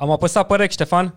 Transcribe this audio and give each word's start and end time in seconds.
Am 0.00 0.10
apăsat 0.10 0.46
pe 0.46 0.56
rec, 0.56 0.70
Ștefan. 0.70 1.14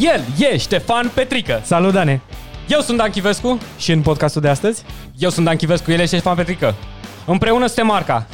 El 0.00 0.20
e 0.38 0.56
Ștefan 0.56 1.10
Petrică. 1.14 1.60
Salut, 1.64 1.92
Dane! 1.92 2.22
Eu 2.68 2.80
sunt 2.80 2.96
Dan 2.96 3.10
Chivescu. 3.10 3.58
Și 3.78 3.92
în 3.92 4.02
podcastul 4.02 4.40
de 4.40 4.48
astăzi? 4.48 4.84
Eu 5.18 5.30
sunt 5.30 5.44
Dan 5.44 5.56
Chivescu, 5.56 5.90
el 5.90 6.00
e 6.00 6.06
Ștefan 6.06 6.36
Petrică. 6.36 6.74
Împreună 7.26 7.66
suntem 7.66 7.90
Arca. 7.90 8.26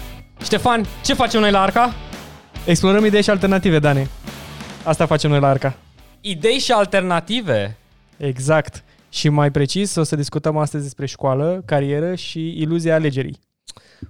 Ștefan, 0.42 0.84
ce 1.04 1.14
facem 1.14 1.40
noi 1.40 1.50
la 1.50 1.60
Arca? 1.60 1.94
Explorăm 2.66 3.04
idei 3.04 3.22
și 3.22 3.30
alternative, 3.30 3.78
Dane. 3.78 4.08
Asta 4.84 5.06
facem 5.06 5.30
noi 5.30 5.40
la 5.40 5.48
Arca. 5.48 5.76
Idei 6.20 6.58
și 6.58 6.72
alternative. 6.72 7.76
Exact. 8.16 8.84
Și 9.08 9.28
mai 9.28 9.50
precis, 9.50 9.94
o 9.94 10.02
să 10.02 10.16
discutăm 10.16 10.56
astăzi 10.56 10.82
despre 10.82 11.06
școală, 11.06 11.62
carieră 11.64 12.14
și 12.14 12.60
iluzia 12.60 12.94
alegerii. 12.94 13.38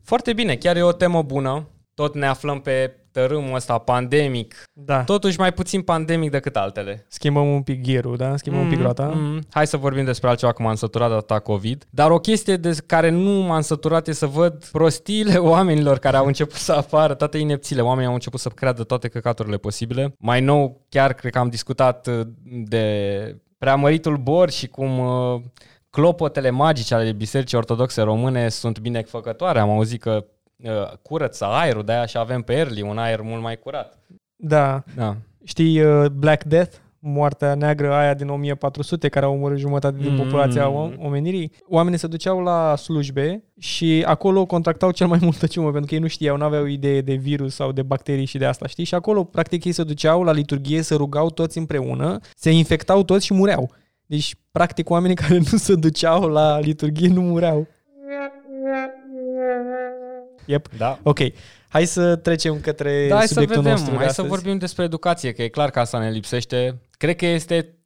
Foarte 0.03 0.33
bine, 0.33 0.57
chiar 0.57 0.77
e 0.77 0.83
o 0.83 0.93
temă 0.93 1.23
bună. 1.23 1.69
Tot 1.99 2.15
ne 2.15 2.27
aflăm 2.27 2.61
pe 2.61 2.95
tărâmul 3.13 3.55
ăsta 3.55 3.79
pandemic. 3.79 4.63
Da. 4.73 5.05
Totuși 5.05 5.39
mai 5.39 5.53
puțin 5.53 5.83
pandemic 5.83 6.31
decât 6.31 6.57
altele. 6.57 7.07
Schimbăm 7.09 7.53
un 7.53 7.63
pic 7.63 7.83
gear 7.83 8.05
da? 8.05 8.37
Schimbăm 8.37 8.63
un 8.63 8.69
pic 8.69 8.81
roata. 8.81 9.13
Mm, 9.15 9.41
hai 9.51 9.67
să 9.67 9.77
vorbim 9.77 10.05
despre 10.05 10.29
altceva, 10.29 10.53
că 10.53 10.63
m-am 10.63 10.75
săturat 10.75 11.09
de 11.09 11.15
atâta 11.15 11.39
COVID. 11.39 11.87
Dar 11.91 12.11
o 12.11 12.19
chestie 12.19 12.57
de 12.57 12.77
care 12.87 13.11
nu 13.11 13.31
m-am 13.31 13.61
săturat 13.61 14.09
e 14.09 14.13
să 14.13 14.27
văd 14.27 14.65
prostiile 14.73 15.37
oamenilor 15.55 15.99
care 15.99 16.17
au 16.17 16.27
început 16.27 16.57
să 16.57 16.73
apară, 16.73 17.15
toate 17.15 17.39
inepțiile. 17.39 17.83
Oamenii 17.83 18.09
au 18.09 18.15
început 18.15 18.41
să 18.41 18.49
creadă 18.49 18.83
toate 18.85 19.09
căcaturile 19.09 19.57
posibile. 19.57 20.15
Mai 20.19 20.41
nou, 20.41 20.87
chiar 20.89 21.13
cred 21.13 21.33
că 21.33 21.39
am 21.39 21.49
discutat 21.49 22.07
uh, 22.07 22.21
de 22.45 23.37
preamăritul 23.59 24.17
bor 24.17 24.51
și 24.51 24.67
cum 24.67 24.99
uh, 24.99 25.41
clopotele 25.91 26.51
magice 26.51 26.95
ale 26.95 27.13
Bisericii 27.13 27.59
Ortodoxe 27.59 28.03
Române 28.03 28.49
sunt 28.49 28.79
binefăcătoare. 28.79 29.59
Am 29.59 29.71
auzit 29.71 30.01
că 30.01 30.25
uh, 30.65 30.93
curăță 31.03 31.45
aerul, 31.45 31.85
de-aia 31.85 32.07
și 32.07 32.19
avem 32.19 32.43
pe 32.43 32.53
Early 32.53 32.83
un 32.83 32.99
aer 32.99 33.21
mult 33.21 33.43
mai 33.43 33.59
curat. 33.59 33.99
Da. 34.37 34.83
Da. 34.97 35.17
Știi 35.45 35.81
uh, 35.81 36.07
Black 36.11 36.45
Death? 36.45 36.77
moartea 37.01 37.55
neagră 37.55 37.93
aia 37.93 38.15
din 38.15 38.29
1400 38.29 39.09
care 39.09 39.25
au 39.27 39.33
omorât 39.33 39.59
jumătate 39.59 39.97
din 40.01 40.11
Mm. 40.13 40.17
populația 40.17 40.69
om- 40.69 40.95
omenirii. 40.99 41.53
Oamenii 41.69 41.99
se 41.99 42.07
duceau 42.07 42.43
la 42.43 42.77
slujbe 42.77 43.45
și 43.59 44.03
acolo 44.07 44.47
contractau 44.47 44.91
cel 44.91 45.07
mai 45.07 45.19
multă 45.23 45.47
ciumă 45.47 45.71
pentru 45.71 45.87
că 45.89 45.95
ei 45.95 46.01
nu 46.01 46.07
știau, 46.07 46.37
nu 46.37 46.45
aveau 46.45 46.65
idee 46.65 47.01
de 47.01 47.15
virus 47.15 47.55
sau 47.55 47.73
de 47.73 47.83
bacterii 47.83 48.25
și 48.25 48.39
de 48.39 48.45
asta, 48.45 48.67
știi? 48.67 48.85
Și 48.85 48.95
acolo 48.95 49.25
practic 49.25 49.65
ei 49.65 49.73
se 49.73 49.85
duceau 49.85 50.23
la 50.23 50.33
liturghie, 50.33 50.83
se 50.83 50.95
rugau 50.95 51.31
toți 51.31 51.59
împreună, 51.59 52.19
se 52.37 52.51
infectau 52.51 53.03
toți 53.03 53.25
și 53.25 53.35
mureau. 53.35 53.71
Deci, 54.07 54.35
practic, 54.53 54.91
oamenii 54.91 55.17
care 55.23 55.37
nu 55.37 55.59
se 55.59 55.75
duceau 55.75 56.29
la 56.29 56.59
liturghie 56.59 57.09
nu 57.09 57.21
mureau. 57.21 57.67
Yep. 60.49 60.69
Da. 60.77 60.99
Ok, 61.03 61.19
hai 61.69 61.87
să 61.87 62.17
trecem 62.17 62.61
către 62.61 63.09
Da, 63.09 63.17
hai 63.17 63.27
să 63.27 63.33
subiectul 63.33 63.63
vedem, 63.63 63.77
nostru 63.77 63.91
de 63.91 63.97
hai 63.97 64.05
să 64.05 64.11
astăzi. 64.11 64.29
vorbim 64.29 64.59
despre 64.59 64.85
educație, 64.85 65.33
că 65.33 65.43
e 65.43 65.49
clar 65.49 65.71
că 65.71 65.81
asta 65.81 65.99
ne 65.99 66.11
lipsește. 66.11 66.81
Cred 66.91 67.17
că 67.17 67.27
este 67.27 67.79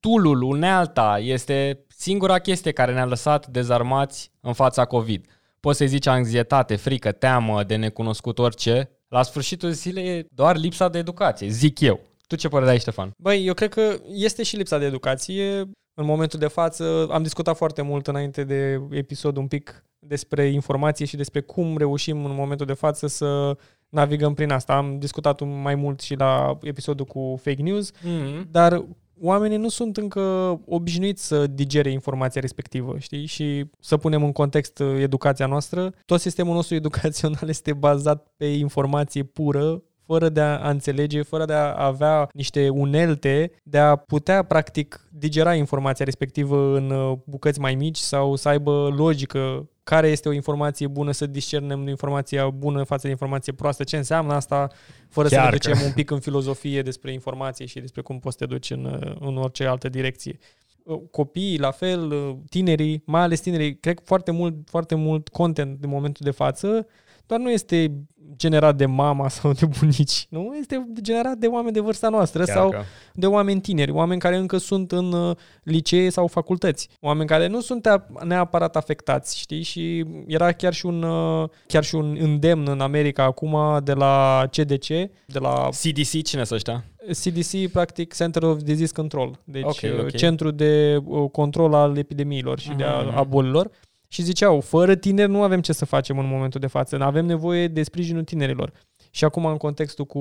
toolul, 0.00 0.42
unealta, 0.42 1.18
este 1.22 1.84
singura 1.88 2.38
chestie 2.38 2.72
care 2.72 2.92
ne-a 2.92 3.04
lăsat 3.06 3.46
dezarmați 3.46 4.30
în 4.40 4.52
fața 4.52 4.84
COVID. 4.84 5.26
Poți 5.60 5.76
să-i 5.78 5.86
zici 5.88 6.06
anxietate, 6.06 6.76
frică, 6.76 7.12
teamă 7.12 7.62
de 7.62 7.76
necunoscut 7.76 8.38
orice. 8.38 8.90
La 9.08 9.22
sfârșitul 9.22 9.70
zilei 9.70 10.06
e 10.18 10.26
doar 10.34 10.56
lipsa 10.56 10.88
de 10.88 10.98
educație, 10.98 11.48
zic 11.48 11.80
eu. 11.80 12.00
Tu 12.26 12.36
ce 12.36 12.48
părere 12.48 12.70
ai, 12.70 12.78
Ștefan? 12.78 13.10
Băi, 13.18 13.46
eu 13.46 13.54
cred 13.54 13.72
că 13.72 13.96
este 14.12 14.42
și 14.42 14.56
lipsa 14.56 14.78
de 14.78 14.84
educație. 14.84 15.58
În 15.94 16.04
momentul 16.04 16.38
de 16.38 16.46
față 16.46 17.08
am 17.10 17.22
discutat 17.22 17.56
foarte 17.56 17.82
mult 17.82 18.06
înainte 18.06 18.44
de 18.44 18.80
episod 18.90 19.36
un 19.36 19.46
pic 19.46 19.84
despre 20.12 20.44
informație 20.46 21.06
și 21.06 21.16
despre 21.16 21.40
cum 21.40 21.76
reușim 21.76 22.24
în 22.24 22.34
momentul 22.34 22.66
de 22.66 22.72
față 22.72 23.06
să 23.06 23.56
navigăm 23.88 24.34
prin 24.34 24.50
asta. 24.50 24.74
Am 24.74 24.98
discutat 24.98 25.40
un- 25.40 25.60
mai 25.62 25.74
mult 25.74 26.00
și 26.00 26.14
la 26.14 26.58
episodul 26.62 27.04
cu 27.06 27.38
fake 27.42 27.62
news, 27.62 27.90
Mm-hmm. 27.92 28.50
dar 28.50 28.84
oamenii 29.20 29.56
nu 29.56 29.68
sunt 29.68 29.96
încă 29.96 30.20
obișnuiți 30.66 31.26
să 31.26 31.46
digere 31.46 31.90
informația 31.90 32.40
respectivă, 32.40 32.94
știi? 32.98 33.26
Și 33.26 33.64
să 33.80 33.96
punem 33.96 34.24
în 34.24 34.32
context 34.32 34.78
uh, 34.78 35.00
educația 35.00 35.46
noastră. 35.46 35.92
Tot 36.06 36.20
sistemul 36.20 36.54
nostru 36.54 36.74
educațional 36.82 37.48
este 37.48 37.72
bazat 37.72 38.26
pe 38.36 38.44
informație 38.46 39.22
pură, 39.22 39.82
fără 40.06 40.28
de 40.28 40.40
a 40.40 40.68
înțelege, 40.70 41.22
fără 41.22 41.44
de 41.44 41.52
a 41.52 41.84
avea 41.86 42.28
niște 42.32 42.68
unelte 42.68 43.50
de 43.62 43.78
a 43.78 43.96
putea, 43.96 44.42
practic, 44.42 45.06
digera 45.12 45.54
informația 45.54 46.04
respectivă 46.04 46.76
în 46.76 46.90
uh, 46.90 47.12
bucăți 47.26 47.60
mai 47.60 47.74
mici 47.74 47.96
sau 47.98 48.36
să 48.36 48.48
aibă 48.48 48.94
logică 48.96 49.68
care 49.84 50.08
este 50.08 50.28
o 50.28 50.32
informație 50.32 50.86
bună, 50.86 51.12
să 51.12 51.26
discernem 51.26 51.88
informația 51.88 52.50
bună 52.50 52.82
față 52.82 53.02
de 53.02 53.08
informație 53.10 53.52
proastă, 53.52 53.84
ce 53.84 53.96
înseamnă 53.96 54.32
asta, 54.32 54.70
fără 55.08 55.28
să 55.28 55.34
Chiar 55.34 55.52
ne 55.52 55.58
că- 55.58 55.68
ducem 55.70 55.86
un 55.86 55.92
pic 55.92 56.10
în 56.10 56.20
filozofie 56.20 56.82
despre 56.82 57.12
informație 57.12 57.66
și 57.66 57.80
despre 57.80 58.00
cum 58.02 58.18
poți 58.18 58.36
să 58.38 58.44
te 58.44 58.52
duci 58.52 58.70
în, 58.70 58.84
uh, 58.84 59.16
în 59.20 59.36
orice 59.36 59.64
altă 59.66 59.88
direcție. 59.88 60.38
Uh, 60.82 61.00
Copiii, 61.10 61.58
la 61.58 61.70
fel, 61.70 62.10
uh, 62.12 62.36
tinerii, 62.48 63.02
mai 63.06 63.20
ales 63.22 63.40
tinerii, 63.40 63.76
cred 63.78 63.94
că 63.96 64.02
foarte 64.04 64.30
mult, 64.30 64.54
foarte 64.68 64.94
mult 64.94 65.28
content 65.28 65.78
în 65.82 65.90
momentul 65.90 66.24
de 66.24 66.30
față, 66.30 66.86
doar 67.32 67.44
nu 67.44 67.50
este 67.50 67.92
generat 68.36 68.76
de 68.76 68.86
mama 68.86 69.28
sau 69.28 69.52
de 69.52 69.66
bunici, 69.78 70.26
nu? 70.30 70.54
Este 70.60 70.86
generat 71.00 71.36
de 71.36 71.46
oameni 71.46 71.74
de 71.74 71.80
vârsta 71.80 72.08
noastră 72.08 72.44
sau 72.44 72.70
că... 72.70 72.82
de 73.14 73.26
oameni 73.26 73.60
tineri, 73.60 73.90
oameni 73.90 74.20
care 74.20 74.36
încă 74.36 74.56
sunt 74.56 74.92
în 74.92 75.12
uh, 75.12 75.36
licee 75.62 76.10
sau 76.10 76.26
facultăți, 76.26 76.88
oameni 77.00 77.28
care 77.28 77.46
nu 77.46 77.60
sunt 77.60 77.86
a- 77.86 78.06
neapărat 78.24 78.76
afectați, 78.76 79.38
știi? 79.38 79.62
Și 79.62 80.04
era 80.26 80.52
chiar 80.52 80.72
și 80.72 80.86
un 80.86 81.02
uh, 81.02 81.48
chiar 81.66 81.84
și 81.84 81.94
un 81.94 82.16
îndemn 82.20 82.68
în 82.68 82.80
America 82.80 83.22
acum 83.22 83.80
de 83.84 83.92
la 83.92 84.44
CDC, 84.50 84.86
de 85.26 85.38
la 85.40 85.68
CDC, 85.82 86.22
cine 86.22 86.44
să 86.44 86.54
ăștia? 86.54 86.84
CDC, 87.22 87.70
practic 87.72 88.14
Center 88.14 88.42
of 88.42 88.62
Disease 88.62 88.92
Control, 88.92 89.38
deci 89.44 89.62
Ok, 89.62 89.70
okay, 89.84 89.98
ok. 90.00 90.14
centru 90.16 90.50
de 90.50 91.00
uh, 91.04 91.30
control 91.30 91.74
al 91.74 91.96
epidemiilor 91.96 92.58
și 92.58 92.70
de 92.76 92.84
a, 92.84 93.00
Mhm. 93.00 93.18
a 93.18 93.22
bolilor. 93.22 93.70
Și 94.12 94.22
ziceau, 94.22 94.60
fără 94.60 94.94
tineri 94.94 95.30
nu 95.30 95.42
avem 95.42 95.60
ce 95.60 95.72
să 95.72 95.84
facem 95.84 96.18
în 96.18 96.26
momentul 96.28 96.60
de 96.60 96.66
față, 96.66 96.96
avem 97.00 97.26
nevoie 97.26 97.68
de 97.68 97.82
sprijinul 97.82 98.24
tinerilor. 98.24 98.72
Și 99.10 99.24
acum 99.24 99.46
în 99.46 99.56
contextul 99.56 100.04
cu 100.04 100.20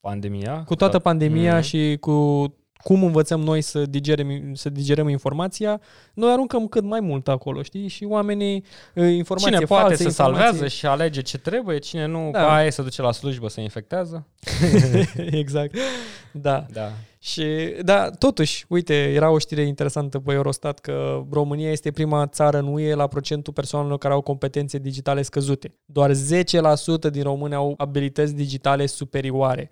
Pandemia? 0.00 0.62
cu 0.66 0.74
toată 0.74 0.98
pandemia 0.98 1.54
Mhm. 1.54 1.62
și 1.62 1.96
cu 2.00 2.46
cum 2.82 3.04
învățăm 3.04 3.40
noi 3.40 3.60
să 3.60 3.86
digerăm, 3.86 4.54
să 4.54 4.70
digerăm 4.70 5.08
informația, 5.08 5.80
noi 6.14 6.32
aruncăm 6.32 6.66
cât 6.66 6.84
mai 6.84 7.00
mult 7.00 7.28
acolo, 7.28 7.62
știi? 7.62 7.88
Și 7.88 8.04
oamenii, 8.04 8.64
uh, 8.94 9.12
informație 9.12 9.52
Cine 9.52 9.66
poate 9.66 9.82
falsă, 9.82 10.02
să 10.02 10.08
informație... 10.08 10.42
salvează 10.44 10.68
și 10.68 10.86
alege 10.86 11.20
ce 11.20 11.38
trebuie, 11.38 11.78
cine 11.78 12.06
nu, 12.06 12.30
Da. 12.32 12.38
da. 12.38 12.44
ca 12.44 12.54
aia 12.54 12.70
se 12.70 12.82
duce 12.82 13.02
la 13.02 13.12
slujbă 13.12 13.48
să 13.48 13.60
infectează. 13.60 14.26
exact. 15.30 15.76
Da. 16.32 16.66
Da. 16.72 16.92
Și, 17.18 17.44
da, 17.82 18.10
totuși, 18.10 18.64
uite, 18.68 18.94
era 18.94 19.30
o 19.30 19.38
știre 19.38 19.62
interesantă 19.62 20.18
pe 20.18 20.32
Eurostat 20.32 20.78
că 20.78 21.24
România 21.30 21.70
este 21.70 21.90
prima 21.90 22.26
țară 22.26 22.58
în 22.58 22.66
UE 22.66 22.94
la 22.94 23.06
procentul 23.06 23.52
persoanelor 23.52 23.98
care 23.98 24.14
au 24.14 24.20
competențe 24.20 24.78
digitale 24.78 25.22
scăzute. 25.22 25.74
Doar 25.84 26.10
10% 26.12 26.14
din 27.10 27.22
români 27.22 27.54
au 27.54 27.74
abilități 27.76 28.34
digitale 28.34 28.86
superioare. 28.86 29.70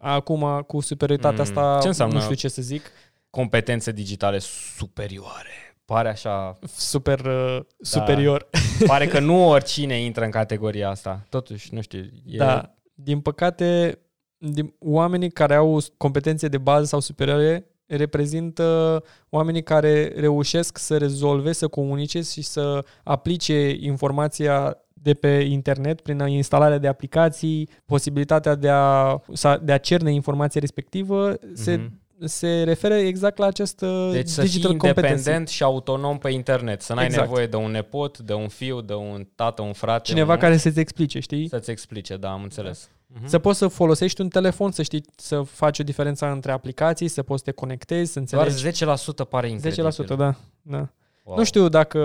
Acum, 0.00 0.64
cu 0.66 0.80
superioritatea 0.80 1.44
Mm, 1.44 1.56
asta, 1.56 1.78
ce 1.82 1.88
înseamnă? 1.88 2.14
nu 2.14 2.20
știu 2.20 2.34
ce 2.34 2.48
să 2.48 2.62
zic, 2.62 2.90
Competențe 3.30 3.92
digitale 3.92 4.38
superioare. 4.38 5.76
Pare 5.84 6.08
așa... 6.08 6.58
super 6.76 7.20
uh, 7.20 7.60
superior. 7.80 8.48
Pare 8.86 9.06
că 9.06 9.20
nu 9.20 9.48
oricine 9.48 10.00
intră 10.00 10.24
în 10.24 10.30
categoria 10.30 10.88
asta. 10.88 11.26
Totuși, 11.28 11.74
nu 11.74 11.80
știu. 11.80 11.98
E... 12.26 12.36
Da, 12.36 12.74
din 12.94 13.20
păcate, 13.20 13.98
din, 14.36 14.74
oamenii 14.78 15.30
care 15.30 15.54
au 15.54 15.80
competențe 15.96 16.48
de 16.48 16.58
bază 16.58 16.84
sau 16.84 17.00
superioare 17.00 17.64
reprezintă 17.86 19.02
oamenii 19.28 19.62
care 19.62 20.12
reușesc 20.16 20.78
să 20.78 20.96
rezolve, 20.96 21.52
să 21.52 21.68
comunice 21.68 22.22
și 22.22 22.42
să 22.42 22.84
aplice 23.04 23.76
informația 23.80 24.76
de 25.02 25.14
pe 25.14 25.28
internet 25.28 26.00
prin 26.00 26.18
instalarea 26.26 26.78
de 26.78 26.88
aplicații, 26.88 27.68
posibilitatea 27.86 28.54
de 28.54 28.68
a, 28.68 29.20
sa- 29.32 29.56
de 29.62 29.72
a 29.72 29.78
cerne 29.78 30.12
informația 30.12 30.60
respectivă, 30.60 31.34
se, 31.54 31.74
Mhm. 31.76 32.00
se 32.26 32.62
referă 32.62 32.94
exact 32.94 33.38
la 33.38 33.46
această 33.46 34.08
Deci 34.12 34.28
să 34.28 34.40
digital 34.42 34.70
fii 34.70 34.78
competency. 34.78 35.10
independent 35.10 35.48
și 35.48 35.62
autonom 35.62 36.18
pe 36.18 36.30
internet. 36.30 36.82
Să 36.82 36.94
n-ai 36.94 37.04
Exact. 37.04 37.26
nevoie 37.28 37.46
de 37.46 37.56
un 37.56 37.70
nepot, 37.70 38.18
de 38.18 38.32
un 38.34 38.48
fiu, 38.48 38.80
de 38.80 38.94
un 38.94 39.26
tată, 39.34 39.62
un 39.62 39.72
frate. 39.72 40.02
Cineva 40.02 40.32
un... 40.32 40.38
care 40.38 40.56
să-ți 40.56 40.78
explice, 40.80 41.20
știi? 41.20 41.48
Să-ți 41.48 41.70
explice, 41.70 42.16
da, 42.16 42.30
am 42.30 42.42
înțeles. 42.42 42.90
Mhm. 43.06 43.26
Să 43.26 43.38
poți 43.38 43.58
să 43.58 43.66
folosești 43.68 44.20
un 44.20 44.28
telefon, 44.28 44.70
să 44.70 44.82
știi 44.82 45.04
să 45.16 45.40
faci 45.42 45.78
o 45.78 45.82
diferență 45.82 46.26
între 46.26 46.52
aplicații, 46.52 47.08
să 47.08 47.22
poți 47.22 47.38
să 47.44 47.50
te 47.50 47.56
conectezi, 47.56 48.12
să 48.12 48.20
Doar 48.30 48.46
înțelegi. 48.46 48.84
10% 48.84 49.24
pare 49.24 49.48
incredibil. 49.48 49.90
10%, 49.90 50.14
da. 50.16 50.34
da. 50.62 50.88
Wow. 51.24 51.36
Nu 51.36 51.44
știu 51.44 51.68
dacă 51.68 51.98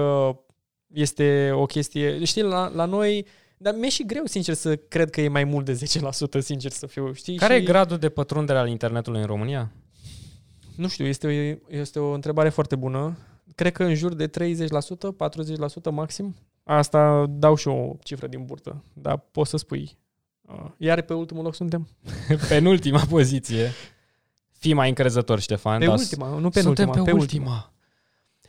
este 0.96 1.52
o 1.54 1.66
chestie... 1.66 2.24
Știi, 2.24 2.42
la, 2.42 2.68
la 2.68 2.86
noi... 2.86 3.26
Dar 3.58 3.76
mi-e 3.76 3.90
și 3.90 4.06
greu, 4.06 4.26
sincer, 4.26 4.54
să 4.54 4.76
cred 4.76 5.10
că 5.10 5.22
e 5.22 5.28
mai 5.28 5.44
mult 5.44 5.66
de 5.66 5.74
10%, 5.74 6.40
sincer 6.40 6.72
să 6.72 6.88
fiu. 6.88 7.14
Știi? 7.14 7.38
Care 7.38 7.56
și, 7.56 7.62
e 7.62 7.66
gradul 7.66 7.98
de 7.98 8.10
pătrundere 8.10 8.58
al 8.58 8.68
internetului 8.68 9.20
în 9.20 9.26
România? 9.26 9.72
Nu 10.76 10.88
știu, 10.88 11.06
este 11.06 11.28
o, 11.28 11.76
este 11.78 12.00
o 12.00 12.12
întrebare 12.12 12.50
foarte 12.50 12.76
bună. 12.76 13.18
Cred 13.56 13.72
că 13.72 13.84
în 13.84 13.96
jur 13.96 14.14
de 14.14 14.30
30%, 14.30 14.32
40% 15.90 15.92
maxim. 15.92 16.36
Asta 16.64 17.26
dau 17.30 17.56
și 17.56 17.68
eu 17.68 17.78
o 17.78 17.96
cifră 18.04 18.28
din 18.28 18.46
burtă, 18.46 18.84
dar 18.94 19.18
poți 19.32 19.50
să 19.50 19.58
spui. 19.58 19.98
Uh, 20.42 20.66
Iar 20.78 21.02
pe 21.02 21.14
ultimul 21.14 21.44
loc 21.44 21.56
suntem? 21.56 21.88
Penultima 22.50 23.06
poziție. 23.10 23.72
Fii 24.52 24.74
mai 24.74 24.90
încrezător, 24.90 25.40
Ștefan. 25.40 25.80
Pe 25.80 25.86
dar 25.86 25.98
ultima, 25.98 26.40
nu 26.40 26.50
pe 26.50 26.62
Suntem 26.62 26.88
ultima, 26.88 27.06
pe, 27.06 27.12
pe 27.12 27.18
ultima. 27.18 27.74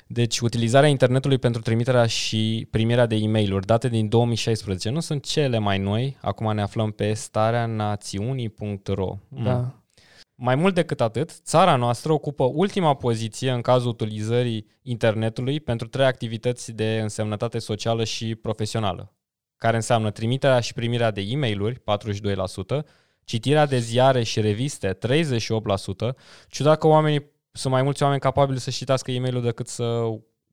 Deci, 0.08 0.38
utilizarea 0.38 0.88
internetului 0.88 1.38
pentru 1.38 1.61
trimiterea 1.61 2.06
și 2.06 2.69
primirea 2.70 3.06
de 3.06 3.14
e 3.14 3.29
mail 3.29 3.61
date 3.61 3.88
din 3.88 4.08
2016 4.08 4.91
nu 4.91 5.00
sunt 5.00 5.25
cele 5.25 5.58
mai 5.58 5.79
noi. 5.79 6.17
Acum 6.20 6.55
ne 6.55 6.62
aflăm 6.62 6.91
pe 6.91 7.12
starea 7.12 7.67
națiunii.ro. 7.67 9.19
Da. 9.29 9.81
Mai 10.35 10.55
mult 10.55 10.75
decât 10.75 11.00
atât, 11.00 11.31
țara 11.31 11.76
noastră 11.76 12.12
ocupă 12.12 12.44
ultima 12.44 12.94
poziție 12.94 13.50
în 13.50 13.61
cazul 13.61 13.88
utilizării 13.88 14.67
internetului 14.82 15.61
pentru 15.61 15.88
trei 15.88 16.06
activități 16.06 16.73
de 16.73 16.99
însemnătate 17.03 17.58
socială 17.58 18.05
și 18.05 18.35
profesională, 18.35 19.14
care 19.56 19.76
înseamnă 19.76 20.11
trimiterea 20.11 20.61
și 20.61 20.73
primirea 20.73 21.11
de 21.11 21.20
e 21.20 21.37
mail 21.37 21.82
42%, 22.81 22.85
citirea 23.25 23.67
de 23.67 23.79
ziare 23.79 24.23
și 24.23 24.41
reviste, 24.41 24.99
38%, 24.99 24.99
ciudat 26.49 26.79
că 26.79 26.87
oamenii 26.87 27.35
sunt 27.56 27.73
mai 27.73 27.82
mulți 27.82 28.03
oameni 28.03 28.20
capabili 28.20 28.61
să 28.61 28.70
citească 28.70 29.11
e 29.11 29.20
mail 29.20 29.43
decât 29.43 29.69
să 29.69 30.03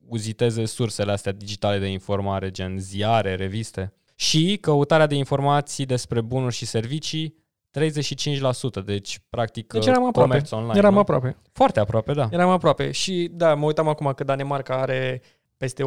uziteze 0.08 0.64
sursele 0.64 1.12
astea 1.12 1.32
digitale 1.32 1.78
de 1.78 1.86
informare, 1.86 2.50
gen 2.50 2.78
ziare, 2.78 3.34
reviste. 3.34 3.92
Și 4.14 4.58
căutarea 4.60 5.06
de 5.06 5.14
informații 5.14 5.86
despre 5.86 6.20
bunuri 6.20 6.54
și 6.54 6.66
servicii, 6.66 7.34
35%, 7.80 8.84
deci 8.84 9.20
practic 9.30 9.72
Deci 9.72 9.86
eram 9.86 10.04
aproape. 10.04 10.28
comerț 10.28 10.50
online. 10.50 10.78
Eram 10.78 10.92
nu? 10.92 10.98
aproape. 10.98 11.36
Foarte 11.52 11.80
aproape, 11.80 12.12
da. 12.12 12.28
Eram 12.30 12.50
aproape. 12.50 12.90
Și 12.90 13.30
da, 13.32 13.54
mă 13.54 13.66
uitam 13.66 13.88
acum 13.88 14.12
că 14.16 14.24
Danemarca 14.24 14.74
are 14.74 15.22
peste 15.56 15.82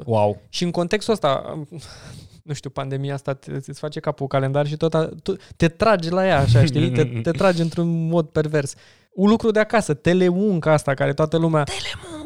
80%. 0.00 0.04
Wow. 0.04 0.40
Și 0.48 0.64
în 0.64 0.70
contextul 0.70 1.12
ăsta, 1.12 1.62
nu 2.42 2.52
știu, 2.52 2.70
pandemia 2.70 3.14
asta 3.14 3.34
te, 3.34 3.50
îți 3.66 3.78
face 3.78 4.00
capul 4.00 4.26
calendar 4.26 4.66
și 4.66 4.76
tot 4.76 4.94
a, 4.94 5.08
tu, 5.22 5.36
te 5.56 5.68
tragi 5.68 6.10
la 6.10 6.26
ea, 6.26 6.40
așa, 6.40 6.64
știi? 6.64 6.90
Te, 6.90 7.04
te 7.04 7.30
tragi 7.30 7.60
într-un 7.60 8.08
mod 8.08 8.28
pervers. 8.28 8.74
Un 9.16 9.28
lucru 9.28 9.50
de 9.50 9.58
acasă, 9.58 9.94
telemunca 9.94 10.72
asta, 10.72 10.94
care 10.94 11.12
toată 11.12 11.36
lumea 11.36 11.64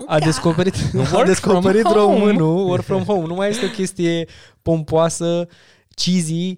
a 0.06 0.18
descoperit, 0.18 0.74
a 0.94 1.14
Work 1.14 1.26
descoperit 1.26 1.80
from 1.80 1.94
home. 1.94 2.14
românul, 2.14 2.68
work 2.68 2.82
from 2.82 3.02
home. 3.02 3.26
Nu 3.26 3.34
mai 3.34 3.48
este 3.48 3.64
o 3.64 3.68
chestie 3.68 4.28
pompoasă, 4.62 5.48
cheesy, 5.94 6.56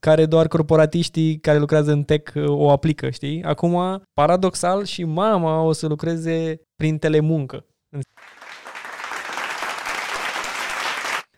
care 0.00 0.26
doar 0.26 0.48
corporatiștii 0.48 1.38
care 1.38 1.58
lucrează 1.58 1.92
în 1.92 2.02
tech 2.02 2.34
uh, 2.34 2.44
o 2.46 2.70
aplică, 2.70 3.10
știi? 3.10 3.42
Acum, 3.42 4.02
paradoxal, 4.14 4.84
și 4.84 5.04
mama 5.04 5.62
o 5.62 5.72
să 5.72 5.86
lucreze 5.86 6.60
prin 6.76 6.98
telemuncă. 6.98 7.66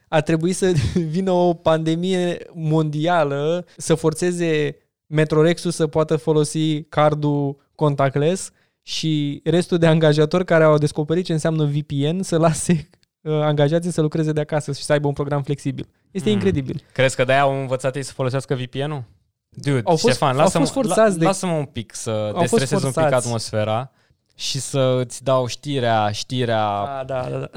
A 0.09 0.21
trebuit 0.21 0.57
să 0.57 0.73
vină 1.15 1.31
o 1.31 1.55
pandemie 1.55 2.39
mondială 2.53 3.67
să 3.77 3.95
forțeze 3.95 4.79
Metrorexul 5.07 5.71
să 5.71 5.87
poată 5.87 6.17
folosi 6.17 6.83
cardul 6.83 7.57
contactless 7.75 8.50
și 8.82 9.41
restul 9.44 9.79
de 9.79 9.87
angajatori 9.87 10.44
care 10.44 10.65
au 10.65 10.79
descoperit 10.79 11.25
ce 11.25 11.32
înseamnă 11.32 11.65
VPN 11.65 12.21
să 12.23 12.37
lase 12.38 12.88
uh, 13.21 13.32
angajații 13.32 13.91
să 13.91 14.00
lucreze 14.00 14.32
de 14.32 14.41
acasă 14.41 14.73
și 14.73 14.82
să 14.82 14.93
aibă 14.93 15.06
un 15.06 15.12
program 15.12 15.43
flexibil. 15.43 15.88
Este 16.11 16.29
Mm. 16.29 16.35
incredibil. 16.35 16.82
Crezi 16.93 17.17
că 17.17 17.25
de-aia 17.25 17.41
au 17.43 17.61
învățat 17.61 17.97
ei 17.97 18.03
să 18.03 18.12
folosească 18.12 18.55
VPN-ul? 18.55 19.05
Dude, 19.49 19.81
Au 19.85 19.97
fost- 19.97 20.03
Ștefan, 20.03 20.31
au 20.31 20.37
lasă-mă, 20.37 20.65
fost 20.65 20.73
forțați 20.76 21.19
de- 21.19 21.25
lasă-mă 21.25 21.53
un 21.53 21.65
pic 21.65 21.94
să 21.94 22.29
fost 22.31 22.41
destresez 22.41 22.82
un 22.82 22.91
pic 22.91 23.00
forțați. 23.00 23.26
atmosfera 23.26 23.91
și 24.35 24.59
să 24.61 25.03
îți 25.05 25.23
dau 25.23 25.47
știrea, 25.47 26.11
știrea 26.11 26.69
Ah, 26.69 27.07
da, 27.07 27.29
da, 27.31 27.39
da. 27.39 27.51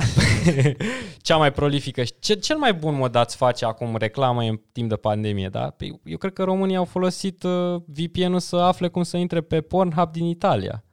cea 1.21 1.37
mai 1.37 1.51
prolifică. 1.51 2.03
Ce, 2.19 2.33
cel 2.33 2.57
mai 2.57 2.73
bun 2.73 2.95
mod 2.95 3.15
ați 3.15 3.35
face 3.35 3.65
acum 3.65 3.95
reclamă 3.95 4.41
în 4.41 4.61
timp 4.71 4.89
de 4.89 4.95
pandemie, 4.95 5.49
da? 5.49 5.69
Păi, 5.69 6.01
eu 6.03 6.17
cred 6.17 6.33
că 6.33 6.43
românii 6.43 6.75
au 6.75 6.85
folosit 6.85 7.43
uh, 7.43 7.81
VPN-ul 7.85 8.39
să 8.39 8.55
afle 8.55 8.87
cum 8.87 9.03
să 9.03 9.17
intre 9.17 9.41
pe 9.41 9.61
Pornhub 9.61 10.11
din 10.11 10.25
Italia. 10.25 10.83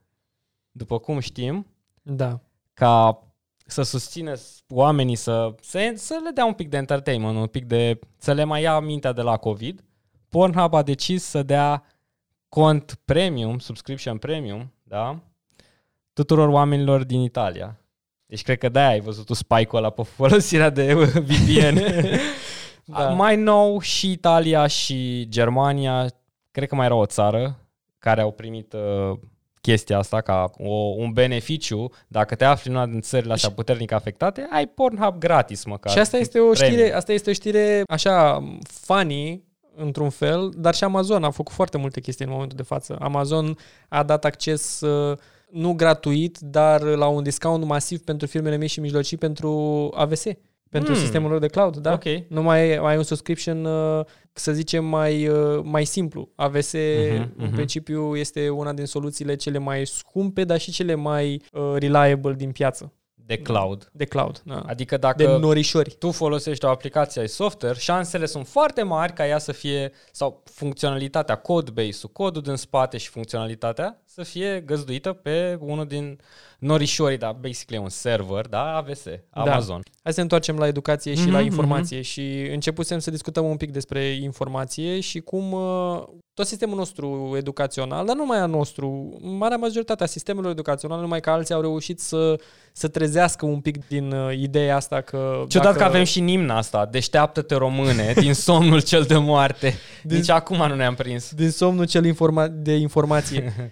După 0.71 0.99
cum 0.99 1.19
știm, 1.19 1.67
da. 2.03 2.41
ca 2.73 3.23
să 3.67 3.83
susține 3.83 4.35
oamenii 4.69 5.17
să, 5.17 5.55
să, 5.61 5.93
să 5.95 6.21
le 6.25 6.31
dea 6.31 6.45
un 6.45 6.53
pic 6.53 6.69
de 6.69 6.77
entertainment, 6.77 7.37
un 7.37 7.47
pic 7.47 7.65
de 7.65 7.99
să 8.17 8.33
le 8.33 8.45
mai 8.45 8.63
ia 8.63 8.79
mintea 8.81 9.13
de 9.13 9.23
la 9.23 9.37
COVID, 9.37 9.85
Pornhub 10.29 10.75
a 10.75 10.83
decis 10.83 11.25
să 11.25 11.43
dea 11.43 11.85
cont 12.49 13.01
premium, 13.05 13.59
subscription 13.59 14.19
premium, 14.19 14.73
da? 14.83 15.21
Tuturor 16.15 16.49
oamenilor 16.49 17.05
din 17.05 17.21
Italia. 17.21 17.79
Deci 18.27 18.43
cred 18.43 18.59
că 18.59 18.69
de-aia 18.69 18.89
ai 18.89 19.01
văzut 19.01 19.27
tu 19.27 19.35
spike-ul 19.35 19.79
ăla 19.79 19.91
pe 19.91 20.03
folosirea 20.03 20.71
de 20.71 20.95
VPN. 21.29 21.79
Da. 22.85 23.09
Mai 23.09 23.37
nou 23.37 23.81
și 23.81 24.11
Italia 24.11 24.67
și 24.67 25.27
Germania, 25.29 26.07
cred 26.51 26.69
că 26.69 26.75
mai 26.75 26.87
era 26.87 26.95
o 26.95 27.07
țară 27.07 27.59
care 27.99 28.21
au 28.21 28.31
primit 28.31 28.73
uh, 28.73 29.19
chestia 29.61 29.99
asta 29.99 30.21
ca 30.21 30.51
o, 30.59 30.75
un 30.75 31.13
beneficiu. 31.13 31.91
Dacă 32.09 32.35
te 32.35 32.45
afli 32.45 32.71
în 32.71 32.77
una 32.77 32.87
din 32.87 33.01
țările 33.01 33.33
astea 33.33 33.51
puternic 33.51 33.93
afectate, 33.93 34.49
ai 34.51 34.67
Pornhub 34.67 35.19
gratis 35.19 35.65
măcar. 35.65 35.93
Și 35.93 35.99
asta 35.99 36.17
este 36.17 36.41
o 36.41 36.51
Premium. 36.51 36.79
știre, 36.79 36.95
asta 36.95 37.13
este 37.13 37.31
o 37.31 37.33
știre 37.33 37.83
așa 37.87 38.45
funny 38.65 39.45
într-un 39.77 40.11
fel, 40.11 40.53
dar 40.57 40.75
și 40.75 40.85
Amazon 40.85 41.25
a 41.25 41.31
făcut 41.31 41.53
foarte 41.53 41.79
multe 41.79 42.01
chestii 42.01 42.25
în 42.25 42.31
momentul 42.33 42.57
de 42.57 42.63
față. 42.63 42.97
Amazon 43.01 43.59
a 43.89 44.03
dat 44.03 44.25
acces 44.25 44.81
uh, 44.81 45.19
nu 45.55 45.73
gratuit, 45.75 46.39
dar 46.39 46.83
la 46.83 47.07
un 47.07 47.23
discount 47.23 47.65
masiv 47.65 48.01
pentru 48.01 48.27
firmele 48.27 48.57
mici 48.57 48.71
și 48.71 48.81
mijlocii 48.81 49.17
pentru 49.17 49.51
AVS, 49.95 50.23
pentru 50.71 50.93
Hmm. 50.93 51.03
sistemul 51.03 51.31
lor 51.31 51.39
de 51.41 51.47
cloud, 51.47 51.77
da? 51.77 51.93
Ok. 51.93 52.05
Nu 52.29 52.43
mai 52.43 52.77
ai 52.77 52.97
un 52.97 53.03
subscription, 53.03 53.65
uh, 53.65 54.05
să 54.33 54.53
zicem, 54.53 54.85
mai, 54.85 55.27
uh, 55.29 55.61
mai 55.63 55.85
simplu. 55.85 56.29
AVS, 56.35 56.73
Mhm, 56.73 57.33
în 57.37 57.45
mhm. 57.45 57.55
principiu, 57.55 58.17
este 58.17 58.49
una 58.49 58.73
din 58.73 58.85
soluțiile 58.85 59.35
cele 59.35 59.59
mai 59.59 59.87
scumpe, 59.87 60.45
dar 60.45 60.59
și 60.59 60.71
cele 60.71 60.95
mai 60.95 61.43
uh, 61.53 61.75
reliable 61.79 62.35
din 62.35 62.51
piață, 62.51 62.93
De 63.27 63.37
cloud. 63.37 63.89
de 63.93 64.05
cloud. 64.05 64.43
Da. 64.45 64.63
Adică 64.67 64.95
De 64.97 65.01
dacă 65.01 65.37
norișori. 65.37 65.91
tu 65.99 66.11
folosești 66.11 66.65
o 66.65 66.69
aplicație 66.69 67.21
ai 67.21 67.29
software, 67.29 67.79
șansele 67.79 68.27
sunt 68.27 68.47
foarte 68.47 68.83
mari 68.83 69.13
ca 69.13 69.27
ea 69.27 69.39
să 69.39 69.53
fie, 69.53 69.93
sau 70.13 70.43
funcționalitatea, 70.45 71.35
codebase-ul, 71.37 72.13
codul 72.13 72.43
din 72.43 72.57
spate 72.57 72.97
și 72.99 73.09
funcționalitatea 73.09 74.03
să 74.05 74.23
fie 74.23 74.61
găzduită 74.61 75.13
pe 75.13 75.59
unul 75.61 75.87
din 75.87 76.21
norișorii, 76.59 77.19
da, 77.19 77.33
basically 77.33 77.83
un 77.85 77.89
server, 77.91 78.47
da, 78.47 78.77
AVS, 78.77 79.05
Amazon. 79.31 79.81
Hai 80.03 80.13
să 80.13 80.17
ne 80.17 80.23
întoarcem 80.23 80.57
la 80.59 80.67
educație 80.67 81.15
și 81.15 81.21
Mhm, 81.23 81.31
la 81.31 81.37
mhm. 81.39 81.47
informație 81.47 82.01
și 82.03 82.49
începusem 82.53 82.99
să 82.99 83.11
discutăm 83.11 83.45
un 83.45 83.57
pic 83.57 83.71
despre 83.71 84.05
informație 84.05 85.01
și 85.01 85.21
cum 85.21 85.53
uh, 85.53 86.03
tot 86.35 86.47
sistemul 86.47 86.77
nostru 86.77 87.35
educațional, 87.37 88.07
dar 88.07 88.15
nu 88.15 88.21
numai 88.23 88.39
al 88.39 88.51
nostru, 88.51 89.17
marea 89.23 89.57
majoritatea 89.57 90.07
sistemelor 90.07 90.51
educaționale, 90.51 91.01
numai 91.01 91.21
că 91.21 91.31
alții 91.31 91.55
au 91.55 91.61
reușit 91.61 92.01
să, 92.01 92.41
să 92.73 92.89
trezească 92.89 93.47
un 93.47 93.61
pic 93.61 93.87
din 93.87 94.13
uh, 94.13 94.39
ideea 94.39 94.77
asta 94.77 95.01
că... 95.01 95.45
Ciudat 95.49 95.67
dacă- 95.67 95.79
că 95.79 95.85
avem 95.85 96.05
și 96.05 96.21
nimna 96.21 96.57
asta, 96.57 96.87
deșteaptă-te 96.87 97.55
române, 97.55 98.13
din 98.21 98.35
somnul 98.35 98.83
cel 98.83 99.03
de 99.03 99.17
moarte. 99.17 99.75
Din- 100.03 100.17
Nici 100.17 100.29
acum 100.29 100.57
nu 100.57 100.75
ne-am 100.75 100.95
prins. 100.95 101.33
din 101.35 101.51
somnul 101.51 101.87
cel 101.87 102.05
informa- 102.13 102.51
de 102.53 102.75
informație. 102.77 103.53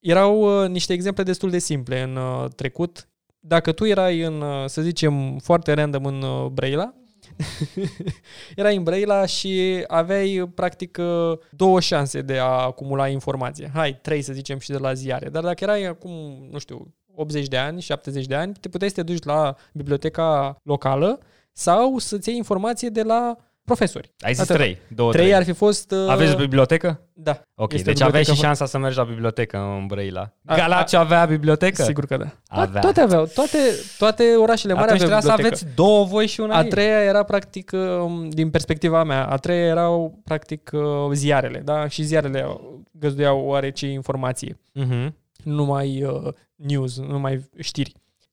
Erau 0.00 0.62
uh, 0.62 0.68
niște 0.68 0.92
exemple 0.92 1.22
destul 1.22 1.50
de 1.50 1.58
simple 1.58 2.00
în 2.02 2.16
uh, 2.16 2.44
trecut. 2.56 3.08
Dacă 3.40 3.72
tu 3.72 3.84
erai 3.86 4.20
în, 4.20 4.40
uh, 4.40 4.64
să 4.66 4.82
zicem, 4.82 5.38
foarte 5.38 5.72
random 5.72 6.04
în 6.04 6.22
uh, 6.22 6.46
Braila, 6.46 6.94
erai 8.56 8.76
în 8.76 8.82
Braila 8.82 9.26
și 9.26 9.84
aveai 9.86 10.40
uh, 10.40 10.48
practic 10.54 10.98
uh, 11.00 11.38
două 11.50 11.80
șanse 11.80 12.22
de 12.22 12.38
a 12.38 12.44
acumula 12.44 13.08
informație. 13.08 13.70
Hai, 13.74 13.98
trei 14.02 14.22
să 14.22 14.32
zicem 14.32 14.58
și 14.58 14.70
de 14.70 14.78
la 14.78 14.92
ziare. 14.92 15.28
Dar 15.28 15.42
dacă 15.42 15.64
erai 15.64 15.84
acum, 15.84 16.46
nu 16.50 16.58
știu, 16.58 16.94
80 17.14 17.48
de 17.48 17.56
ani, 17.56 17.80
70 17.80 18.26
de 18.26 18.34
ani, 18.34 18.52
te 18.60 18.68
puteai 18.68 18.90
să 18.90 18.96
te 18.96 19.02
duci 19.02 19.24
la 19.24 19.56
biblioteca 19.72 20.56
locală 20.62 21.20
sau 21.52 21.98
să-ți 21.98 22.28
iei 22.28 22.36
informație 22.36 22.88
de 22.88 23.02
la 23.02 23.36
profesori. 23.74 24.10
Ai 24.20 24.32
zis 24.32 24.42
Atât. 24.42 24.56
trei, 24.56 24.78
două, 24.88 25.10
Trei 25.12 25.22
trei. 25.24 25.36
ar 25.36 25.44
fi 25.44 25.52
fost... 25.52 25.90
uh, 25.92 26.08
Aveți 26.08 26.36
bibliotecă? 26.36 27.00
Da. 27.12 27.40
Ok, 27.54 27.72
Este 27.72 27.84
deci 27.92 28.00
aveai 28.00 28.22
și 28.24 28.28
bibliotecă- 28.30 28.46
șansa 28.56 28.66
să 28.66 28.78
mergi 28.78 28.96
la 28.96 29.04
bibliotecă 29.04 29.56
în 29.80 29.86
Brăila. 29.86 30.32
A- 30.44 30.56
Galați 30.56 30.96
avea 30.96 31.24
bibliotecă? 31.24 31.82
Sigur 31.82 32.06
că 32.06 32.16
da. 32.16 32.26
Avea. 32.48 32.80
Toate 32.80 33.00
aveau, 33.00 33.24
toate, 33.34 33.58
toate 33.98 34.34
orașele 34.36 34.72
mari 34.72 34.86
Atunci 34.86 35.02
aveau 35.02 35.20
trebuia 35.20 35.20
să 35.20 35.42
bibliotecă. 35.42 35.64
aveți 35.64 35.76
două 35.76 36.04
voi 36.04 36.26
și 36.26 36.40
una 36.40 36.56
A 36.56 36.62
ei. 36.62 36.68
treia 36.68 37.00
era 37.00 37.22
practic, 37.22 37.70
um, 38.02 38.28
din 38.28 38.50
perspectiva 38.50 39.04
mea, 39.04 39.26
a 39.26 39.36
treia 39.36 39.64
erau 39.66 40.20
practic 40.24 40.70
uh, 40.72 40.80
ziarele, 41.12 41.58
da? 41.58 41.88
Și 41.88 42.02
ziarele 42.02 42.46
găzduiau 42.92 43.40
oarece 43.44 43.86
informație, 43.86 44.58
Mhm. 44.72 45.14
nu 45.44 45.54
numai 45.54 46.02
uh, 46.04 46.32
news, 46.54 46.98
nu 46.98 47.06
numai 47.06 47.48
știri. 47.58 47.92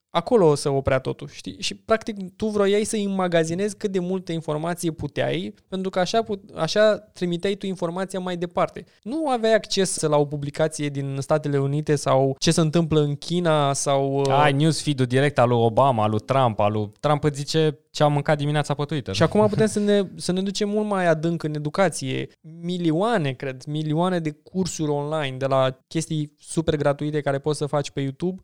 Acolo 0.10 0.56
să 0.56 0.70
oprea 0.70 1.00
totul, 1.00 1.28
știi? 1.32 1.56
Și 1.60 1.76
practic 1.76 2.36
tu 2.36 2.46
vroiai 2.46 2.84
să 2.84 2.96
înmagazinezi 2.96 3.76
cât 3.78 3.92
de 3.92 4.00
multă 4.00 4.32
informație 4.32 4.92
puteai, 4.92 5.54
pentru 5.68 5.90
că 5.90 6.00
așa, 6.00 6.22
put, 6.24 6.44
așa 6.56 6.98
trimiteai 6.98 7.56
tu 7.56 7.66
informația 7.66 8.20
mai 8.20 8.38
departe. 8.38 8.86
Nu 9.04 9.30
aveai 9.30 9.54
acces 9.54 10.02
la 10.02 10.18
o 10.18 10.26
publicație 10.26 10.90
din 10.90 11.18
Statele 11.20 11.58
Unite 11.58 11.96
sau 11.96 12.36
ce 12.40 12.52
se 12.52 12.62
întâmplă 12.62 13.02
în 13.02 13.16
China 13.16 13.74
sau... 13.74 14.20
uh, 14.20 14.28
Ai 14.30 14.54
newsfeed-ul 14.54 15.06
direct 15.06 15.40
al 15.40 15.50
lui 15.50 15.58
Obama, 15.58 16.04
al 16.04 16.10
lui 16.10 16.20
Trump, 16.20 16.60
al 16.60 16.72
lui 16.72 16.92
Trump 17.00 17.24
îți 17.24 17.38
zice 17.38 17.80
ce 17.92 18.04
am 18.04 18.14
mâncat 18.14 18.38
dimineața 18.38 18.74
pe 18.74 18.84
Twitter. 18.84 19.16
Și 19.16 19.24
acum 19.24 19.48
putem 19.48 19.68
să 19.76 19.80
ne, 19.80 20.02
să 20.16 20.32
ne 20.32 20.42
ducem 20.42 20.70
mult 20.70 20.88
mai 20.88 21.08
adânc 21.08 21.44
în 21.44 21.56
educație. 21.56 22.28
Milioane, 22.62 23.32
cred, 23.32 23.64
milioane 23.64 24.20
de 24.20 24.32
cursuri 24.32 24.92
online, 24.92 25.38
de 25.38 25.46
la 25.46 25.78
chestii 25.88 26.34
super 26.40 26.76
gratuite 26.76 27.22
care 27.22 27.40
poți 27.40 27.58
să 27.58 27.66
faci 27.66 27.92
pe 27.92 28.02
YouTube. 28.02 28.42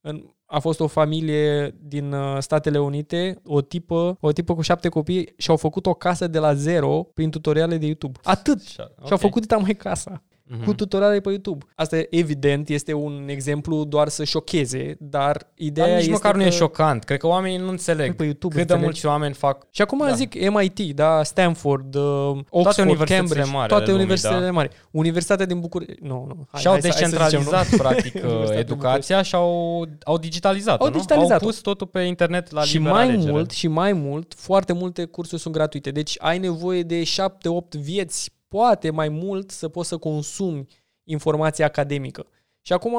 În, 0.00 0.34
a 0.52 0.58
fost 0.58 0.80
o 0.80 0.86
familie 0.86 1.74
din 1.82 2.12
uh, 2.12 2.36
Statele 2.38 2.78
Unite, 2.78 3.40
o 3.44 3.60
tipă, 3.60 4.16
o 4.20 4.32
tipă 4.32 4.54
cu 4.54 4.60
șapte 4.60 4.88
copii 4.88 5.32
și 5.36 5.50
au 5.50 5.56
făcut 5.56 5.86
o 5.86 5.94
casă 5.94 6.26
de 6.26 6.38
la 6.38 6.54
zero 6.54 7.06
prin 7.14 7.30
tutoriale 7.30 7.76
de 7.76 7.86
YouTube. 7.86 8.18
Atât! 8.22 8.58
Așa, 8.66 8.90
Și 9.04 9.10
au 9.12 9.16
făcut 9.16 9.40
dita 9.40 9.56
mai 9.56 9.74
casa. 9.74 10.22
Mhm. 10.56 10.64
Cu 10.64 10.74
tutoriale 10.74 11.20
pe 11.20 11.28
YouTube. 11.28 11.64
Asta 11.74 11.96
evident 12.10 12.68
este 12.68 12.92
un 12.92 13.24
exemplu 13.28 13.84
doar 13.84 14.08
să 14.08 14.24
șocheze, 14.24 14.96
dar 15.00 15.50
ideea 15.54 15.86
Dar 15.86 15.94
nici 15.94 16.04
este 16.04 16.14
măcar 16.22 16.34
nu 16.34 16.40
că 16.40 16.46
e 16.46 16.50
șocant. 16.50 17.04
Cred 17.04 17.18
că 17.18 17.26
oamenii 17.26 17.58
nu 17.58 17.68
înțeleg 17.68 18.16
pe 18.16 18.24
YouTube 18.24 18.54
cât 18.54 18.66
de 18.66 18.72
înțelegi. 18.72 18.84
mulți 18.84 19.06
oameni 19.06 19.34
fac 19.34 19.66
Și 19.70 19.82
acum 19.82 19.98
Da. 19.98 20.06
da. 20.06 20.12
zic 20.14 20.50
MIT, 20.50 20.78
da, 20.94 21.22
Stanford, 21.22 21.94
uh, 21.94 22.02
Oxford, 22.02 22.78
universitățile 22.78 23.16
Cambridge, 23.16 23.40
mari 23.50 23.56
ale 23.58 23.66
toate 23.68 23.84
lumii, 23.84 23.94
universitățile 24.00 24.44
da. 24.44 24.50
mari. 24.52 24.70
Universitatea 24.90 25.46
din 25.46 25.60
București, 25.60 26.02
nu, 26.02 26.24
nu. 26.28 26.46
Hai, 26.50 26.60
și-au 26.60 26.72
hai, 26.72 26.82
să- 26.82 26.88
hai 26.88 26.96
să 26.96 27.06
zicem, 27.08 27.18
descentralizat, 27.30 27.70
nu? 27.70 27.76
practic, 27.82 28.14
Universitatea 28.14 28.62
din 28.62 28.72
educația 28.72 29.22
și 29.22 29.34
au, 29.34 29.86
au 30.04 30.18
digitalizat 30.18 30.80
Au 30.80 30.86
nu? 30.86 30.92
digitalizat-o. 30.92 31.44
Au 31.44 31.50
pus 31.50 31.58
totul 31.60 31.86
pe 31.86 32.00
internet 32.00 32.50
la 32.50 32.62
și 32.62 32.76
liberă 32.76 32.94
mai 32.94 33.04
alegere. 33.04 33.30
mult, 33.30 33.50
și 33.50 33.68
mai 33.68 33.92
mult, 33.92 34.34
foarte 34.36 34.72
multe 34.72 35.04
cursuri 35.04 35.40
sunt 35.40 35.54
gratuite. 35.54 35.90
Deci 35.90 36.16
ai 36.18 36.38
nevoie 36.38 36.82
de 36.82 37.02
7-8 37.02 37.74
vieți, 37.80 38.30
poate 38.52 38.90
mai 38.90 39.08
mult, 39.08 39.50
să 39.50 39.68
poți 39.68 39.88
să 39.88 39.96
consumi 39.96 40.66
informație 41.04 41.64
academică. 41.64 42.26
Și 42.60 42.72
acum 42.72 42.92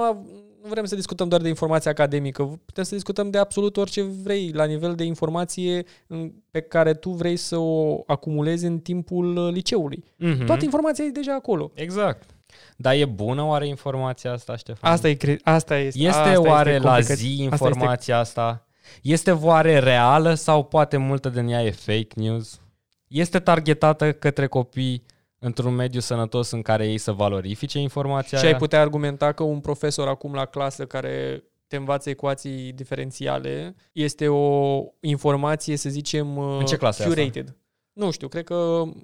nu 0.64 0.70
vrem 0.70 0.86
să 0.86 0.96
discutăm 0.96 1.28
doar 1.28 1.42
de 1.42 1.48
informație 1.48 1.90
academică, 1.90 2.44
putem 2.66 2.84
să 2.84 2.96
discutăm 2.96 3.30
de 3.30 3.38
absolut 3.38 3.78
orice 3.78 4.02
vrei, 4.02 4.52
la 4.54 4.66
nivel 4.66 4.96
de 4.96 5.04
informație 5.04 5.84
în- 6.08 6.34
pe 6.52 6.62
care 6.62 6.94
tu 6.94 7.10
vrei 7.10 7.36
să 7.36 7.58
o 7.58 8.04
acumulezi 8.06 8.66
în 8.66 8.80
timpul 8.80 9.38
uh, 9.38 9.54
liceului. 9.54 10.04
Mhm. 10.18 10.46
Toată 10.46 10.64
informația 10.64 11.04
e 11.06 11.10
deja 11.10 11.34
acolo. 11.34 11.72
Exact. 11.74 12.30
Dar 12.78 12.94
e 12.94 13.06
bună 13.06 13.44
oare 13.44 13.68
informația 13.68 14.32
asta, 14.32 14.56
Ștefan? 14.56 14.92
Asta, 14.92 15.10
e, 15.10 15.14
cre- 15.14 15.40
asta 15.44 15.78
este. 15.78 16.00
Este 16.00 16.10
asta 16.20 16.42
oare 16.42 16.72
este 16.72 16.84
la 16.84 16.94
complicat. 16.94 17.18
zi 17.18 17.48
Asta 17.52 17.68
informația 17.68 18.18
asta? 18.18 18.68
Este 19.02 19.32
oare 19.32 19.80
reală 19.80 20.34
sau 20.34 20.64
poate 20.64 20.98
multă 20.98 21.30
din 21.30 21.48
ea 21.48 21.64
e 21.64 21.72
fake 21.72 22.08
news? 22.16 22.60
Este 23.08 23.40
targetată 23.40 24.12
către 24.14 24.48
copii 24.48 25.04
într-un 25.44 25.76
mediu 25.76 26.00
sănătos 26.00 26.52
în 26.52 26.62
care 26.62 26.88
ei 26.88 26.98
să 26.98 27.12
valorifice 27.12 27.80
informația 27.80 28.38
Și 28.38 28.44
ai 28.44 28.50
aia? 28.50 28.60
putea 28.60 28.82
argumenta 28.82 29.32
că 29.32 29.44
un 29.44 29.60
profesor 29.60 30.08
acum 30.08 30.34
la 30.34 30.46
clasă 30.46 30.86
care 30.86 31.44
te 31.68 31.76
învață 31.76 32.10
ecuații 32.10 32.72
diferențiale 32.74 33.76
este 33.92 34.28
o 34.28 34.80
informație, 35.00 35.76
să 35.76 35.90
zicem, 35.90 36.38
În 36.38 36.66
ce 36.66 36.76
clasă 36.78 37.02
e 37.02 37.06
asta? 37.06 37.18
curated. 37.20 37.56
Nu 37.94 38.12
știu, 38.12 38.28
cred 38.28 38.44
că 38.44 38.54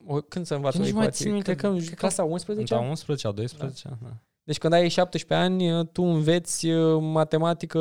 o, 0.07 0.21
când 0.27 0.45
se 0.45 0.53
învață 0.53 0.77
Eu 0.77 0.83
nici 0.83 0.91
mai 0.93 1.01
ecuații? 1.01 1.23
țin 1.23 1.33
minte. 1.33 1.51
Cred 1.55 1.61
că 1.63 1.67
în 1.67 1.77
Cred 1.77 1.89
că- 1.89 1.95
clasa 1.95 2.23
11 2.23 2.73
Da, 2.75 2.79
11 2.81 3.25
sau 3.27 3.35
12? 3.35 3.87
Da. 4.01 4.09
Deci 4.43 4.57
când 4.57 4.73
ai 4.73 4.89
17 4.89 5.47
ani, 5.47 5.87
tu 5.87 6.03
înveți 6.03 6.67
uh, 6.67 6.97
matematică 7.01 7.79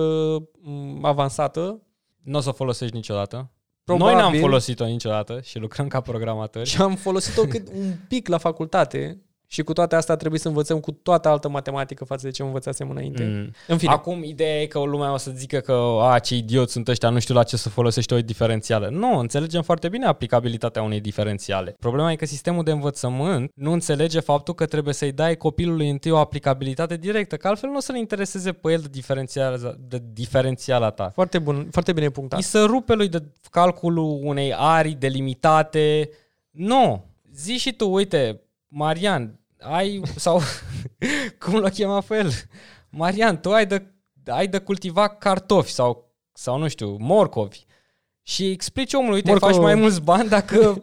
m, 0.61 1.05
avansată 1.05 1.83
Nu 2.23 2.39
o 2.39 2.41
să 2.41 2.49
o 2.49 2.53
folosești 2.53 2.95
niciodată. 2.95 3.51
Probabil. 3.97 4.15
Noi 4.15 4.23
n-am 4.23 4.41
folosit-o 4.41 4.85
niciodată 4.85 5.41
și 5.45 5.59
lucrăm 5.59 5.89
ca 5.89 6.01
programatori. 6.01 6.69
și 6.69 6.81
am 6.81 6.95
folosit-o 6.95 7.43
cât 7.43 7.69
un 7.69 7.93
pic 8.09 8.29
la 8.29 8.39
facultate 8.39 9.23
și 9.51 9.63
cu 9.63 9.73
toate 9.73 9.95
astea 9.95 10.17
trebuie 10.17 10.41
să 10.41 10.49
învățăm 10.49 10.81
cu 10.81 10.91
toată 10.91 11.29
altă 11.29 11.49
matematică 11.49 12.05
față 12.05 12.27
de 12.27 12.33
ce 12.33 12.43
învățasem 12.43 12.91
înainte. 12.91 13.25
Mm. 13.25 13.53
În 13.67 13.79
fine, 13.79 13.93
Acum, 13.93 14.23
ideea 14.25 14.61
e 14.61 14.67
că 14.67 14.79
lumea 14.79 15.13
o 15.13 15.17
să 15.17 15.31
zică 15.35 15.59
că 15.59 15.99
a, 16.01 16.19
ce 16.19 16.35
idioți 16.35 16.73
sunt 16.73 16.89
ăștia, 16.89 17.09
nu 17.09 17.19
știu 17.19 17.35
la 17.35 17.43
ce 17.43 17.57
să 17.57 17.69
folosești 17.69 18.13
o 18.13 18.21
diferențială. 18.21 18.89
Nu, 18.89 19.19
înțelegem 19.19 19.63
foarte 19.63 19.89
bine 19.89 20.07
aplicabilitatea 20.07 20.83
unei 20.83 21.01
diferențiale. 21.01 21.77
Problema 21.79 22.13
e 22.13 22.17
că 22.17 22.27
sistemul 22.27 22.65
de 22.65 22.71
învățământ 22.71 23.51
nu 23.55 23.73
înțelege 23.73 24.21
faptul 24.21 24.55
că 24.55 24.67
trebuie 24.67 24.95
să-i 24.95 25.13
dai 25.13 25.37
copilului 25.37 25.91
întâi 25.91 26.11
o 26.11 26.19
aplicabilitate 26.19 26.97
directă, 26.97 27.37
că 27.37 27.49
altfel 27.49 27.71
nu 27.71 27.77
o 27.77 27.81
să-l 27.81 27.97
intereseze 27.97 28.53
pe 28.53 28.73
el 28.73 28.81
de, 28.81 28.89
diferențiala, 28.91 29.75
de 29.79 30.03
diferențiala 30.13 30.91
ta. 30.91 31.11
foarte, 31.15 31.39
bun, 31.39 31.69
foarte 31.71 31.93
bine 31.93 32.09
punctat. 32.09 32.39
Îi 32.39 32.45
să 32.45 32.65
rupe 32.65 32.95
lui 32.95 33.09
de 33.09 33.23
calculul 33.51 34.21
unei 34.23 34.55
arii 34.57 34.95
delimitate. 34.95 36.11
Nu. 36.51 37.05
Zi 37.35 37.59
și 37.59 37.73
tu, 37.73 37.91
uite, 37.91 38.41
Marian, 38.69 39.38
ai, 39.61 40.03
sau 40.17 40.41
cum 41.45 41.55
l-o 41.55 41.69
chema 41.69 42.01
pe 42.01 42.17
el? 42.17 42.31
Marian, 42.91 43.41
tu 43.41 43.53
ai 43.53 43.67
de, 43.67 43.87
ai 44.27 44.47
de 44.47 44.59
cultiva 44.59 45.09
cartofi 45.09 45.73
sau, 45.73 46.15
sau 46.33 46.59
nu 46.59 46.69
știu, 46.69 46.97
morcovi. 46.99 47.67
Și 48.23 48.51
explici 48.51 48.93
omului, 48.93 49.15
uite, 49.15 49.31
Morcov- 49.31 49.51
faci 49.51 49.63
mai 49.63 49.75
mulți 49.75 50.03
bani 50.03 50.29
dacă 50.29 50.59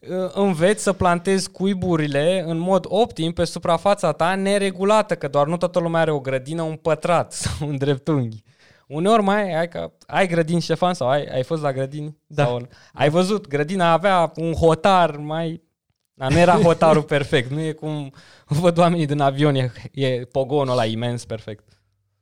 uh, 0.00 0.30
înveți 0.32 0.82
să 0.82 0.92
plantezi 0.92 1.50
cuiburile 1.50 2.44
în 2.46 2.58
mod 2.58 2.84
optim 2.88 3.32
pe 3.32 3.44
suprafața 3.44 4.12
ta 4.12 4.34
neregulată, 4.34 5.14
că 5.14 5.28
doar 5.28 5.46
nu 5.46 5.56
toată 5.56 5.78
lumea 5.78 6.00
are 6.00 6.10
o 6.10 6.20
grădină, 6.20 6.62
un 6.62 6.76
pătrat 6.76 7.32
sau 7.42 7.68
un 7.68 7.76
dreptunghi. 7.76 8.42
Uneori 8.88 9.22
mai 9.22 9.54
ai, 9.54 9.68
că, 9.68 9.92
ai 10.06 10.26
grădini, 10.26 10.60
Ștefan, 10.60 10.94
sau 10.94 11.08
ai, 11.08 11.24
ai 11.24 11.42
fost 11.42 11.62
la 11.62 11.72
grădini? 11.72 12.18
Da. 12.26 12.44
Sau, 12.44 12.68
ai 12.92 13.08
văzut, 13.08 13.46
grădina 13.46 13.92
avea 13.92 14.32
un 14.36 14.52
hotar 14.52 15.16
mai... 15.16 15.62
Da, 16.18 16.28
nu 16.28 16.38
era 16.38 16.56
hotarul 16.56 17.02
perfect, 17.02 17.50
nu 17.50 17.60
e 17.60 17.72
cum 17.72 18.12
văd 18.46 18.78
oamenii 18.78 19.06
din 19.06 19.20
avion, 19.20 19.54
e, 19.54 19.72
e 19.92 20.24
pogonul 20.32 20.72
ăla 20.72 20.84
imens 20.84 21.24
perfect. 21.24 21.78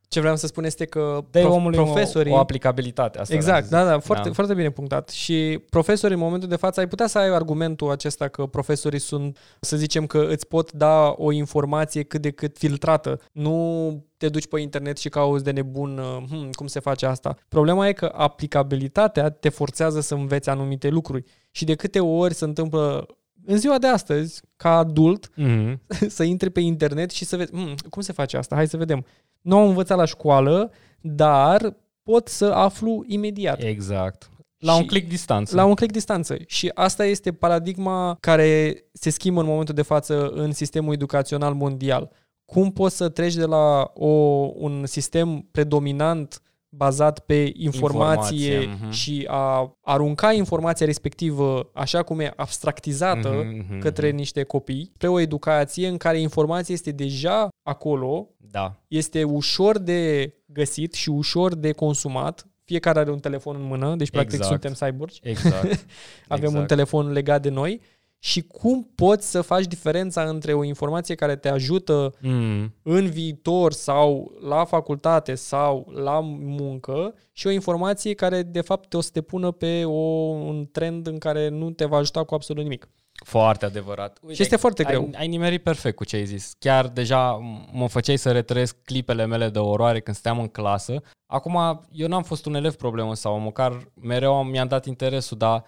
Ce 0.08 0.20
vreau 0.20 0.36
să 0.36 0.46
spun 0.46 0.64
este 0.64 0.84
că 0.84 1.24
Dă 1.30 1.40
prof- 1.40 1.50
omului 1.50 1.76
profesorii... 1.76 2.32
o, 2.32 2.34
o 2.34 2.38
aplicabilitate. 2.38 3.18
Asta 3.18 3.34
Exact, 3.34 3.66
vreau 3.66 3.82
da, 3.82 3.86
să 3.86 3.92
da, 3.92 3.98
zic. 3.98 4.06
foarte, 4.06 4.28
foarte 4.28 4.54
bine 4.54 4.70
punctat. 4.70 5.08
Și 5.08 5.62
profesorii 5.70 6.16
în 6.16 6.22
momentul 6.22 6.48
de 6.48 6.56
față, 6.56 6.80
ai 6.80 6.88
putea 6.88 7.06
să 7.06 7.18
ai 7.18 7.28
argumentul 7.28 7.90
acesta 7.90 8.28
că 8.28 8.46
profesorii 8.46 8.98
sunt, 8.98 9.38
să 9.60 9.76
zicem 9.76 10.06
că 10.06 10.26
îți 10.30 10.46
pot 10.46 10.72
da 10.72 11.14
o 11.16 11.32
informație 11.32 12.02
cât 12.02 12.22
de 12.22 12.30
cât 12.30 12.58
filtrată. 12.58 13.20
Nu 13.32 14.04
te 14.16 14.28
duci 14.28 14.46
pe 14.46 14.60
internet 14.60 14.98
și 14.98 15.08
cauți 15.08 15.44
de 15.44 15.50
nebun 15.50 15.98
uh, 15.98 16.28
hm, 16.30 16.50
cum 16.50 16.66
se 16.66 16.80
face 16.80 17.06
asta. 17.06 17.36
Problema 17.48 17.88
e 17.88 17.92
că 17.92 18.12
aplicabilitatea 18.14 19.30
te 19.30 19.48
forțează 19.48 20.00
să 20.00 20.14
înveți 20.14 20.48
anumite 20.48 20.88
lucruri. 20.88 21.24
Și 21.50 21.64
de 21.64 21.74
câte 21.74 22.00
ori 22.00 22.34
se 22.34 22.44
întâmplă 22.44 23.06
în 23.46 23.56
ziua 23.58 23.78
de 23.78 23.86
astăzi, 23.86 24.40
ca 24.56 24.76
adult, 24.78 25.30
Mhm. 25.36 25.80
să 26.16 26.22
intri 26.22 26.50
pe 26.50 26.60
internet 26.60 27.10
și 27.10 27.24
să 27.24 27.36
vezi 27.36 27.50
"Hmm, 27.50 27.74
cum 27.90 28.02
se 28.02 28.12
face 28.12 28.36
asta, 28.36 28.54
hai 28.54 28.68
să 28.68 28.76
vedem. 28.76 29.04
Nu 29.40 29.56
am 29.58 29.68
învățat 29.68 29.96
la 29.98 30.04
școală, 30.04 30.70
dar 31.00 31.76
pot 32.02 32.28
să 32.28 32.44
aflu 32.44 33.04
imediat. 33.06 33.62
Exact. 33.62 34.30
La 34.58 34.72
Și- 34.72 34.80
un 34.80 34.86
click 34.86 35.08
distanță. 35.08 35.56
La 35.56 35.64
un 35.64 35.74
click 35.74 35.92
distanță. 35.92 36.36
Și 36.46 36.70
asta 36.74 37.04
este 37.04 37.32
paradigma 37.32 38.16
care 38.20 38.84
se 38.92 39.10
schimbă 39.10 39.40
în 39.40 39.46
momentul 39.46 39.74
de 39.74 39.82
față 39.82 40.28
în 40.28 40.52
sistemul 40.52 40.92
educațional 40.92 41.54
mondial. 41.54 42.10
Cum 42.44 42.72
poți 42.72 42.96
să 42.96 43.08
treci 43.08 43.34
de 43.34 43.44
la 43.44 43.90
o, 43.94 44.06
un 44.54 44.86
sistem 44.86 45.48
predominant 45.50 46.40
bazat 46.76 47.18
pe 47.18 47.52
informație, 47.54 48.54
Informație, 48.54 48.78
mhm. 48.80 48.90
și 48.90 49.26
a 49.30 49.76
arunca 49.82 50.32
informația 50.32 50.86
respectivă 50.86 51.70
așa 51.74 52.02
cum 52.02 52.20
e 52.20 52.32
abstractizată 52.36 53.28
Mhm, 53.28 53.64
mhm, 53.68 53.78
către 53.78 54.06
mhm. 54.06 54.16
niște 54.16 54.42
copii, 54.42 54.90
spre 54.94 55.08
o 55.08 55.20
educație 55.20 55.88
în 55.88 55.96
care 55.96 56.20
informația 56.20 56.74
este 56.74 56.90
deja 56.90 57.48
acolo, 57.62 58.28
Da. 58.50 58.74
este 58.88 59.22
ușor 59.22 59.78
de 59.78 60.32
găsit 60.46 60.92
și 60.92 61.08
ușor 61.08 61.54
de 61.54 61.72
consumat. 61.72 62.46
Fiecare 62.64 62.98
are 62.98 63.10
un 63.10 63.18
telefon 63.18 63.56
în 63.56 63.62
mână, 63.66 63.96
deci 63.96 64.10
practic 64.10 64.38
Exact. 64.38 64.60
suntem 64.62 64.88
cyborgi. 64.88 65.20
Exact. 65.22 65.86
Avem 66.28 66.44
un 66.44 66.50
Exact. 66.50 66.66
telefon 66.66 67.12
legat 67.12 67.42
de 67.42 67.48
noi 67.48 67.80
și 68.26 68.42
cum 68.42 68.88
poți 68.94 69.30
să 69.30 69.40
faci 69.42 69.64
diferența 69.64 70.22
între 70.22 70.52
o 70.52 70.64
informație 70.64 71.14
care 71.14 71.36
te 71.36 71.48
ajută 71.48 72.14
Mm. 72.20 72.74
în 72.82 73.06
viitor 73.10 73.72
sau 73.72 74.32
la 74.48 74.64
facultate 74.64 75.34
sau 75.34 75.92
la 75.94 76.20
muncă 76.40 77.14
și 77.32 77.46
o 77.46 77.50
informație 77.50 78.14
care 78.14 78.42
de 78.42 78.60
fapt 78.60 78.94
o 78.94 79.00
să 79.00 79.10
te 79.12 79.20
pună 79.20 79.50
pe 79.50 79.84
o, 79.84 79.90
un 79.90 80.68
trend 80.72 81.06
în 81.06 81.18
care 81.18 81.48
nu 81.48 81.70
te 81.70 81.84
va 81.84 81.96
ajuta 81.96 82.24
cu 82.24 82.34
absolut 82.34 82.62
nimic. 82.62 82.88
Foarte 83.24 83.64
adevărat. 83.64 84.18
Uite, 84.22 84.34
Și 84.34 84.42
este 84.42 84.56
foarte 84.56 84.84
ai, 84.84 84.90
greu. 84.92 85.10
Ai 85.14 85.28
nimerit 85.28 85.62
perfect 85.62 85.96
cu 85.96 86.04
ce 86.04 86.16
ai 86.16 86.24
zis. 86.26 86.52
Chiar 86.58 86.88
deja 86.88 87.30
mă 87.72 87.88
făceai 87.88 88.16
să 88.16 88.32
retrăiesc 88.32 88.76
clipele 88.84 89.26
mele 89.26 89.48
de 89.48 89.58
oroare 89.58 90.00
când 90.00 90.16
stăteam 90.16 90.40
în 90.40 90.48
clasă. 90.48 91.02
Acum, 91.26 91.80
eu 91.92 92.08
n-am 92.08 92.22
fost 92.22 92.46
un 92.46 92.54
elev 92.54 92.74
problemă 92.74 93.14
sau 93.14 93.38
măcar 93.38 93.88
mereu 94.00 94.34
am- 94.34 94.46
mi-am 94.48 94.68
dat 94.68 94.86
interesul, 94.86 95.36
dar 95.38 95.64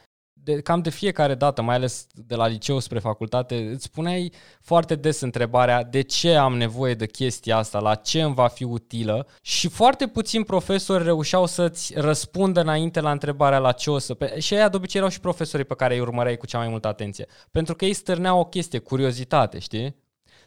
de, 0.48 0.60
cam 0.60 0.80
de 0.80 0.90
fiecare 0.90 1.34
dată, 1.34 1.62
mai 1.62 1.74
ales 1.74 2.06
de 2.14 2.34
la 2.34 2.46
liceu 2.46 2.78
spre 2.78 2.98
facultate, 2.98 3.70
îți 3.72 3.90
puneai 3.90 4.32
foarte 4.60 4.94
des 4.94 5.20
întrebarea 5.20 5.84
de 5.84 6.00
ce 6.00 6.34
am 6.34 6.56
nevoie 6.56 6.94
de 6.94 7.06
chestia 7.06 7.56
asta, 7.56 7.78
la 7.78 7.94
ce 7.94 8.22
îmi 8.22 8.34
va 8.34 8.46
fi 8.46 8.64
utilă 8.64 9.26
și 9.42 9.68
foarte 9.68 10.06
puțini 10.06 10.44
profesori 10.44 11.04
reușeau 11.04 11.46
să-ți 11.46 11.92
răspundă 11.96 12.60
înainte 12.60 13.00
la 13.00 13.10
întrebarea 13.10 13.58
la 13.58 13.72
ce 13.72 13.90
o 13.90 13.98
să... 13.98 14.16
Și 14.38 14.54
aia 14.54 14.68
de 14.68 14.76
obicei 14.76 15.00
erau 15.00 15.12
și 15.12 15.20
profesorii 15.20 15.66
pe 15.66 15.74
care 15.74 15.94
îi 15.94 16.00
urmăreai 16.00 16.36
cu 16.36 16.46
cea 16.46 16.58
mai 16.58 16.68
multă 16.68 16.88
atenție. 16.88 17.26
Pentru 17.50 17.74
că 17.74 17.84
ei 17.84 17.92
stârneau 17.92 18.38
o 18.38 18.44
chestie, 18.44 18.78
curiozitate, 18.78 19.58
știi? 19.58 19.96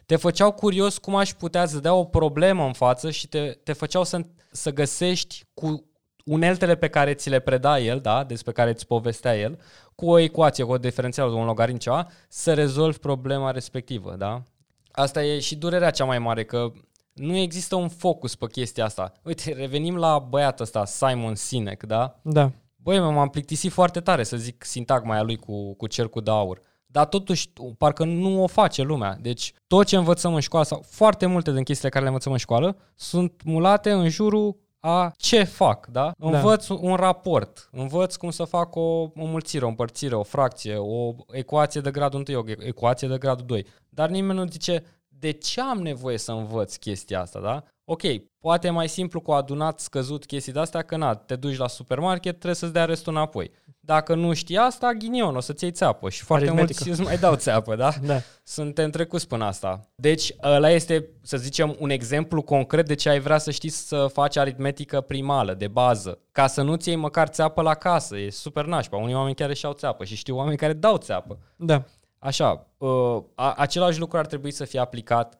Te 0.06 0.16
făceau 0.16 0.52
curios 0.52 0.98
cum 0.98 1.14
aș 1.14 1.32
putea 1.32 1.66
să 1.66 1.78
dea 1.78 1.94
o 1.94 2.04
problemă 2.04 2.66
în 2.66 2.72
față 2.72 3.10
și 3.10 3.28
te, 3.28 3.58
te 3.62 3.72
făceau 3.72 4.04
să, 4.04 4.20
să 4.50 4.72
găsești 4.72 5.44
cu 5.54 5.91
uneltele 6.24 6.74
pe 6.74 6.88
care 6.88 7.14
ți 7.14 7.28
le 7.30 7.38
preda 7.38 7.78
el, 7.78 8.00
da, 8.00 8.24
despre 8.24 8.52
care 8.52 8.70
îți 8.70 8.86
povestea 8.86 9.38
el, 9.38 9.58
cu 9.94 10.06
o 10.06 10.18
ecuație, 10.18 10.64
cu 10.64 10.72
o 10.72 10.78
diferențială, 10.78 11.30
cu 11.30 11.38
un 11.38 11.44
logaritm 11.44 11.78
ceva, 11.78 12.06
să 12.28 12.54
rezolvi 12.54 12.98
problema 12.98 13.50
respectivă, 13.50 14.14
da? 14.18 14.42
Asta 14.90 15.24
e 15.24 15.38
și 15.38 15.56
durerea 15.56 15.90
cea 15.90 16.04
mai 16.04 16.18
mare, 16.18 16.44
că 16.44 16.72
nu 17.12 17.36
există 17.36 17.76
un 17.76 17.88
focus 17.88 18.34
pe 18.34 18.46
chestia 18.46 18.84
asta. 18.84 19.12
Uite, 19.22 19.52
revenim 19.52 19.96
la 19.96 20.18
băiatul 20.18 20.64
ăsta, 20.64 20.84
Simon 20.84 21.34
Sinek, 21.34 21.82
da? 21.82 22.18
Da. 22.22 22.50
Băi, 22.76 23.00
m-am 23.00 23.28
plictisit 23.28 23.72
foarte 23.72 24.00
tare 24.00 24.22
să 24.22 24.36
zic 24.36 24.64
sintagma 24.64 25.12
aia 25.12 25.22
lui 25.22 25.36
cu, 25.36 25.74
cu 25.74 25.86
cercul 25.86 26.22
de 26.22 26.30
aur. 26.30 26.60
Dar 26.86 27.06
totuși, 27.06 27.52
parcă 27.78 28.04
nu 28.04 28.42
o 28.42 28.46
face 28.46 28.82
lumea. 28.82 29.18
Deci, 29.20 29.52
tot 29.66 29.86
ce 29.86 29.96
învățăm 29.96 30.34
în 30.34 30.40
școală, 30.40 30.64
sau 30.64 30.82
foarte 30.86 31.26
multe 31.26 31.52
din 31.52 31.62
chestiile 31.62 31.90
care 31.90 32.02
le 32.02 32.08
învățăm 32.08 32.32
în 32.32 32.38
școală, 32.38 32.76
sunt 32.94 33.42
mulate 33.44 33.90
în 33.90 34.08
jurul 34.08 34.56
a 34.84 35.12
ce 35.16 35.42
fac, 35.42 35.86
da? 35.86 36.12
da. 36.18 36.26
Învăț 36.26 36.68
un 36.68 36.94
raport, 36.94 37.68
învăț 37.72 38.16
cum 38.16 38.30
să 38.30 38.44
fac 38.44 38.74
o 38.74 39.10
înmulțire, 39.14 39.64
o 39.64 39.68
împărțire, 39.68 40.14
o 40.14 40.22
fracție, 40.22 40.76
o 40.76 41.14
ecuație 41.30 41.80
de 41.80 41.90
gradul 41.90 42.24
1, 42.28 42.38
o 42.38 42.44
ecuație 42.58 43.08
de 43.08 43.18
gradul 43.18 43.46
2. 43.46 43.66
Dar 43.88 44.08
nimeni 44.08 44.38
nu 44.38 44.46
zice 44.46 44.84
de 45.08 45.30
ce 45.30 45.60
am 45.60 45.78
nevoie 45.78 46.18
să 46.18 46.32
învăț 46.32 46.76
chestia 46.76 47.20
asta, 47.20 47.40
da? 47.40 47.64
Ok, 47.84 48.02
poate 48.42 48.66
e 48.66 48.70
mai 48.70 48.88
simplu 48.88 49.20
cu 49.20 49.32
adunat 49.32 49.80
scăzut 49.80 50.26
chestii 50.26 50.52
de-astea, 50.52 50.82
că 50.82 50.96
na, 50.96 51.14
te 51.14 51.36
duci 51.36 51.56
la 51.56 51.68
supermarket, 51.68 52.32
trebuie 52.32 52.54
să-ți 52.54 52.72
dea 52.72 52.84
restul 52.84 53.12
înapoi. 53.12 53.50
Dacă 53.80 54.14
nu 54.14 54.32
știi 54.32 54.56
asta, 54.56 54.92
ghinion, 54.92 55.36
o 55.36 55.40
să-ți 55.40 55.64
iei 55.64 55.72
țeapă 55.72 56.08
și 56.08 56.22
foarte 56.22 56.50
mulți 56.50 56.88
îți 56.88 57.00
mai 57.00 57.18
dau 57.18 57.34
țeapă, 57.34 57.76
da? 57.76 57.90
da? 58.02 58.20
Suntem 58.44 58.90
trecuți 58.90 59.26
până 59.26 59.44
asta. 59.44 59.80
Deci 59.94 60.34
ăla 60.42 60.70
este, 60.70 61.08
să 61.22 61.36
zicem, 61.36 61.76
un 61.78 61.90
exemplu 61.90 62.42
concret 62.42 62.86
de 62.86 62.94
ce 62.94 63.08
ai 63.08 63.20
vrea 63.20 63.38
să 63.38 63.50
știi 63.50 63.68
să 63.68 64.06
faci 64.12 64.36
aritmetică 64.36 65.00
primală, 65.00 65.54
de 65.54 65.68
bază, 65.68 66.18
ca 66.32 66.46
să 66.46 66.62
nu-ți 66.62 66.88
iei 66.88 66.96
măcar 66.96 67.28
țeapă 67.28 67.62
la 67.62 67.74
casă. 67.74 68.18
E 68.18 68.30
super 68.30 68.64
nașpa. 68.64 68.96
Unii 68.96 69.14
oameni 69.14 69.34
chiar 69.34 69.48
își 69.48 69.66
au 69.66 69.72
țeapă 69.72 70.04
și 70.04 70.16
știu 70.16 70.36
oameni 70.36 70.56
care 70.56 70.72
dau 70.72 70.96
țeapă. 70.96 71.38
Da. 71.56 71.84
Așa, 72.18 72.66
uh, 72.78 73.22
același 73.56 73.98
lucru 73.98 74.18
ar 74.18 74.26
trebui 74.26 74.50
să 74.50 74.64
fie 74.64 74.80
aplicat 74.80 75.38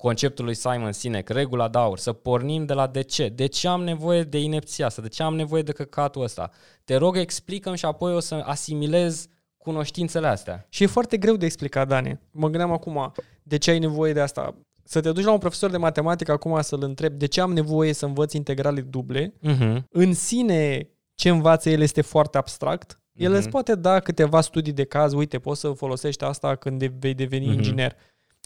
conceptul 0.00 0.44
lui 0.44 0.54
Simon 0.54 0.92
Sinek, 0.92 1.28
regula 1.28 1.68
de 1.68 1.78
aur, 1.78 1.98
să 1.98 2.12
pornim 2.12 2.64
de 2.64 2.72
la 2.72 2.86
de 2.86 3.00
ce. 3.00 3.28
De 3.28 3.46
ce 3.46 3.68
am 3.68 3.82
nevoie 3.82 4.22
de 4.22 4.38
inepția 4.38 4.86
asta? 4.86 5.02
De 5.02 5.08
ce 5.08 5.22
am 5.22 5.34
nevoie 5.34 5.62
de 5.62 5.72
căcatul 5.72 6.22
ăsta? 6.22 6.50
Te 6.84 6.96
rog, 6.96 7.16
explicăm 7.16 7.74
și 7.74 7.84
apoi 7.84 8.14
o 8.14 8.20
să 8.20 8.42
asimilez 8.44 9.26
cunoștințele 9.56 10.26
astea. 10.26 10.66
Și 10.68 10.82
e 10.82 10.86
foarte 10.86 11.16
greu 11.16 11.36
de 11.36 11.44
explicat, 11.44 11.88
Dani. 11.88 12.20
Mă 12.30 12.48
gândeam 12.48 12.72
acum, 12.72 13.12
de 13.42 13.56
ce 13.56 13.70
ai 13.70 13.78
nevoie 13.78 14.12
de 14.12 14.20
asta? 14.20 14.54
Să 14.84 15.00
te 15.00 15.12
duci 15.12 15.24
la 15.24 15.32
un 15.32 15.38
profesor 15.38 15.70
de 15.70 15.76
matematică 15.76 16.32
acum 16.32 16.60
să-l 16.60 16.82
întreb 16.82 17.12
de 17.12 17.26
ce 17.26 17.40
am 17.40 17.52
nevoie 17.52 17.92
să 17.92 18.06
învăț 18.06 18.32
integrale 18.32 18.80
duble. 18.80 19.34
Uh-huh. 19.48 19.82
În 19.90 20.14
sine, 20.14 20.88
ce 21.14 21.28
învață 21.28 21.70
el 21.70 21.80
este 21.80 22.00
foarte 22.00 22.38
abstract. 22.38 23.00
El 23.12 23.32
uh-huh. 23.32 23.36
îți 23.36 23.48
poate 23.48 23.74
da 23.74 24.00
câteva 24.00 24.40
studii 24.40 24.72
de 24.72 24.84
caz, 24.84 25.12
uite, 25.12 25.38
poți 25.38 25.60
să 25.60 25.70
folosești 25.70 26.24
asta 26.24 26.54
când 26.54 26.84
vei 26.84 27.14
deveni 27.14 27.46
uh-huh. 27.46 27.54
inginer 27.54 27.96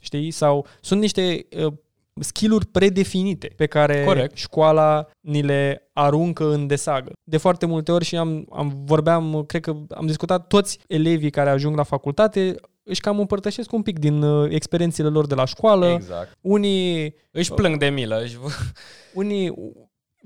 știi? 0.05 0.31
Sau 0.31 0.67
sunt 0.81 1.01
niște 1.01 1.47
uh, 1.65 1.73
skill-uri 2.21 2.67
predefinite 2.67 3.53
pe 3.57 3.67
care 3.67 4.05
Corect. 4.05 4.37
școala 4.37 5.07
ni 5.21 5.43
le 5.43 5.89
aruncă 5.93 6.53
în 6.53 6.67
desagă. 6.67 7.13
De 7.25 7.37
foarte 7.37 7.67
multe 7.67 7.93
ori 7.93 8.05
și 8.05 8.17
am, 8.17 8.47
am 8.53 8.83
vorbeam, 8.85 9.45
cred 9.47 9.63
că 9.63 9.77
am 9.91 10.07
discutat 10.07 10.47
toți 10.47 10.79
elevii 10.87 11.31
care 11.31 11.51
ajung 11.51 11.77
la 11.77 11.83
facultate 11.83 12.55
își 12.83 13.01
cam 13.01 13.19
împărtășesc 13.19 13.73
un 13.73 13.83
pic 13.83 13.99
din 13.99 14.23
uh, 14.23 14.51
experiențele 14.51 15.09
lor 15.09 15.27
de 15.27 15.35
la 15.35 15.45
școală. 15.45 15.87
Exact. 15.87 16.39
Unii... 16.41 17.15
Își 17.31 17.53
plâng 17.53 17.79
de 17.79 17.87
milă. 17.87 18.21
Își... 18.23 18.39
Unii... 19.15 19.55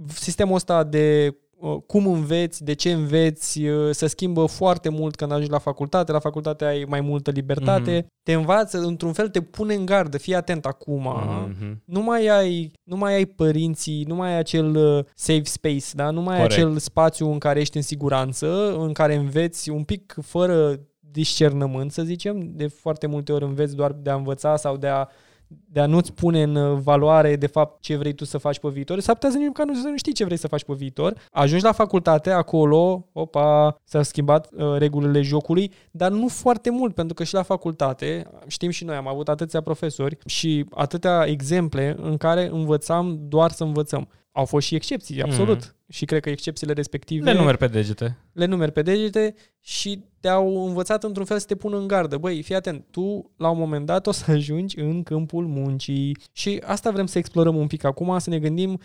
Sistemul 0.06 0.54
ăsta 0.54 0.84
de 0.84 1.34
Uh, 1.34 1.47
cum 1.86 2.06
înveți, 2.06 2.64
de 2.64 2.72
ce 2.72 2.92
înveți, 2.92 3.62
uh, 3.62 3.90
se 3.90 4.06
schimbă 4.06 4.46
foarte 4.46 4.88
mult 4.88 5.16
când 5.16 5.32
ajungi 5.32 5.50
la 5.50 5.58
facultate. 5.58 6.12
La 6.12 6.18
facultate 6.18 6.64
ai 6.64 6.84
mai 6.88 7.00
multă 7.00 7.30
libertate. 7.30 8.02
Mm-hmm. 8.02 8.22
Te 8.22 8.32
învață, 8.32 8.78
într-un 8.78 9.12
fel 9.12 9.28
te 9.28 9.40
pune 9.40 9.74
în 9.74 9.86
gardă, 9.86 10.18
fii 10.18 10.34
atent 10.34 10.66
acum. 10.66 11.14
Mm-hmm. 11.14 11.76
Nu 11.84 12.02
mai 12.02 12.26
ai, 12.26 12.72
nu 12.84 12.96
mai 12.96 13.14
ai 13.14 13.24
părinții, 13.24 14.04
nu 14.04 14.14
mai 14.14 14.28
ai 14.28 14.38
acel 14.38 14.76
uh, 14.76 15.04
safe 15.14 15.44
space, 15.44 15.86
da? 15.92 16.10
nu 16.10 16.20
mai 16.20 16.36
Corect. 16.36 16.52
ai 16.52 16.58
acel 16.58 16.78
spațiu 16.78 17.30
în 17.30 17.38
care 17.38 17.60
ești 17.60 17.76
în 17.76 17.82
siguranță, 17.82 18.76
în 18.78 18.92
care 18.92 19.14
înveți 19.14 19.70
un 19.70 19.82
pic 19.82 20.14
fără 20.22 20.80
discernământ, 20.98 21.92
să 21.92 22.02
zicem. 22.02 22.50
De 22.54 22.66
foarte 22.66 23.06
multe 23.06 23.32
ori 23.32 23.44
înveți 23.44 23.76
doar 23.76 23.92
de 23.92 24.10
a 24.10 24.14
învăța 24.14 24.56
sau 24.56 24.76
de 24.76 24.86
a 24.86 25.08
de 25.48 25.80
a 25.80 25.86
nu-ți 25.86 26.12
pune 26.12 26.42
în 26.42 26.54
uh, 26.54 26.78
valoare 26.82 27.36
de 27.36 27.46
fapt 27.46 27.80
ce 27.80 27.96
vrei 27.96 28.12
tu 28.12 28.24
să 28.24 28.38
faci 28.38 28.58
pe 28.58 28.68
viitor, 28.68 29.00
s-ar 29.00 29.14
putea 29.14 29.30
să 29.30 29.38
nu, 29.38 29.64
nu, 29.64 29.74
să 29.74 29.88
nu 29.88 29.96
știi 29.96 30.12
ce 30.12 30.24
vrei 30.24 30.36
să 30.36 30.48
faci 30.48 30.64
pe 30.64 30.72
viitor. 30.72 31.14
Ajungi 31.30 31.64
la 31.64 31.72
facultate, 31.72 32.30
acolo, 32.30 33.08
opa, 33.12 33.76
s-au 33.84 34.02
schimbat 34.02 34.48
uh, 34.52 34.76
regulile 34.76 35.20
jocului, 35.20 35.72
dar 35.90 36.10
nu 36.10 36.28
foarte 36.28 36.70
mult, 36.70 36.94
pentru 36.94 37.14
că 37.14 37.24
și 37.24 37.34
la 37.34 37.42
facultate, 37.42 38.26
știm 38.46 38.70
și 38.70 38.84
noi, 38.84 38.96
am 38.96 39.08
avut 39.08 39.28
atâția 39.28 39.60
profesori 39.60 40.18
și 40.26 40.64
atâtea 40.70 41.24
exemple 41.26 41.96
în 42.02 42.16
care 42.16 42.48
învățam 42.52 43.18
doar 43.28 43.50
să 43.50 43.64
învățăm. 43.64 44.08
Au 44.32 44.44
fost 44.44 44.66
și 44.66 44.74
excepții, 44.74 45.22
absolut. 45.22 45.64
Mm. 45.64 45.72
Și 45.88 46.04
cred 46.04 46.22
că 46.22 46.30
excepțiile 46.30 46.72
respective... 46.72 47.32
Le 47.32 47.38
numeri 47.38 47.56
pe 47.56 47.66
degete. 47.66 48.16
Le 48.32 48.44
numeri 48.44 48.72
pe 48.72 48.82
degete 48.82 49.34
și 49.60 50.04
te-au 50.20 50.66
învățat 50.66 51.04
într-un 51.04 51.24
fel 51.24 51.38
să 51.38 51.46
te 51.46 51.54
pună 51.54 51.76
în 51.76 51.86
gardă. 51.86 52.16
Băi, 52.16 52.42
fii 52.42 52.54
atent, 52.54 52.84
tu 52.90 53.30
la 53.36 53.50
un 53.50 53.58
moment 53.58 53.86
dat 53.86 54.06
o 54.06 54.10
să 54.10 54.30
ajungi 54.30 54.78
în 54.78 55.02
câmpul 55.02 55.46
muncii. 55.46 56.16
Și 56.32 56.62
asta 56.64 56.90
vrem 56.90 57.06
să 57.06 57.18
explorăm 57.18 57.56
un 57.56 57.66
pic 57.66 57.84
acum, 57.84 58.18
să 58.18 58.30
ne 58.30 58.38
gândim 58.38 58.80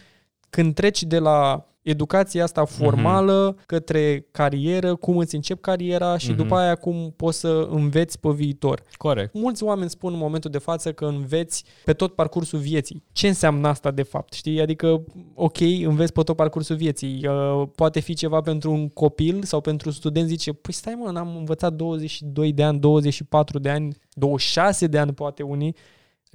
când 0.49 0.73
treci 0.73 1.03
de 1.03 1.19
la 1.19 1.67
educația 1.83 2.43
asta 2.43 2.61
mhm. 2.61 2.71
formală 2.71 3.53
mm-hmm. 3.53 3.65
către 3.65 4.27
carieră, 4.31 4.95
cum 4.95 5.17
îți 5.17 5.35
încep 5.35 5.61
cariera 5.61 6.17
și 6.17 6.33
mm-hmm. 6.33 6.35
după 6.35 6.55
aia 6.55 6.75
cum 6.75 7.13
poți 7.15 7.39
să 7.39 7.67
înveți 7.71 8.19
pe 8.19 8.29
viitor. 8.29 8.83
Corect. 8.97 9.33
Mulți 9.33 9.63
oameni 9.63 9.89
spun 9.89 10.13
în 10.13 10.19
momentul 10.19 10.51
de 10.51 10.57
față 10.57 10.93
că 10.93 11.05
înveți 11.05 11.63
pe 11.85 11.93
tot 11.93 12.15
parcursul 12.15 12.59
vieții. 12.59 13.03
Ce 13.11 13.27
înseamnă 13.27 13.67
asta 13.67 13.91
de 13.91 14.03
fapt? 14.03 14.33
Știi? 14.33 14.61
Adică, 14.61 15.03
ok, 15.33 15.59
înveți 15.59 16.13
pe 16.13 16.21
tot 16.21 16.35
parcursul 16.35 16.75
vieții. 16.75 17.27
Uh, 17.27 17.67
poate 17.75 17.99
fi 17.99 18.13
ceva 18.13 18.41
pentru 18.41 18.71
un 18.71 18.89
copil 18.89 19.43
sau 19.43 19.61
pentru 19.61 19.91
student 19.91 20.27
zice, 20.27 20.53
păi 20.53 20.73
stai 20.73 20.95
mă, 21.03 21.11
n-am 21.11 21.35
învățat 21.37 21.73
22 21.73 22.53
de 22.53 22.63
ani, 22.63 22.79
24 22.79 23.59
de 23.59 23.69
ani, 23.69 23.95
26 24.13 24.87
de 24.87 24.97
ani 24.97 25.13
poate 25.13 25.43
unii. 25.43 25.75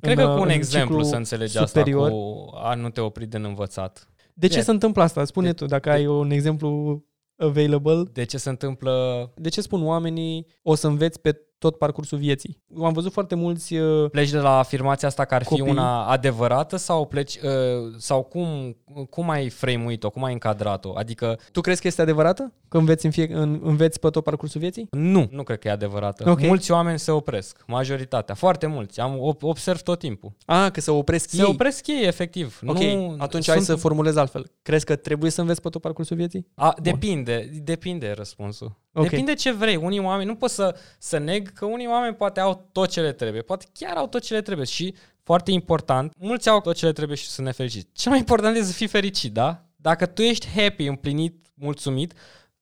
Cred 0.00 0.18
în, 0.18 0.24
că 0.24 0.34
cu 0.34 0.40
un 0.40 0.48
exemplu 0.48 1.02
să 1.02 1.16
înțelegi 1.16 1.56
superior. 1.56 2.02
asta 2.02 2.14
cu 2.14 2.50
a 2.54 2.74
nu 2.74 2.90
te 2.90 3.00
opri 3.00 3.26
din 3.26 3.44
învățat. 3.44 4.08
De 4.38 4.46
ce 4.46 4.52
yeah. 4.52 4.64
se 4.64 4.70
întâmplă 4.70 5.02
asta? 5.02 5.24
Spune 5.24 5.46
de, 5.46 5.52
tu, 5.52 5.66
dacă 5.66 5.88
de, 5.88 5.94
ai 5.94 6.06
un 6.06 6.30
exemplu 6.30 7.02
available. 7.36 8.02
De 8.12 8.24
ce 8.24 8.38
se 8.38 8.48
întâmplă? 8.48 9.32
De 9.36 9.48
ce 9.48 9.60
spun 9.60 9.86
oamenii 9.86 10.46
o 10.62 10.74
să 10.74 10.86
înveți 10.86 11.20
pe 11.20 11.40
tot 11.58 11.76
parcursul 11.78 12.18
vieții. 12.18 12.62
Am 12.82 12.92
văzut 12.92 13.12
foarte 13.12 13.34
mulți 13.34 13.74
uh, 13.74 14.10
Pleci 14.10 14.30
de 14.30 14.38
la 14.38 14.58
afirmația 14.58 15.08
asta 15.08 15.24
că 15.24 15.34
ar 15.34 15.42
copii. 15.42 15.64
fi 15.64 15.70
una 15.70 16.04
adevărată 16.06 16.76
sau 16.76 17.06
pleci 17.06 17.34
uh, 17.36 17.94
sau 17.96 18.22
cum, 18.22 18.76
cum 19.10 19.30
ai 19.30 19.48
frame-uit-o, 19.48 20.10
cum 20.10 20.24
ai 20.24 20.32
încadrat-o? 20.32 20.92
Adică 20.96 21.38
Tu 21.52 21.60
crezi 21.60 21.80
că 21.80 21.86
este 21.86 22.02
adevărată? 22.02 22.52
Că 22.68 22.78
înveți, 22.78 23.04
în 23.04 23.10
fie, 23.10 23.28
în, 23.32 23.60
înveți 23.62 24.00
pe 24.00 24.08
tot 24.08 24.24
parcursul 24.24 24.60
vieții? 24.60 24.86
Nu, 24.90 25.28
nu 25.30 25.42
cred 25.42 25.58
că 25.58 25.68
e 25.68 25.70
adevărată. 25.70 26.30
Okay. 26.30 26.46
Mulți 26.46 26.70
oameni 26.70 26.98
se 26.98 27.10
opresc, 27.10 27.64
majoritatea, 27.66 28.34
foarte 28.34 28.66
mulți. 28.66 29.00
Am 29.00 29.36
observ 29.40 29.80
tot 29.80 29.98
timpul. 29.98 30.32
Ah, 30.46 30.70
că 30.72 30.80
se 30.80 30.90
opresc 30.90 31.28
se 31.28 31.36
ei. 31.36 31.42
Se 31.42 31.50
opresc 31.50 31.86
ei, 31.86 32.06
efectiv. 32.06 32.60
Ok, 32.66 32.78
nu, 32.78 33.14
atunci 33.18 33.44
sunt... 33.44 33.56
hai 33.56 33.64
să 33.64 33.74
formulez 33.74 34.16
altfel. 34.16 34.50
Crezi 34.62 34.84
că 34.84 34.96
trebuie 34.96 35.30
să 35.30 35.40
înveți 35.40 35.62
pe 35.62 35.68
tot 35.68 35.80
parcursul 35.80 36.16
vieții? 36.16 36.46
A, 36.54 36.74
depinde, 36.82 37.50
depinde 37.62 38.12
răspunsul. 38.16 38.76
Okay. 38.98 39.10
Depinde 39.10 39.34
ce 39.34 39.52
vrei. 39.52 39.76
Unii 39.76 39.98
oameni, 39.98 40.28
nu 40.28 40.34
pot 40.34 40.50
să, 40.50 40.76
să 40.98 41.18
neg 41.18 41.52
că 41.52 41.64
unii 41.64 41.86
oameni 41.86 42.14
poate 42.14 42.40
au 42.40 42.68
tot 42.72 42.88
ce 42.88 43.00
le 43.00 43.12
trebuie. 43.12 43.42
Poate 43.42 43.66
chiar 43.72 43.96
au 43.96 44.06
tot 44.06 44.22
ce 44.22 44.34
le 44.34 44.42
trebuie 44.42 44.66
și, 44.66 44.94
foarte 45.22 45.50
important, 45.50 46.12
mulți 46.18 46.48
au 46.48 46.60
tot 46.60 46.74
ce 46.74 46.86
le 46.86 46.92
trebuie 46.92 47.16
și 47.16 47.26
sunt 47.26 47.46
nefericiți. 47.46 47.86
Cel 47.92 48.10
mai 48.10 48.20
important 48.20 48.56
este 48.56 48.68
să 48.68 48.76
fii 48.76 48.86
fericit, 48.86 49.32
da? 49.32 49.62
Dacă 49.76 50.06
tu 50.06 50.22
ești 50.22 50.48
happy, 50.48 50.86
împlinit, 50.86 51.46
mulțumit, 51.54 52.12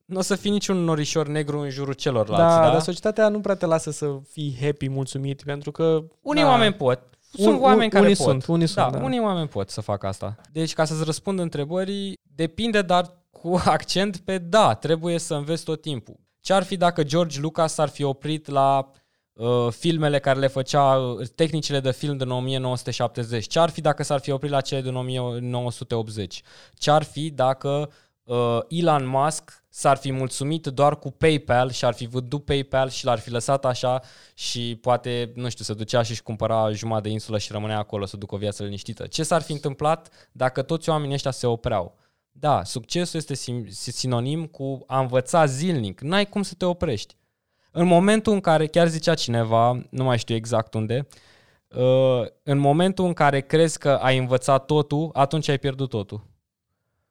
nu 0.04 0.18
o 0.18 0.22
să 0.22 0.34
fii 0.34 0.50
niciun 0.50 0.76
norișor 0.76 1.26
negru 1.26 1.58
în 1.58 1.70
jurul 1.70 1.94
celorlalți. 1.94 2.56
Da, 2.56 2.62
da, 2.62 2.70
dar 2.70 2.80
societatea 2.80 3.28
nu 3.28 3.40
prea 3.40 3.54
te 3.54 3.66
lasă 3.66 3.90
să 3.90 4.18
fii 4.30 4.58
happy, 4.60 4.88
mulțumit, 4.88 5.42
pentru 5.42 5.70
că... 5.70 6.04
Unii 6.22 6.42
da, 6.42 6.48
oameni 6.48 6.74
pot. 6.74 7.00
Sunt 7.32 7.54
un, 7.54 7.62
oameni 7.62 7.90
care 7.90 8.04
unii 8.04 8.16
pot. 8.16 8.26
Sunt, 8.26 8.46
unii 8.46 8.66
da, 8.74 8.82
sunt, 8.82 8.92
da. 8.92 9.04
unii 9.04 9.20
oameni 9.20 9.48
pot 9.48 9.70
să 9.70 9.80
facă 9.80 10.06
asta. 10.06 10.36
Deci, 10.52 10.72
ca 10.72 10.84
să-ți 10.84 11.04
răspund 11.04 11.38
întrebării, 11.38 12.18
depinde, 12.22 12.82
dar 12.82 13.12
cu 13.30 13.60
accent 13.64 14.16
pe 14.16 14.38
da, 14.38 14.74
trebuie 14.74 15.18
să 15.18 15.34
înveți 15.34 15.64
tot 15.64 15.80
timpul. 15.80 16.16
Ce 16.46 16.52
ar 16.52 16.62
fi 16.62 16.76
dacă 16.76 17.02
George 17.02 17.40
Lucas 17.40 17.72
s-ar 17.72 17.88
fi 17.88 18.02
oprit 18.02 18.48
la 18.48 18.90
uh, 19.32 19.68
filmele 19.70 20.18
care 20.18 20.38
le 20.38 20.46
făcea, 20.46 20.96
uh, 20.96 21.28
tehnicile 21.34 21.80
de 21.80 21.92
film 21.92 22.16
din 22.16 22.30
1970? 22.30 23.46
Ce 23.46 23.58
ar 23.58 23.70
fi 23.70 23.80
dacă 23.80 24.02
s-ar 24.02 24.20
fi 24.20 24.30
oprit 24.30 24.50
la 24.50 24.60
cele 24.60 24.80
din 24.80 24.94
1980? 24.94 26.42
Ce 26.74 26.90
ar 26.90 27.02
fi 27.02 27.30
dacă 27.30 27.90
uh, 28.22 28.58
Elon 28.68 29.06
Musk 29.06 29.64
s-ar 29.68 29.96
fi 29.96 30.12
mulțumit 30.12 30.66
doar 30.66 30.98
cu 30.98 31.10
PayPal 31.10 31.70
și 31.70 31.84
ar 31.84 31.94
fi 31.94 32.06
vândut 32.06 32.44
PayPal 32.44 32.88
și 32.88 33.04
l-ar 33.04 33.18
fi 33.18 33.30
lăsat 33.30 33.64
așa 33.64 34.00
și 34.34 34.78
poate, 34.80 35.32
nu 35.34 35.48
știu, 35.48 35.64
se 35.64 35.74
ducea 35.74 36.02
și 36.02 36.10
își 36.10 36.22
cumpăra 36.22 36.70
jumătate 36.70 37.06
de 37.06 37.12
insulă 37.12 37.38
și 37.38 37.52
rămânea 37.52 37.78
acolo 37.78 38.06
să 38.06 38.16
ducă 38.16 38.34
o 38.34 38.38
viață 38.38 38.62
liniștită. 38.62 39.06
Ce 39.06 39.22
s-ar 39.22 39.42
fi 39.42 39.52
întâmplat 39.52 40.28
dacă 40.32 40.62
toți 40.62 40.88
oamenii 40.88 41.14
ăștia 41.14 41.30
se 41.30 41.46
opreau? 41.46 42.05
Da, 42.38 42.64
succesul 42.64 43.20
este 43.20 43.34
sinonim 43.74 44.46
cu 44.46 44.84
a 44.86 45.00
învăța 45.00 45.46
zilnic. 45.46 46.00
N-ai 46.00 46.26
cum 46.26 46.42
să 46.42 46.54
te 46.54 46.64
oprești. 46.64 47.16
În 47.70 47.86
momentul 47.86 48.32
în 48.32 48.40
care, 48.40 48.66
chiar 48.66 48.88
zicea 48.88 49.14
cineva, 49.14 49.86
nu 49.90 50.04
mai 50.04 50.18
știu 50.18 50.34
exact 50.34 50.74
unde, 50.74 51.06
uh, 51.68 52.26
în 52.42 52.58
momentul 52.58 53.04
în 53.04 53.12
care 53.12 53.40
crezi 53.40 53.78
că 53.78 53.90
ai 53.90 54.18
învățat 54.18 54.64
totul, 54.64 55.10
atunci 55.12 55.48
ai 55.48 55.58
pierdut 55.58 55.88
totul. 55.88 56.24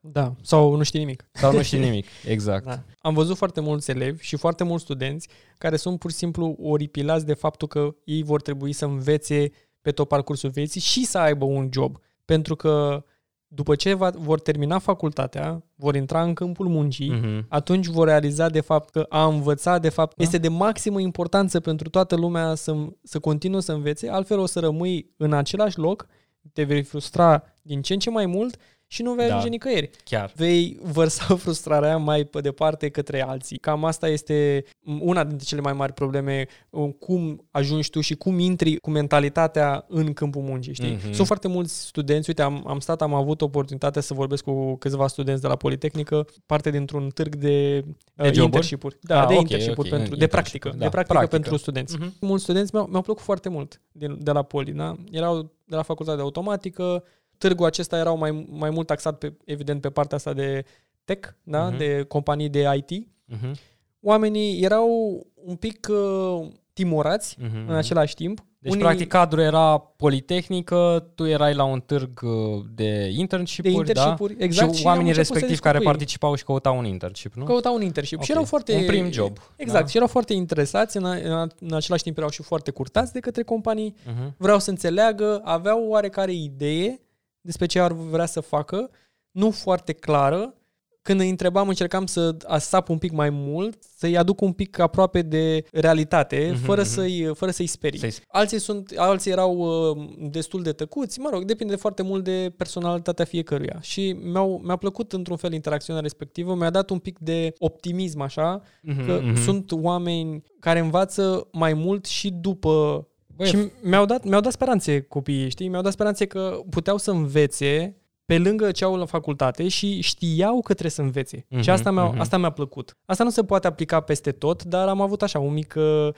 Da, 0.00 0.34
sau 0.42 0.74
nu 0.74 0.82
știi 0.82 0.98
nimic. 0.98 1.28
Sau 1.32 1.52
nu 1.52 1.62
știi 1.62 1.78
nimic, 1.78 2.06
exact. 2.34 2.64
Da. 2.64 2.82
Am 3.00 3.14
văzut 3.14 3.36
foarte 3.36 3.60
mulți 3.60 3.90
elevi 3.90 4.24
și 4.24 4.36
foarte 4.36 4.64
mulți 4.64 4.84
studenți 4.84 5.28
care 5.58 5.76
sunt 5.76 5.98
pur 5.98 6.10
și 6.10 6.16
simplu 6.16 6.56
oripilați 6.62 7.26
de 7.26 7.34
faptul 7.34 7.68
că 7.68 7.94
ei 8.04 8.22
vor 8.22 8.42
trebui 8.42 8.72
să 8.72 8.84
învețe 8.84 9.50
pe 9.80 9.92
tot 9.92 10.08
parcursul 10.08 10.50
vieții 10.50 10.80
și 10.80 11.04
să 11.04 11.18
aibă 11.18 11.44
un 11.44 11.68
job. 11.72 11.98
Pentru 12.24 12.56
că 12.56 13.04
după 13.48 13.74
ce 13.74 13.94
va, 13.94 14.10
vor 14.10 14.40
termina 14.40 14.78
facultatea, 14.78 15.62
vor 15.74 15.94
intra 15.94 16.22
în 16.22 16.34
câmpul 16.34 16.68
muncii, 16.68 17.20
uh-huh. 17.20 17.48
atunci 17.48 17.86
vor 17.86 18.06
realiza 18.06 18.48
de 18.48 18.60
fapt 18.60 18.90
că 18.90 19.06
a 19.08 19.26
învăța, 19.26 19.78
de 19.78 19.88
fapt, 19.88 20.16
da. 20.16 20.22
este 20.22 20.38
de 20.38 20.48
maximă 20.48 21.00
importanță 21.00 21.60
pentru 21.60 21.88
toată 21.88 22.16
lumea 22.16 22.54
să, 22.54 22.76
să 23.02 23.18
continue 23.18 23.60
să 23.60 23.72
învețe, 23.72 24.08
altfel 24.08 24.38
o 24.38 24.46
să 24.46 24.60
rămâi 24.60 25.14
în 25.16 25.32
același 25.32 25.78
loc, 25.78 26.06
te 26.52 26.62
vei 26.62 26.82
frustra 26.82 27.42
din 27.62 27.82
ce 27.82 27.92
în 27.92 27.98
ce 27.98 28.10
mai 28.10 28.26
mult 28.26 28.56
și 28.88 29.02
nu 29.02 29.12
vei 29.12 29.28
da, 29.28 29.32
ajunge 29.32 29.48
nicăieri. 29.48 29.90
Chiar. 30.04 30.32
Vei 30.36 30.78
vărsa 30.82 31.36
frustrarea 31.44 31.96
mai 31.96 32.24
pe 32.24 32.40
departe 32.40 32.88
către 32.88 33.22
alții. 33.22 33.58
Cam 33.58 33.84
asta 33.84 34.08
este 34.08 34.64
una 35.00 35.24
dintre 35.24 35.46
cele 35.46 35.60
mai 35.60 35.72
mari 35.72 35.92
probleme, 35.92 36.46
uh, 36.70 36.92
cum 36.98 37.46
ajungi 37.50 37.90
tu 37.90 38.00
și 38.00 38.14
cum 38.14 38.38
intri 38.38 38.76
cu 38.76 38.90
mentalitatea 38.90 39.84
în 39.88 40.12
câmpul 40.12 40.42
muncii, 40.42 40.74
știi? 40.74 40.96
Mm-hmm. 40.96 41.12
Sunt 41.12 41.26
foarte 41.26 41.48
mulți 41.48 41.86
studenți, 41.86 42.28
uite, 42.28 42.42
am, 42.42 42.64
am 42.66 42.80
stat, 42.80 43.02
am 43.02 43.14
avut 43.14 43.40
oportunitatea 43.40 44.02
să 44.02 44.14
vorbesc 44.14 44.44
cu 44.44 44.76
câțiva 44.76 45.06
studenți 45.06 45.42
de 45.42 45.48
la 45.48 45.56
Politehnică, 45.56 46.26
parte 46.46 46.70
dintr-un 46.70 47.08
târg 47.08 47.34
de, 47.34 47.84
uh, 48.16 48.30
de 48.30 48.42
internship-uri. 48.42 48.96
Da, 49.00 49.20
ah, 49.20 49.26
de 49.26 49.32
okay, 49.32 49.40
internship-uri, 49.40 49.88
okay. 49.88 49.98
pentru, 49.98 50.16
de 50.16 50.26
practică, 50.26 50.68
da, 50.68 50.74
de 50.74 50.88
practică, 50.88 51.12
practică 51.12 51.36
pentru 51.36 51.56
studenți. 51.56 51.96
Mm-hmm. 51.96 52.18
Mulți 52.20 52.42
studenți 52.42 52.70
mi-au, 52.74 52.86
mi-au 52.86 53.02
plăcut 53.02 53.22
foarte 53.22 53.48
mult 53.48 53.80
din, 53.92 54.18
de 54.20 54.30
la 54.30 54.42
Poli, 54.42 54.72
da? 54.72 54.94
Erau 55.10 55.42
de 55.64 55.76
la 55.76 55.82
facultatea 55.82 56.16
de 56.16 56.22
automatică, 56.22 57.04
Târgul 57.38 57.66
acesta 57.66 57.96
erau 57.96 58.16
mai, 58.16 58.46
mai 58.50 58.70
mult 58.70 58.86
taxat, 58.86 59.18
pe, 59.18 59.32
evident, 59.44 59.80
pe 59.80 59.90
partea 59.90 60.16
asta 60.16 60.32
de 60.32 60.64
tech, 61.04 61.28
da? 61.42 61.72
Uh-huh. 61.72 61.76
de 61.76 62.04
companii 62.08 62.48
de 62.48 62.66
IT. 62.76 63.06
Uh-huh. 63.06 63.40
Mhm. 63.40 63.56
Oamenii 64.00 64.62
erau 64.62 64.88
un 65.34 65.54
pic 65.54 65.88
uh, 65.90 66.48
timorați 66.72 67.36
uh-huh. 67.36 67.66
în 67.66 67.74
același 67.74 68.14
timp. 68.14 68.44
Deci, 68.58 68.72
Unii... 68.72 68.84
practic, 68.84 69.08
cadrul 69.08 69.42
era 69.42 69.78
politehnică, 69.78 71.10
tu 71.14 71.24
erai 71.24 71.54
la 71.54 71.64
un 71.64 71.80
târg 71.80 72.20
uh, 72.22 72.64
de 72.74 73.10
internship-uri, 73.16 73.74
de 73.74 73.78
internship-uri 73.78 74.34
da? 74.34 74.44
exact, 74.44 74.72
și, 74.72 74.80
și 74.80 74.86
oamenii 74.86 75.12
respectivi 75.12 75.58
care 75.58 75.78
participau 75.78 76.34
și 76.34 76.44
căutau 76.44 76.78
un 76.78 76.84
internship, 76.84 77.34
nu? 77.34 77.44
Căutau 77.44 77.74
un 77.74 77.82
internship 77.82 78.14
okay. 78.14 78.26
și 78.26 78.32
erau 78.32 78.44
foarte... 78.44 78.74
Un 78.76 78.86
prim 78.86 79.12
job. 79.12 79.38
Exact, 79.56 79.84
da? 79.84 79.90
și 79.90 79.96
erau 79.96 80.08
foarte 80.08 80.32
interesați, 80.32 80.96
în, 80.96 81.04
în, 81.04 81.48
în 81.60 81.74
același 81.74 82.02
timp 82.02 82.16
erau 82.16 82.30
și 82.30 82.42
foarte 82.42 82.70
curtați 82.70 83.12
de 83.12 83.20
către 83.20 83.42
companii, 83.42 83.94
uh-huh. 83.94 84.36
vreau 84.36 84.58
să 84.58 84.70
înțeleagă, 84.70 85.40
aveau 85.44 85.86
oarecare 85.88 86.32
idee 86.32 87.00
despre 87.46 87.66
ce 87.66 87.80
ar 87.80 87.92
vrea 87.92 88.26
să 88.26 88.40
facă, 88.40 88.90
nu 89.30 89.50
foarte 89.50 89.92
clară. 89.92 90.54
Când 91.02 91.20
îi 91.20 91.28
întrebam, 91.28 91.68
încercam 91.68 92.06
să 92.06 92.36
asap 92.44 92.88
un 92.88 92.98
pic 92.98 93.12
mai 93.12 93.30
mult, 93.30 93.82
să-i 93.96 94.16
aduc 94.16 94.40
un 94.40 94.52
pic 94.52 94.78
aproape 94.78 95.22
de 95.22 95.64
realitate, 95.72 96.52
mm-hmm, 96.52 96.64
fără, 96.64 96.82
mm-hmm. 96.82 96.86
Să-i, 96.86 97.30
fără 97.34 97.50
să-i 97.50 97.66
sperii. 97.66 97.98
Să-i... 97.98 98.12
Alții, 98.28 98.58
sunt, 98.58 98.92
alții 98.96 99.30
erau 99.30 99.56
uh, 99.56 100.08
destul 100.30 100.62
de 100.62 100.72
tăcuți, 100.72 101.20
mă 101.20 101.28
rog, 101.32 101.44
depinde 101.44 101.76
foarte 101.76 102.02
mult 102.02 102.24
de 102.24 102.54
personalitatea 102.56 103.24
fiecăruia. 103.24 103.78
Și 103.80 104.16
mi-au, 104.22 104.60
mi-a 104.64 104.76
plăcut 104.76 105.12
într-un 105.12 105.36
fel 105.36 105.52
interacțiunea 105.52 106.02
respectivă, 106.02 106.54
mi-a 106.54 106.70
dat 106.70 106.90
un 106.90 106.98
pic 106.98 107.18
de 107.18 107.52
optimism 107.58 108.20
așa, 108.20 108.60
mm-hmm, 108.60 109.06
că 109.06 109.20
mm-hmm. 109.20 109.42
sunt 109.44 109.72
oameni 109.72 110.42
care 110.60 110.78
învață 110.78 111.48
mai 111.52 111.74
mult 111.74 112.04
și 112.04 112.30
după 112.30 113.06
Băi, 113.36 113.46
și 113.46 113.56
mi-au 113.82 114.04
dat, 114.04 114.24
mi-au 114.24 114.40
dat 114.40 114.52
speranțe 114.52 115.00
copiii, 115.00 115.48
știi? 115.50 115.68
Mi-au 115.68 115.82
dat 115.82 115.92
speranțe 115.92 116.26
că 116.26 116.60
puteau 116.70 116.96
să 116.96 117.10
învețe 117.10 117.96
pe 118.26 118.38
lângă 118.38 118.70
ce 118.70 118.84
au 118.84 118.96
la 118.96 119.04
facultate 119.04 119.68
și 119.68 120.00
știau 120.00 120.54
că 120.54 120.72
trebuie 120.72 120.90
să 120.90 121.02
învețe. 121.02 121.38
Uh-huh, 121.40 121.60
și 121.60 121.70
asta 121.70 121.90
mi-a, 121.90 122.14
uh-huh. 122.14 122.18
asta 122.18 122.38
mi-a 122.38 122.50
plăcut. 122.50 122.96
Asta 123.04 123.24
nu 123.24 123.30
se 123.30 123.44
poate 123.44 123.66
aplica 123.66 124.00
peste 124.00 124.32
tot, 124.32 124.64
dar 124.64 124.88
am 124.88 125.00
avut 125.00 125.22
așa 125.22 125.38
o 125.38 125.48
mică, 125.48 126.14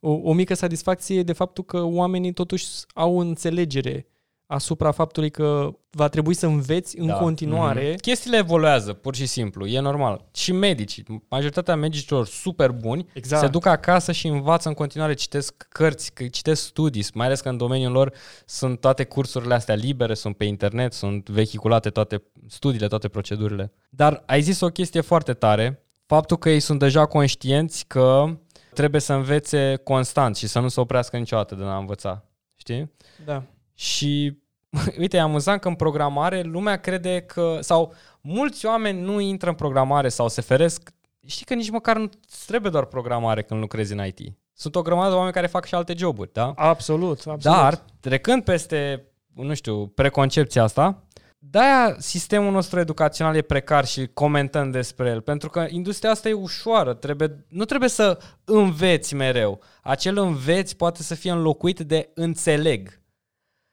o, 0.00 0.10
o 0.10 0.32
mică 0.32 0.54
satisfacție 0.54 1.22
de 1.22 1.32
faptul 1.32 1.64
că 1.64 1.82
oamenii 1.82 2.32
totuși 2.32 2.66
au 2.94 3.18
înțelegere 3.18 4.06
asupra 4.52 4.90
faptului 4.90 5.30
că 5.30 5.74
va 5.90 6.08
trebui 6.08 6.34
să 6.34 6.46
înveți 6.46 6.98
în 6.98 7.06
da. 7.06 7.14
continuare. 7.14 7.92
Mm-hmm. 7.92 8.00
Chestiile 8.00 8.36
evoluează, 8.36 8.92
pur 8.92 9.14
și 9.14 9.26
simplu, 9.26 9.66
e 9.66 9.80
normal. 9.80 10.24
Și 10.34 10.52
medici, 10.52 11.02
majoritatea 11.28 11.76
medicilor 11.76 12.26
super 12.26 12.70
buni 12.70 13.06
exact. 13.12 13.42
se 13.42 13.48
duc 13.48 13.66
acasă 13.66 14.12
și 14.12 14.26
învață 14.26 14.68
în 14.68 14.74
continuare, 14.74 15.14
citesc 15.14 15.66
cărți, 15.68 16.12
citesc 16.30 16.62
studii, 16.62 17.04
mai 17.14 17.26
ales 17.26 17.40
că 17.40 17.48
în 17.48 17.56
domeniul 17.56 17.92
lor 17.92 18.12
sunt 18.46 18.80
toate 18.80 19.04
cursurile 19.04 19.54
astea 19.54 19.74
libere, 19.74 20.14
sunt 20.14 20.36
pe 20.36 20.44
internet, 20.44 20.92
sunt 20.92 21.28
vehiculate 21.28 21.90
toate 21.90 22.22
studiile, 22.48 22.86
toate 22.86 23.08
procedurile. 23.08 23.72
Dar 23.90 24.22
ai 24.26 24.40
zis 24.42 24.60
o 24.60 24.68
chestie 24.68 25.00
foarte 25.00 25.32
tare, 25.32 25.86
faptul 26.06 26.36
că 26.36 26.50
ei 26.50 26.60
sunt 26.60 26.78
deja 26.78 27.06
conștienți 27.06 27.84
că 27.86 28.38
trebuie 28.74 29.00
să 29.00 29.12
învețe 29.12 29.80
constant 29.84 30.36
și 30.36 30.46
să 30.46 30.60
nu 30.60 30.68
se 30.68 30.80
oprească 30.80 31.16
niciodată 31.16 31.54
de 31.54 31.64
a 31.64 31.76
învăța. 31.76 32.24
Știi? 32.56 32.92
Da. 33.24 33.42
Și 33.82 34.38
uite, 34.98 35.16
e 35.16 35.20
amuzant 35.20 35.60
că 35.60 35.68
în 35.68 35.74
programare 35.74 36.42
lumea 36.42 36.76
crede 36.76 37.20
că, 37.20 37.58
sau 37.60 37.94
mulți 38.20 38.66
oameni 38.66 39.00
nu 39.00 39.20
intră 39.20 39.48
în 39.48 39.54
programare 39.54 40.08
sau 40.08 40.28
se 40.28 40.40
feresc. 40.40 40.90
Știi 41.26 41.46
că 41.46 41.54
nici 41.54 41.70
măcar 41.70 41.96
nu 41.96 42.08
trebuie 42.46 42.70
doar 42.70 42.84
programare 42.84 43.42
când 43.42 43.60
lucrezi 43.60 43.92
în 43.92 44.06
IT. 44.06 44.18
Sunt 44.52 44.76
o 44.76 44.82
grămadă 44.82 45.08
de 45.08 45.14
oameni 45.14 45.32
care 45.32 45.46
fac 45.46 45.64
și 45.64 45.74
alte 45.74 45.94
joburi, 45.96 46.32
da? 46.32 46.52
Absolut, 46.56 47.16
absolut. 47.26 47.40
Dar, 47.40 47.84
trecând 48.00 48.44
peste, 48.44 49.04
nu 49.34 49.54
știu, 49.54 49.86
preconcepția 49.86 50.62
asta, 50.62 51.02
de-aia 51.38 51.96
sistemul 51.98 52.52
nostru 52.52 52.80
educațional 52.80 53.36
e 53.36 53.42
precar 53.42 53.86
și 53.86 54.10
comentăm 54.14 54.70
despre 54.70 55.08
el, 55.08 55.20
pentru 55.20 55.50
că 55.50 55.66
industria 55.68 56.10
asta 56.10 56.28
e 56.28 56.32
ușoară, 56.32 56.94
trebuie, 56.94 57.44
nu 57.48 57.64
trebuie 57.64 57.88
să 57.88 58.18
înveți 58.44 59.14
mereu. 59.14 59.60
Acel 59.82 60.18
înveți 60.18 60.76
poate 60.76 61.02
să 61.02 61.14
fie 61.14 61.30
înlocuit 61.30 61.80
de 61.80 62.10
înțeleg. 62.14 63.01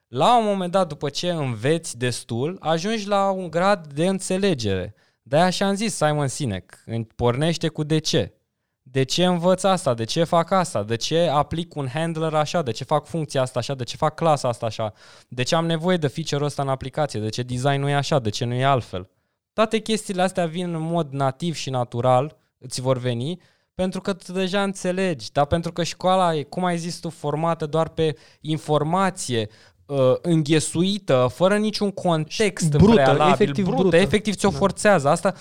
La 0.10 0.38
un 0.38 0.46
moment 0.46 0.72
dat, 0.72 0.88
după 0.88 1.10
ce 1.10 1.30
înveți 1.30 1.98
destul, 1.98 2.58
ajungi 2.60 3.08
la 3.08 3.30
un 3.30 3.50
grad 3.50 3.94
de 3.94 4.08
înțelegere. 4.08 4.96
De-aia 5.22 5.46
așa 5.46 5.68
am 5.68 5.76
zis 5.76 5.96
Simon 5.96 6.28
Sinek, 6.28 6.84
pornește 7.16 7.68
cu 7.68 7.84
de 7.84 8.00
ce. 8.00 8.34
De 8.82 9.04
ce 9.04 9.26
învăț 9.26 9.64
asta? 9.64 9.94
De 9.94 10.04
ce 10.04 10.24
fac 10.24 10.52
asta? 10.52 10.84
De 10.84 10.96
ce 10.96 11.28
aplic 11.28 11.76
un 11.76 11.88
handler 11.88 12.34
așa? 12.34 12.62
De 12.62 12.72
ce 12.72 12.84
fac 12.84 13.06
funcția 13.06 13.42
asta 13.42 13.60
așa? 13.60 13.76
De 13.76 13.84
ce 13.84 13.98
fac 13.98 14.16
clasa 14.16 14.48
asta 14.48 14.66
așa? 14.66 14.94
De 15.28 15.44
ce 15.44 15.56
am 15.56 15.66
nevoie 15.66 15.98
de 15.98 16.08
feature-ul 16.08 16.46
ăsta 16.46 16.62
în 16.62 16.70
aplicație? 16.70 17.20
De 17.20 17.30
ce 17.30 17.44
designul 17.44 17.90
e 17.90 17.96
așa? 17.96 18.20
De 18.20 18.30
ce 18.30 18.46
nu 18.46 18.54
e 18.54 18.66
altfel? 18.66 19.10
Toate 19.54 19.80
chestiile 19.80 20.22
astea 20.22 20.46
vin 20.46 20.74
în 20.74 20.82
mod 20.82 21.12
nativ 21.12 21.56
și 21.56 21.70
natural, 21.70 22.38
îți 22.58 22.82
vor 22.82 22.98
veni, 22.98 23.42
pentru 23.74 24.02
că 24.02 24.14
tu 24.14 24.32
deja 24.32 24.64
înțelegi, 24.64 25.32
dar 25.32 25.46
pentru 25.46 25.72
că 25.72 25.84
școala 25.84 26.36
e, 26.36 26.44
cum 26.44 26.66
ai 26.66 26.78
zis 26.78 27.00
tu, 27.00 27.10
formată 27.10 27.66
doar 27.66 27.90
pe 27.90 28.18
informație, 28.42 29.50
uh, 29.90 30.16
înghesuită, 30.22 31.32
fără 31.34 31.58
niciun 31.58 31.92
context 31.92 32.70
brută, 32.70 32.94
prealabil, 32.94 33.34
efectiv 33.34 33.66
brută, 33.66 33.82
brută. 33.82 33.96
efectiv 33.96 34.36
ți-o 34.36 34.50
da. 34.50 34.58
forțează. 34.58 35.10
Asta, 35.10 35.34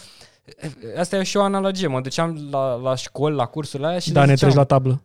asta 0.98 1.16
e 1.16 1.22
și 1.22 1.36
o 1.36 1.42
analogie. 1.42 1.86
Mă 1.86 2.00
duceam 2.00 2.48
la, 2.50 2.74
la 2.74 2.94
școli, 2.94 3.34
la 3.34 3.46
cursurile 3.46 3.86
alea 3.86 3.98
și 3.98 4.12
Da, 4.12 4.24
ne 4.24 4.34
treci 4.34 4.54
la 4.54 4.64
tablă. 4.64 5.02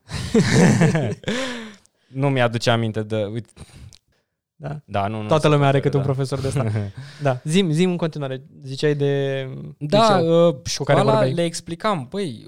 nu 2.22 2.30
mi-aduce 2.30 2.70
aminte 2.70 3.04
de... 3.04 3.30
Uite, 3.34 3.50
da. 4.56 4.80
da 4.86 5.08
nu, 5.08 5.22
nu 5.22 5.28
Toată 5.28 5.48
lumea 5.48 5.68
are 5.68 5.80
câte 5.80 5.92
da. 5.92 5.98
un 5.98 6.04
profesor 6.04 6.40
de 6.40 6.48
ăsta. 6.48 6.72
da. 7.22 7.40
Zim, 7.44 7.72
zim 7.72 7.90
în 7.90 7.98
continuare. 7.98 8.44
Ziceai 8.64 8.96
de... 8.96 9.48
Da, 9.78 10.20
uh, 10.20 10.56
școala 10.66 11.14
care 11.14 11.30
le 11.30 11.44
explicam. 11.44 12.08
Păi, 12.08 12.48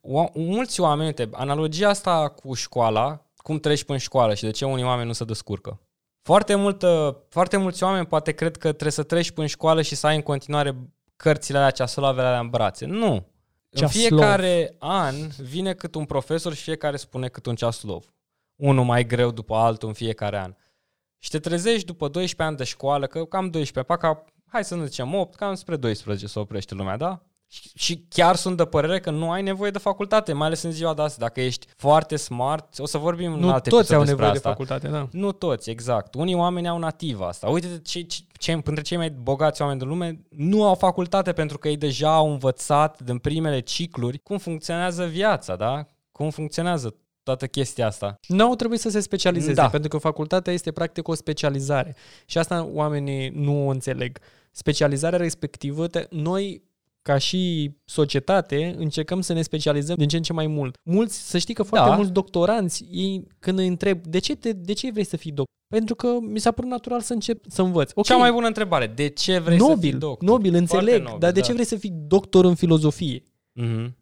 uh, 0.00 0.28
mulți 0.34 0.80
oameni, 0.80 1.06
uite, 1.06 1.28
analogia 1.32 1.88
asta 1.88 2.28
cu 2.28 2.54
școala, 2.54 3.26
cum 3.36 3.58
treci 3.58 3.84
până 3.84 3.92
în 3.92 4.04
școală 4.04 4.34
și 4.34 4.44
de 4.44 4.50
ce 4.50 4.64
unii 4.64 4.84
oameni 4.84 5.06
nu 5.06 5.12
se 5.12 5.24
descurcă. 5.24 5.80
Foarte, 6.24 6.54
multă, 6.54 7.22
foarte 7.28 7.56
mulți 7.56 7.82
oameni 7.82 8.06
poate 8.06 8.32
cred 8.32 8.56
că 8.56 8.68
trebuie 8.68 8.90
să 8.90 9.02
treci 9.02 9.30
până 9.30 9.42
în 9.42 9.46
școală 9.46 9.82
și 9.82 9.94
să 9.94 10.06
ai 10.06 10.16
în 10.16 10.22
continuare 10.22 10.76
cărțile 11.16 11.58
alea, 11.58 11.70
ceasulavele 11.70 12.26
alea 12.26 12.40
în 12.40 12.48
brațe. 12.48 12.86
Nu. 12.86 13.26
În 13.70 13.88
fiecare 13.88 14.76
an 14.78 15.14
vine 15.38 15.74
cât 15.74 15.94
un 15.94 16.04
profesor 16.04 16.54
și 16.54 16.62
fiecare 16.62 16.96
spune 16.96 17.28
cât 17.28 17.46
un 17.46 17.54
ceaslov. 17.54 18.04
Unul 18.56 18.84
mai 18.84 19.06
greu 19.06 19.30
după 19.30 19.54
altul 19.54 19.88
în 19.88 19.94
fiecare 19.94 20.38
an. 20.38 20.54
Și 21.18 21.30
te 21.30 21.38
trezești 21.38 21.86
după 21.86 22.08
12 22.08 22.42
ani 22.42 22.56
de 22.56 22.64
școală, 22.64 23.06
că 23.06 23.24
cam 23.24 23.50
12, 23.50 23.92
paca, 23.92 24.24
hai 24.46 24.64
să 24.64 24.74
nu 24.74 24.84
zicem 24.84 25.14
8, 25.14 25.34
cam 25.34 25.54
spre 25.54 25.76
12 25.76 26.26
să 26.26 26.38
oprește 26.38 26.74
lumea, 26.74 26.96
da? 26.96 27.22
Și 27.74 28.04
chiar 28.08 28.36
sunt 28.36 28.56
de 28.56 28.64
părere 28.64 29.00
că 29.00 29.10
nu 29.10 29.30
ai 29.30 29.42
nevoie 29.42 29.70
de 29.70 29.78
facultate, 29.78 30.32
mai 30.32 30.46
ales 30.46 30.62
în 30.62 30.70
ziua 30.70 30.94
de 30.94 31.02
astăzi. 31.02 31.18
Dacă 31.20 31.40
ești 31.40 31.66
foarte 31.76 32.16
smart, 32.16 32.78
o 32.78 32.86
să 32.86 32.98
vorbim 32.98 33.30
nu 33.30 33.46
în 33.46 33.52
alte 33.52 33.70
toți 33.70 33.94
au 33.94 34.02
nevoie 34.02 34.28
asta. 34.28 34.40
de 34.40 34.48
facultate, 34.48 34.88
da. 34.88 35.08
Nu 35.12 35.32
toți, 35.32 35.70
exact. 35.70 36.14
Unii 36.14 36.34
oameni 36.34 36.68
au 36.68 36.78
nativ 36.78 37.20
asta. 37.20 37.48
Uite, 37.48 37.80
ce, 37.84 38.06
ce, 38.38 38.58
printre 38.58 38.82
cei 38.82 38.96
mai 38.96 39.10
bogați 39.10 39.62
oameni 39.62 39.78
din 39.78 39.88
lume 39.88 40.20
nu 40.28 40.66
au 40.66 40.74
facultate 40.74 41.32
pentru 41.32 41.58
că 41.58 41.68
ei 41.68 41.76
deja 41.76 42.14
au 42.14 42.30
învățat 42.30 43.02
din 43.02 43.18
primele 43.18 43.60
cicluri 43.60 44.18
cum 44.18 44.38
funcționează 44.38 45.04
viața, 45.04 45.56
da? 45.56 45.86
Cum 46.12 46.30
funcționează 46.30 46.94
toată 47.22 47.46
chestia 47.46 47.86
asta. 47.86 48.18
Nu 48.28 48.44
au 48.44 48.54
trebuit 48.54 48.80
să 48.80 48.90
se 48.90 49.00
specializeze, 49.00 49.52
Da. 49.52 49.68
pentru 49.68 49.88
că 49.88 49.98
facultatea 49.98 50.52
este 50.52 50.72
practic 50.72 51.08
o 51.08 51.14
specializare. 51.14 51.96
Și 52.26 52.38
asta 52.38 52.68
oamenii 52.72 53.28
nu 53.28 53.66
o 53.66 53.70
înțeleg. 53.70 54.18
Specializarea 54.50 55.18
respectivă, 55.18 55.86
te, 55.86 56.06
noi 56.10 56.62
ca 57.04 57.18
și 57.18 57.70
societate 57.84 58.74
încercăm 58.78 59.20
să 59.20 59.32
ne 59.32 59.42
specializăm 59.42 59.96
din 59.96 60.08
ce 60.08 60.16
în 60.16 60.22
ce 60.22 60.32
mai 60.32 60.46
mult. 60.46 60.76
Mulți, 60.82 61.30
să 61.30 61.38
știi 61.38 61.54
că 61.54 61.62
foarte 61.62 61.88
Da. 61.88 61.94
mulți 61.96 62.12
doctoranți, 62.12 62.84
ei 62.90 63.26
când 63.38 63.58
îi 63.58 63.66
întreb 63.66 64.06
de 64.06 64.18
ce, 64.18 64.36
te, 64.36 64.52
de 64.52 64.72
ce 64.72 64.90
vrei 64.90 65.04
să 65.04 65.16
fii 65.16 65.30
doctor? 65.30 65.52
Pentru 65.68 65.94
că 65.94 66.16
mi 66.20 66.38
s-a 66.38 66.50
părut 66.52 66.70
natural 66.70 67.00
să 67.00 67.12
încep 67.12 67.44
să 67.48 67.62
învăț. 67.62 67.90
Ok, 67.94 68.04
Cea 68.04 68.16
mai 68.16 68.32
bună 68.32 68.46
întrebare. 68.46 68.86
De 68.86 69.08
ce 69.08 69.38
vrei 69.38 69.58
să 69.58 69.64
fii 69.64 69.74
nobil, 69.74 69.98
doctor? 69.98 70.28
nobil, 70.28 70.54
înțeleg, 70.54 70.86
Foarte 70.88 71.02
nobil, 71.02 71.18
dar 71.18 71.32
de 71.32 71.40
da. 71.40 71.46
ce 71.46 71.52
vrei 71.52 71.64
să 71.64 71.76
fii 71.76 71.90
doctor 72.06 72.44
în 72.44 72.54
filozofie? 72.54 73.22
Mhm. 73.52 73.96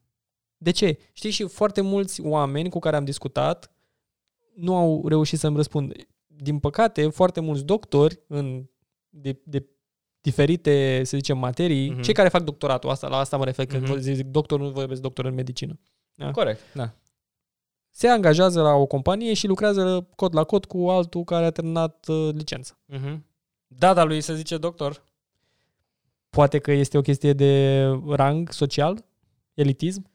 De 0.56 0.70
ce? 0.70 0.98
Știi, 1.12 1.30
și 1.30 1.44
foarte 1.46 1.80
mulți 1.80 2.20
oameni 2.20 2.68
cu 2.70 2.78
care 2.78 2.96
am 2.96 3.04
discutat 3.04 3.72
nu 4.54 4.76
au 4.76 5.08
reușit 5.08 5.38
să-mi 5.38 5.56
răspund. 5.56 5.92
Din 6.26 6.58
păcate, 6.58 7.08
foarte 7.08 7.40
mulți 7.40 7.64
doctori 7.64 8.20
în 8.26 8.64
de, 9.08 9.40
de 9.44 9.66
diferite, 10.22 11.00
să 11.04 11.16
zicem, 11.16 11.38
materii, 11.38 11.90
Mhm. 11.90 12.02
cei 12.02 12.14
care 12.14 12.28
fac 12.28 12.42
doctoratul, 12.42 12.90
asta, 12.90 13.08
la 13.08 13.16
asta 13.16 13.36
mă 13.36 13.44
refer, 13.44 13.66
când 13.66 13.88
Mhm. 13.88 13.98
zic 13.98 14.26
doctor, 14.26 14.60
nu 14.60 14.70
vorbesc 14.70 15.00
doctor 15.00 15.24
în 15.24 15.34
medicină. 15.34 15.78
Da. 16.14 16.30
Corect, 16.30 16.60
da. 16.74 16.94
Se 17.90 18.08
angajează 18.08 18.62
la 18.62 18.72
o 18.74 18.86
companie 18.86 19.34
și 19.34 19.46
lucrează 19.46 20.08
cod 20.16 20.34
la 20.34 20.44
cod 20.44 20.64
cu 20.64 20.88
altul 20.88 21.24
care 21.24 21.44
a 21.44 21.50
terminat 21.50 22.06
uh, 22.08 22.28
licență. 22.34 22.78
Mhm. 22.86 23.24
Da, 23.66 23.92
dar 23.94 24.06
lui 24.06 24.20
se 24.20 24.34
zice 24.34 24.56
doctor. 24.58 25.02
Poate 26.30 26.58
că 26.58 26.72
este 26.72 26.98
o 26.98 27.00
chestie 27.00 27.32
de 27.32 27.82
rang 28.08 28.52
social, 28.52 29.04
elitism. 29.54 30.10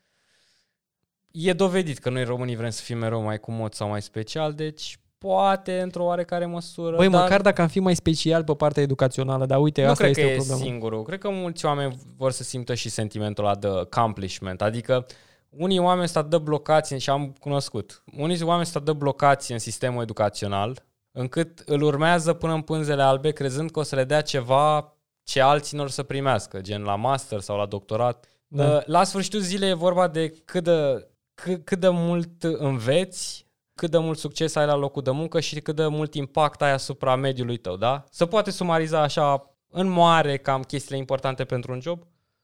E 1.31 1.53
dovedit 1.53 1.97
că 1.97 2.09
noi 2.09 2.23
românii 2.23 2.55
vrem 2.55 2.69
să 2.69 2.81
fim 2.81 2.97
mereu 2.97 3.21
mai 3.21 3.39
comod 3.39 3.73
sau 3.73 3.87
mai 3.89 4.01
special, 4.01 4.53
deci 4.53 4.99
poate 5.17 5.81
într-o 5.81 6.03
oarecare 6.03 6.45
măsură. 6.45 6.95
Băi, 6.95 7.09
dar 7.09 7.21
măcar 7.21 7.41
dacă 7.41 7.61
am 7.61 7.67
fi 7.67 7.79
mai 7.79 7.95
special 7.95 8.43
pe 8.43 8.55
partea 8.55 8.83
educațională, 8.83 9.45
dar 9.45 9.59
uite, 9.59 9.83
nu 9.83 9.89
asta 9.89 10.03
cred 10.03 10.15
că 10.15 10.21
este 10.21 10.33
e 10.33 10.35
o 10.35 10.39
problemă. 10.39 10.69
singurul. 10.69 11.03
Cred 11.03 11.19
că 11.19 11.29
mulți 11.29 11.65
oameni 11.65 11.97
vor 12.17 12.31
să 12.31 12.43
simtă 12.43 12.73
și 12.73 12.89
sentimentul 12.89 13.45
ăla 13.45 13.55
de 13.55 13.67
accomplishment. 13.67 14.61
Adică 14.61 15.05
unii 15.49 15.79
oameni 15.79 16.07
sunt 16.07 16.17
atât 16.17 16.37
de 16.37 16.45
blocați, 16.45 16.95
și 16.95 17.09
am 17.09 17.35
cunoscut, 17.39 18.03
unii 18.17 18.41
oameni 18.41 18.65
sunt 18.65 18.75
atât 18.75 18.93
de 18.93 18.99
blocați 18.99 19.51
în 19.51 19.59
sistemul 19.59 20.01
educațional, 20.01 20.85
încât 21.11 21.59
îl 21.65 21.81
urmează 21.81 22.33
până 22.33 22.53
în 22.53 22.61
pânzele 22.61 23.01
albe, 23.01 23.31
crezând 23.31 23.71
că 23.71 23.79
o 23.79 23.83
să 23.83 23.95
le 23.95 24.03
dea 24.03 24.21
ceva 24.21 24.93
ce 25.23 25.41
alții 25.41 25.77
nu 25.77 25.83
or 25.83 25.89
să 25.89 26.03
primească, 26.03 26.61
gen 26.61 26.81
la 26.83 26.95
master 26.95 27.39
sau 27.39 27.57
la 27.57 27.65
doctorat. 27.65 28.25
Da. 28.47 28.67
Da. 28.67 28.83
La 28.85 29.03
sfârșitul 29.03 29.39
zilei 29.39 29.69
e 29.69 29.73
vorba 29.73 30.07
de 30.07 30.33
cât 30.45 30.63
de, 30.63 31.07
cât, 31.33 31.65
cât 31.65 31.79
de 31.79 31.89
mult 31.89 32.43
înveți, 32.43 33.46
cât 33.77 33.91
de 33.91 33.97
mult 33.97 34.17
succes 34.17 34.55
ai 34.55 34.65
la 34.65 34.75
locul 34.75 35.01
de 35.01 35.11
muncă 35.11 35.39
și 35.39 35.59
cât 35.61 35.75
de 35.75 35.87
mult 35.87 36.13
impact 36.13 36.61
ai 36.61 36.71
asupra 36.71 37.15
mediului 37.15 37.57
tău, 37.57 37.75
da? 37.77 38.03
Se 38.11 38.25
poate 38.25 38.51
sumariza 38.51 39.01
așa 39.01 39.51
în 39.69 39.87
mare 39.87 40.37
cam 40.37 40.61
chestiile 40.61 40.97
importante 40.97 41.43
pentru 41.45 41.71
un 41.71 41.81
job? 41.81 41.99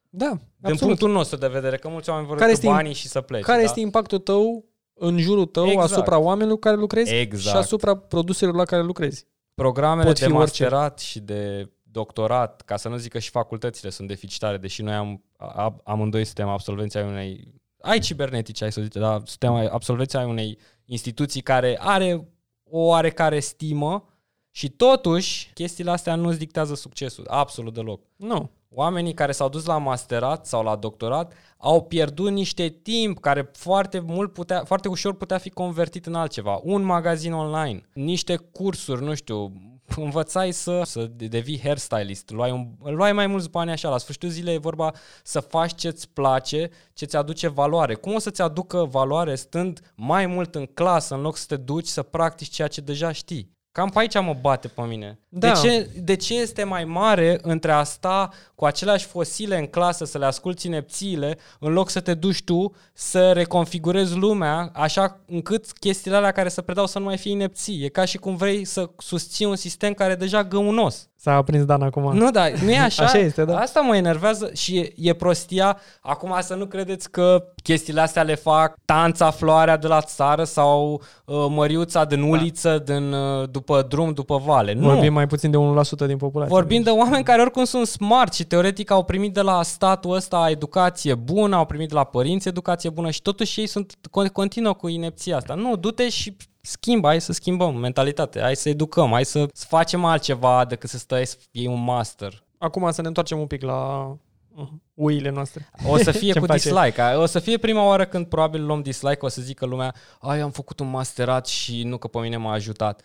Da, 0.09 0.25
Din 0.29 0.39
absolut. 0.61 0.79
punctul 0.79 1.11
nostru 1.11 1.37
de 1.37 1.47
vedere, 1.47 1.77
că 1.77 1.87
mulți 1.89 2.09
oameni 2.09 2.27
vor 2.27 2.37
Care 2.37 2.49
cu 2.49 2.55
este 2.55 2.67
im- 2.67 2.71
banii 2.71 2.93
și 2.93 3.07
să 3.07 3.21
plece. 3.21 3.43
Care 3.43 3.57
da? 3.57 3.63
este 3.63 3.79
impactul 3.79 4.19
tău 4.19 4.65
în 4.93 5.17
jurul 5.19 5.45
tău 5.45 5.67
Exact. 5.67 5.91
asupra 5.91 6.17
oamenilor 6.17 6.53
cu 6.53 6.59
care 6.59 6.75
lucrezi 6.75 7.13
Exact. 7.13 7.55
și 7.55 7.61
asupra 7.61 7.95
produselor 7.97 8.55
la 8.55 8.65
care 8.65 8.81
lucrezi? 8.83 9.27
Programele 9.53 10.05
pot 10.07 10.19
de 10.19 10.25
fi 10.25 10.31
orice. 10.31 10.39
masterat 10.39 10.99
și 10.99 11.19
de 11.19 11.71
doctorat, 11.83 12.61
ca 12.61 12.77
să 12.77 12.89
nu 12.89 12.97
zic 12.97 13.11
că 13.11 13.19
și 13.19 13.29
facultățile 13.29 13.89
sunt 13.89 14.07
deficitare, 14.07 14.57
deși 14.57 14.81
noi 14.81 14.93
am, 14.93 15.23
a- 15.37 15.75
amândoi 15.83 16.25
suntem 16.25 16.47
absolvenții 16.47 16.99
ai 16.99 17.05
unei, 17.07 17.53
ai 17.85 17.99
cibernetici, 17.99 18.61
ai 18.61 18.71
să 18.71 18.81
zice, 18.81 18.99
dar 18.99 19.21
suntem 19.25 19.53
ai- 19.53 19.67
absolvenții 19.67 20.17
ai 20.17 20.25
unei 20.25 20.57
instituții 20.85 21.41
care 21.41 21.77
are 21.79 22.27
o 22.63 22.79
oarecare 22.79 23.39
stimă 23.39 24.07
și 24.51 24.69
totuși 24.69 25.51
chestiile 25.53 25.91
astea 25.91 26.15
nu 26.15 26.27
îți 26.27 26.37
dictează 26.37 26.75
succesul, 26.75 27.27
absolut 27.29 27.73
deloc. 27.73 28.01
Nu. 28.15 28.49
Oamenii 28.69 29.13
care 29.13 29.31
s-au 29.31 29.49
dus 29.49 29.65
la 29.65 29.77
masterat 29.77 30.45
sau 30.45 30.63
la 30.63 30.75
doctorat 30.75 31.33
au 31.57 31.83
pierdut 31.83 32.31
niște 32.31 32.69
timp 32.69 33.19
care 33.19 33.49
foarte 33.53 33.99
mult 33.99 34.33
putea, 34.33 34.63
foarte 34.63 34.87
ușor 34.87 35.15
putea 35.15 35.37
fi 35.37 35.49
convertit 35.49 36.05
în 36.05 36.13
altceva. 36.15 36.59
Un 36.63 36.81
magazin 36.81 37.33
online, 37.33 37.81
niște 37.93 38.35
cursuri, 38.35 39.03
nu 39.03 39.13
știu, 39.13 39.53
învățai 40.01 40.51
să, 40.51 40.81
să 40.85 41.05
devii 41.05 41.59
hairstylist, 41.63 42.29
luai, 42.29 42.51
un, 42.51 42.95
luai 42.95 43.13
mai 43.13 43.27
mulți 43.27 43.49
bani 43.49 43.71
așa, 43.71 43.89
la 43.89 43.97
sfârșitul 43.97 44.29
zilei 44.29 44.55
e 44.55 44.57
vorba 44.57 44.93
să 45.23 45.39
faci 45.39 45.75
ce-ți 45.75 46.09
place, 46.09 46.69
ce-ți 46.93 47.15
aduce 47.15 47.47
valoare. 47.47 47.93
Cum 47.93 48.13
o 48.13 48.19
să-ți 48.19 48.41
aducă 48.41 48.85
valoare 48.85 49.35
stând 49.35 49.93
mai 49.95 50.25
mult 50.25 50.55
în 50.55 50.65
clasă 50.65 51.15
în 51.15 51.21
loc 51.21 51.37
să 51.37 51.45
te 51.47 51.57
duci 51.57 51.87
să 51.87 52.03
practici 52.03 52.49
ceea 52.49 52.67
ce 52.67 52.81
deja 52.81 53.11
știi? 53.11 53.51
Cam 53.73 53.89
pe 53.89 53.99
aici 53.99 54.19
mă 54.19 54.37
bate 54.41 54.67
pe 54.67 54.81
mine. 54.81 55.19
Da. 55.29 55.47
De, 55.47 55.59
ce, 55.59 55.89
de 56.01 56.15
ce 56.15 56.39
este 56.39 56.63
mai 56.63 56.85
mare 56.85 57.39
între 57.41 57.71
a 57.71 57.83
sta 57.83 58.29
cu 58.55 58.65
aceleași 58.65 59.05
fosile 59.05 59.57
în 59.57 59.67
clasă 59.67 60.05
să 60.05 60.17
le 60.17 60.25
asculti 60.25 60.67
inepțiile 60.67 61.37
în 61.59 61.73
loc 61.73 61.89
să 61.89 61.99
te 61.99 62.13
duci 62.13 62.43
tu 62.43 62.75
să 62.93 63.31
reconfigurezi 63.31 64.15
lumea 64.15 64.71
așa 64.73 65.19
încât 65.25 65.71
chestiile 65.71 66.17
alea 66.17 66.31
care 66.31 66.49
se 66.49 66.61
predau 66.61 66.85
să 66.85 66.99
nu 66.99 67.05
mai 67.05 67.17
fie 67.17 67.31
inepții. 67.31 67.83
E 67.83 67.89
ca 67.89 68.05
și 68.05 68.17
cum 68.17 68.35
vrei 68.35 68.65
să 68.65 68.89
susții 68.97 69.45
un 69.45 69.55
sistem 69.55 69.93
care 69.93 70.11
e 70.11 70.15
deja 70.15 70.43
găunos. 70.43 71.09
S-a 71.23 71.33
aprins 71.33 71.65
Dan 71.65 71.81
acum. 71.81 72.17
Nu, 72.17 72.31
da, 72.31 72.45
nu 72.63 72.71
e 72.71 72.77
așa. 72.89 73.03
Așa 73.03 73.17
este, 73.17 73.45
da. 73.45 73.57
Asta 73.57 73.79
mă 73.79 73.95
enervează 73.95 74.49
și 74.53 74.77
e, 74.77 74.93
e 74.95 75.13
prostia. 75.13 75.79
Acum 76.01 76.35
să 76.39 76.55
nu 76.55 76.65
credeți 76.65 77.11
că 77.11 77.43
chestiile 77.63 78.01
astea 78.01 78.23
le 78.23 78.35
fac 78.35 78.75
tanța 78.85 79.31
floarea 79.31 79.77
de 79.77 79.87
la 79.87 80.01
țară 80.01 80.43
sau 80.43 81.01
uh, 81.25 81.45
măriuța 81.49 82.05
din 82.05 82.21
uliță, 82.21 82.81
din, 82.85 83.13
uh, 83.13 83.49
după 83.51 83.85
drum, 83.89 84.13
după 84.13 84.41
vale. 84.45 84.73
Nu. 84.73 84.89
Vorbim 84.89 85.13
mai 85.13 85.27
puțin 85.27 85.51
de 85.51 85.57
1% 86.03 86.07
din 86.07 86.17
populație. 86.17 86.55
Vorbim 86.55 86.81
de 86.81 86.89
oameni 86.89 87.23
care 87.23 87.41
oricum 87.41 87.63
sunt 87.63 87.87
smart 87.87 88.33
și 88.33 88.43
teoretic 88.43 88.91
au 88.91 89.03
primit 89.03 89.33
de 89.33 89.41
la 89.41 89.63
statul 89.63 90.15
ăsta 90.15 90.47
educație 90.49 91.15
bună, 91.15 91.55
au 91.55 91.65
primit 91.65 91.87
de 91.89 91.95
la 91.95 92.03
părinți 92.03 92.47
educație 92.47 92.89
bună 92.89 93.09
și 93.09 93.21
totuși 93.21 93.59
ei 93.59 93.67
sunt 93.67 93.93
con- 93.93 94.31
continuă 94.31 94.73
cu 94.73 94.87
inepția 94.87 95.35
asta. 95.35 95.53
Nu, 95.53 95.75
du-te 95.75 96.09
și 96.09 96.35
schimbă, 96.67 97.07
hai 97.07 97.21
să 97.21 97.31
schimbăm 97.31 97.75
mentalitatea, 97.75 98.41
hai 98.41 98.55
să 98.55 98.69
educăm, 98.69 99.11
hai 99.11 99.25
să, 99.25 99.45
să 99.53 99.65
facem 99.67 100.05
altceva 100.05 100.65
decât 100.65 100.89
să 100.89 100.97
stai 100.97 101.25
să 101.25 101.37
iei 101.51 101.67
un 101.67 101.83
master. 101.83 102.43
Acum 102.57 102.91
să 102.91 103.01
ne 103.01 103.07
întoarcem 103.07 103.39
un 103.39 103.47
pic 103.47 103.61
la 103.61 104.07
uh, 104.55 104.67
uile 104.93 105.29
noastre. 105.29 105.69
O 105.87 105.97
să 105.97 106.11
fie 106.11 106.31
Ce-mi 106.33 106.45
cu 106.45 106.51
place? 106.51 106.69
dislike. 106.69 107.01
a- 107.01 107.17
O 107.17 107.25
să 107.25 107.39
fie 107.39 107.57
prima 107.57 107.85
oară 107.85 108.05
când 108.05 108.25
probabil 108.25 108.65
luăm 108.65 108.81
dislike, 108.81 109.25
o 109.25 109.27
să 109.27 109.41
zică 109.41 109.65
lumea, 109.65 109.93
ai, 110.19 110.39
am 110.39 110.51
făcut 110.51 110.79
un 110.79 110.89
masterat 110.89 111.47
și 111.47 111.83
nu 111.83 111.97
că 111.97 112.07
pe 112.07 112.19
mine 112.19 112.37
m-a 112.37 112.51
ajutat. 112.51 113.01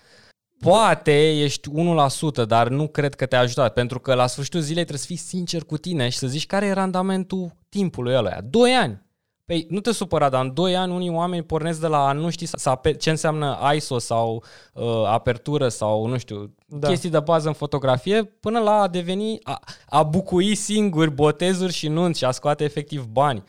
Poate 0.60 1.30
ești 1.42 1.68
1%, 1.70 2.44
dar 2.46 2.68
nu 2.68 2.88
cred 2.88 3.14
că 3.14 3.26
te-a 3.26 3.38
ajutat, 3.40 3.72
pentru 3.72 4.00
că 4.00 4.14
la 4.14 4.26
sfârșitul 4.26 4.60
zilei 4.60 4.84
trebuie 4.84 4.98
să 4.98 5.06
fii 5.06 5.16
sincer 5.16 5.64
cu 5.64 5.76
tine 5.76 6.08
și 6.08 6.18
să 6.18 6.26
zici 6.26 6.46
care 6.46 6.66
e 6.66 6.72
randamentul 6.72 7.52
timpului 7.68 8.14
ăla. 8.14 8.40
2 8.40 8.72
ani. 8.72 9.02
Păi 9.48 9.66
nu 9.68 9.80
te 9.80 9.92
supăra, 9.92 10.28
dar 10.28 10.44
în 10.44 10.54
2 10.54 10.76
ani 10.76 10.92
unii 10.92 11.10
oameni 11.10 11.42
pornesc 11.42 11.80
de 11.80 11.86
la 11.86 12.08
a 12.08 12.12
nu 12.12 12.30
ști 12.30 12.46
să 12.46 12.68
ape- 12.68 12.94
ce 12.94 13.10
înseamnă 13.10 13.58
ISO 13.74 13.98
sau 13.98 14.44
uh, 14.74 14.84
apertură 15.06 15.68
sau 15.68 16.06
nu 16.06 16.18
știu, 16.18 16.54
Da. 16.66 16.76
da. 16.78 16.88
chestii 16.88 17.10
de 17.10 17.20
bază 17.20 17.48
în 17.48 17.54
fotografie 17.54 18.22
până 18.24 18.58
la 18.58 18.80
a 18.80 18.88
deveni, 18.88 19.38
a, 19.42 19.60
a 19.88 20.02
bucui 20.02 20.54
singuri 20.54 21.10
botezuri 21.10 21.72
și 21.72 21.88
nunți 21.88 22.18
și 22.18 22.24
a 22.24 22.30
scoate 22.30 22.64
efectiv 22.64 23.04
bani. 23.04 23.42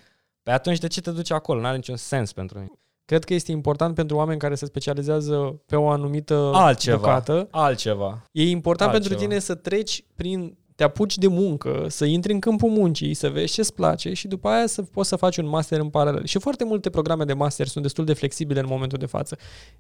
Pe 0.43 0.51
atunci 0.51 0.77
de 0.77 0.87
ce 0.87 1.01
te 1.01 1.11
duci 1.11 1.31
acolo? 1.31 1.61
N-are 1.61 1.75
niciun 1.75 1.95
sens 1.95 2.33
pentru 2.33 2.57
mine. 2.57 2.71
Cred 3.05 3.23
că 3.23 3.33
este 3.33 3.51
important 3.51 3.95
pentru 3.95 4.15
oameni 4.17 4.39
care 4.39 4.55
se 4.55 4.65
specializează 4.65 5.61
pe 5.65 5.75
o 5.75 5.89
anumită 5.89 6.51
Altceva. 6.53 6.97
bucată. 6.97 7.47
Altceva. 7.51 8.21
E 8.31 8.49
important 8.49 8.91
Altceva. 8.91 9.07
pentru 9.15 9.27
tine 9.27 9.39
să 9.39 9.55
treci 9.55 10.03
prin 10.15 10.57
te 10.79 10.85
apuci 10.85 11.17
de 11.17 11.27
muncă, 11.27 11.85
să 11.87 12.05
intri 12.05 12.31
în 12.31 12.39
câmpul 12.39 12.69
muncii, 12.69 13.13
să 13.13 13.29
vezi 13.29 13.53
ce-ți 13.53 13.73
place 13.73 14.13
și 14.13 14.27
după 14.27 14.49
aia 14.49 14.67
să 14.67 14.81
poți 14.81 15.09
să 15.09 15.15
faci 15.15 15.37
un 15.37 15.47
master 15.47 15.79
în 15.79 15.89
paralel. 15.89 16.25
Și 16.25 16.39
foarte 16.39 16.63
multe 16.63 16.89
programe 16.89 17.23
de 17.23 17.33
master 17.33 17.67
sunt 17.67 17.83
destul 17.83 18.05
de 18.05 18.13
flexibile 18.13 18.59
în 18.59 18.65
momentul 18.69 18.97
de 18.97 19.05
față. 19.05 19.37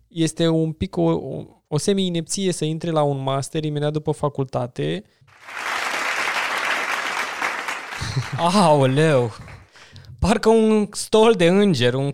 Este 0.07 0.47
un 0.47 0.71
pic 0.71 0.97
o, 0.97 1.01
o, 1.01 1.43
o 1.67 1.77
semi-inepție 1.77 2.51
să 2.51 2.65
intri 2.65 2.91
la 2.91 3.01
un 3.01 3.23
master 3.23 3.63
imediat 3.63 3.91
după 3.91 4.11
facultate. 4.11 5.03
Aoleu! 8.37 9.31
Parcă 10.19 10.49
un 10.49 10.87
stol 10.91 11.33
de 11.33 11.45
înger, 11.47 11.93
un, 11.93 12.13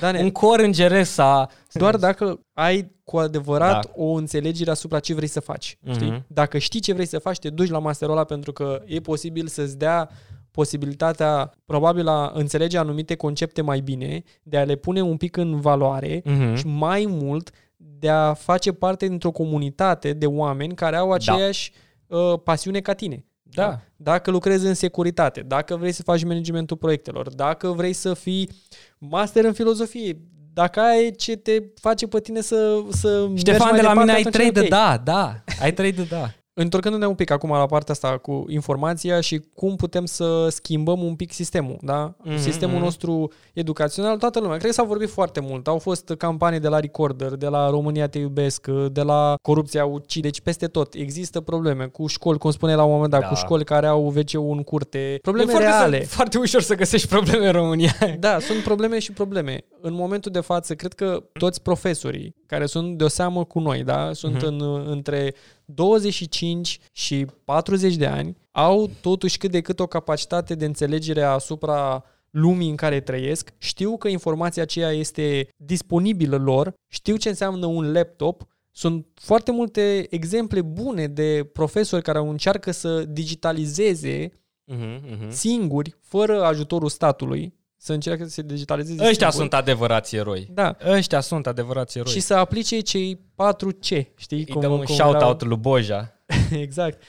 Dane, 0.00 0.20
un 0.20 0.30
cor 0.30 0.58
îngeresc 0.60 1.12
s-a... 1.12 1.48
doar 1.72 1.96
dacă 1.96 2.40
ai 2.52 2.92
cu 3.04 3.16
adevărat 3.18 3.72
Da. 3.84 3.90
o 4.02 4.12
înțelegere 4.12 4.70
asupra 4.70 4.98
ce 5.00 5.14
vrei 5.14 5.28
să 5.28 5.40
faci. 5.40 5.78
Mhm. 5.80 5.92
Știi? 5.94 6.24
Dacă 6.26 6.58
știi 6.58 6.80
ce 6.80 6.92
vrei 6.92 7.06
să 7.06 7.18
faci, 7.18 7.38
te 7.38 7.50
duci 7.50 7.70
la 7.70 7.78
masterul 7.78 8.12
ăla 8.14 8.24
pentru 8.24 8.52
că 8.52 8.82
e 8.86 9.00
posibil 9.00 9.46
să-ți 9.46 9.78
dea 9.78 10.10
posibilitatea, 10.50 11.52
probabil, 11.64 12.08
a 12.08 12.30
înțelege 12.34 12.78
anumite 12.78 13.14
concepte 13.14 13.62
mai 13.62 13.80
bine, 13.80 14.22
de 14.42 14.56
a 14.56 14.64
le 14.64 14.76
pune 14.76 15.00
un 15.02 15.16
pic 15.16 15.36
în 15.36 15.60
valoare 15.60 16.22
Mhm. 16.24 16.54
și 16.54 16.66
mai 16.66 17.06
mult 17.08 17.50
de 17.76 18.08
a 18.08 18.32
face 18.34 18.72
parte 18.72 19.06
dintr-o 19.08 19.30
comunitate 19.30 20.12
de 20.12 20.26
oameni 20.26 20.74
care 20.74 20.96
au 20.96 21.12
aceeași 21.12 21.72
uh, 22.06 22.34
pasiune 22.44 22.80
ca 22.80 22.92
tine. 22.92 23.24
Da. 23.54 23.80
Dacă 23.96 24.30
lucrezi 24.30 24.66
în 24.66 24.74
securitate, 24.74 25.40
dacă 25.40 25.76
vrei 25.76 25.92
să 25.92 26.02
faci 26.02 26.24
managementul 26.24 26.76
proiectelor, 26.76 27.34
dacă 27.34 27.68
vrei 27.68 27.92
să 27.92 28.14
fii 28.14 28.50
master 28.98 29.44
în 29.44 29.52
filozofie, 29.52 30.20
dacă 30.52 30.80
ai 30.80 31.10
ce 31.10 31.36
te 31.36 31.62
face 31.80 32.06
pe 32.06 32.20
tine 32.20 32.40
să, 32.40 32.82
să 32.90 33.20
mergi 33.26 33.40
Ștefan, 33.40 33.68
mai 33.70 33.80
de 33.80 33.86
la 33.86 33.88
departe, 33.88 34.00
mine 34.00 34.12
ai 34.12 34.20
atunci 34.20 34.34
e 34.34 34.38
trei 34.38 34.50
de 34.52 34.60
ok. 34.60 34.68
da, 34.68 35.00
da. 35.04 35.42
Ai 35.60 35.72
trei 35.72 35.92
de 35.92 36.02
da. 36.02 36.30
Întorcându-ne 36.56 37.06
un 37.06 37.14
pic 37.14 37.30
acum 37.30 37.50
la 37.50 37.66
partea 37.66 37.94
asta 37.94 38.18
cu 38.18 38.44
informația 38.48 39.20
și 39.20 39.42
cum 39.54 39.76
putem 39.76 40.04
să 40.04 40.46
schimbăm 40.50 41.02
un 41.02 41.14
pic 41.14 41.32
sistemul, 41.32 41.76
da? 41.80 42.14
Mhm, 42.22 42.38
Sistemul 42.38 42.74
mhm. 42.74 42.84
nostru 42.84 43.32
educațional, 43.52 44.16
toată 44.16 44.40
lumea. 44.40 44.56
Cred 44.56 44.68
că 44.70 44.76
s-a 44.76 44.82
vorbit 44.82 45.08
foarte 45.10 45.40
mult. 45.40 45.66
Au 45.66 45.78
fost 45.78 46.14
campanii 46.18 46.60
de 46.60 46.68
la 46.68 46.80
Recorder, 46.80 47.30
de 47.30 47.46
la 47.46 47.70
România 47.70 48.06
te 48.08 48.18
iubesc, 48.18 48.66
de 48.92 49.02
la 49.02 49.34
corupția 49.42 49.84
ucide, 49.84 50.28
deci 50.28 50.40
peste 50.40 50.66
tot. 50.66 50.94
Există 50.94 51.40
probleme 51.40 51.86
cu 51.86 52.06
școli, 52.06 52.38
cum 52.38 52.50
spune 52.50 52.74
la 52.74 52.84
un 52.84 52.92
moment 52.92 53.10
dat, 53.10 53.20
Da. 53.20 53.28
cu 53.28 53.34
școli 53.34 53.64
care 53.64 53.86
au 53.86 54.06
wc 54.06 54.34
în 54.34 54.62
curte. 54.62 55.18
Probleme 55.22 55.50
e 55.50 55.54
foarte, 55.54 55.70
reale. 55.70 56.02
Să, 56.02 56.08
foarte 56.08 56.38
ușor 56.38 56.60
să 56.60 56.74
găsești 56.74 57.08
probleme 57.08 57.46
în 57.46 57.52
România. 57.52 57.92
Da, 58.18 58.38
sunt 58.38 58.62
probleme 58.62 58.98
și 58.98 59.12
probleme. 59.12 59.64
În 59.86 59.92
momentul 59.94 60.32
de 60.32 60.40
față, 60.40 60.74
cred 60.74 60.92
că 60.92 61.24
toți 61.32 61.62
profesorii 61.62 62.34
care 62.46 62.66
sunt 62.66 62.98
de 62.98 63.04
o 63.04 63.08
seamă 63.08 63.44
cu 63.44 63.58
noi, 63.60 63.82
da, 63.84 64.12
sunt 64.12 64.34
Mhm. 64.34 64.44
în, 64.44 64.60
între 64.86 65.34
25 65.64 66.78
și 66.92 67.26
40 67.44 67.94
de 67.96 68.06
ani, 68.06 68.36
au 68.50 68.90
totuși 69.00 69.38
cât 69.38 69.50
de 69.50 69.60
cât 69.60 69.80
o 69.80 69.86
capacitate 69.86 70.54
de 70.54 70.64
înțelegere 70.64 71.22
asupra 71.22 72.04
lumii 72.30 72.70
în 72.70 72.76
care 72.76 73.00
trăiesc, 73.00 73.50
știu 73.58 73.96
că 73.96 74.08
informația 74.08 74.62
aceea 74.62 74.90
este 74.90 75.48
disponibilă 75.56 76.36
lor, 76.36 76.72
știu 76.92 77.16
ce 77.16 77.28
înseamnă 77.28 77.66
un 77.66 77.92
laptop, 77.92 78.42
sunt 78.70 79.06
foarte 79.14 79.52
multe 79.52 80.06
exemple 80.10 80.62
bune 80.62 81.06
de 81.06 81.50
profesori 81.52 82.02
care 82.02 82.18
încearcă 82.18 82.70
să 82.70 83.04
digitalizeze 83.04 84.32
Mhm, 84.66 85.00
mhm. 85.10 85.30
singuri, 85.30 85.96
fără 86.00 86.42
ajutorul 86.44 86.88
statului, 86.88 87.54
să 87.84 87.92
încerce 87.92 88.24
să 88.24 88.30
se 88.30 88.42
digitalizeze 88.42 89.00
Ăștia 89.00 89.30
singuri. 89.30 89.34
sunt 89.34 89.54
adevărați 89.54 90.16
eroi. 90.16 90.48
Da. 90.50 90.76
Ăștia 90.86 91.20
sunt 91.20 91.46
adevărați 91.46 91.98
eroi. 91.98 92.12
Și 92.12 92.20
să 92.20 92.34
aplice 92.34 92.80
cei 92.80 93.20
4 93.34 93.70
C, 93.70 93.84
știi? 94.16 94.46
Îi 94.54 94.60
dăm 94.60 94.72
un 94.72 94.86
shout-out 94.86 95.42
lui 95.42 95.56
Boja. 95.56 96.12
exact. 96.66 97.02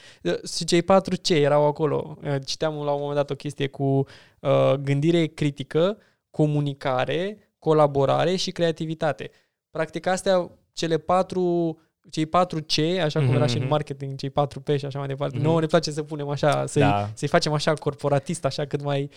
Și 0.56 0.64
cei 0.64 0.82
4 0.82 1.16
C 1.22 1.28
erau 1.28 1.66
acolo. 1.66 2.18
Citeam 2.44 2.74
la 2.74 2.90
un 2.90 2.98
moment 2.98 3.14
dat 3.14 3.30
o 3.30 3.34
chestie 3.34 3.66
cu 3.66 4.06
uh, 4.40 4.72
gândire 4.74 5.26
critică, 5.26 5.98
comunicare, 6.30 7.38
colaborare 7.58 8.36
și 8.36 8.50
creativitate. 8.50 9.30
Practic 9.70 10.06
astea, 10.06 10.50
cele 10.72 10.98
patru 10.98 11.78
cei 12.10 12.26
4 12.26 12.58
C, 12.60 12.78
așa 12.78 13.18
cum 13.18 13.28
Mhm, 13.28 13.36
era 13.36 13.46
și 13.46 13.54
în 13.56 13.60
mhm. 13.60 13.70
marketing, 13.70 14.16
cei 14.16 14.30
4 14.30 14.60
P 14.60 14.68
și 14.76 14.84
așa 14.84 14.98
mai 14.98 15.08
departe. 15.08 15.36
Mhm. 15.36 15.44
Nouă 15.44 15.60
ne 15.60 15.66
place 15.66 15.90
să 15.90 16.02
punem 16.02 16.28
așa, 16.28 16.66
să-i, 16.66 16.82
Da. 16.82 17.10
să-i 17.14 17.28
facem 17.28 17.52
așa 17.52 17.74
corporatist, 17.74 18.44
așa 18.44 18.64
cât 18.64 18.82
mai... 18.82 19.10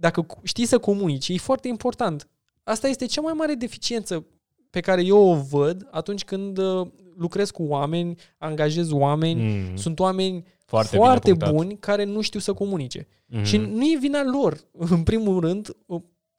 Dacă 0.00 0.22
cu- 0.22 0.40
știi 0.42 0.66
să 0.66 0.78
comunici, 0.78 1.28
e 1.28 1.36
foarte 1.36 1.68
important. 1.68 2.28
Asta 2.64 2.88
este 2.88 3.06
cea 3.06 3.20
mai 3.20 3.32
mare 3.32 3.54
deficiență 3.54 4.26
pe 4.70 4.80
care 4.80 5.04
eu 5.04 5.28
o 5.28 5.34
văd 5.34 5.88
atunci 5.90 6.24
când 6.24 6.58
uh, 6.58 6.86
lucrez 7.16 7.50
cu 7.50 7.62
oameni, 7.62 8.14
angajez 8.38 8.90
oameni, 8.90 9.42
Mm, 9.42 9.76
sunt 9.76 9.98
oameni 10.00 10.44
foarte, 10.64 10.96
foarte, 10.96 11.32
bine 11.32 11.44
punctat. 11.44 11.54
buni 11.54 11.78
care 11.78 12.04
nu 12.04 12.20
știu 12.20 12.40
să 12.40 12.52
comunice. 12.52 13.08
Mhm. 13.26 13.42
Și 13.44 13.56
nu 13.56 13.84
e 13.84 13.96
vina 14.00 14.22
lor. 14.24 14.58
În 14.94 15.02
primul 15.02 15.40
rând, 15.40 15.68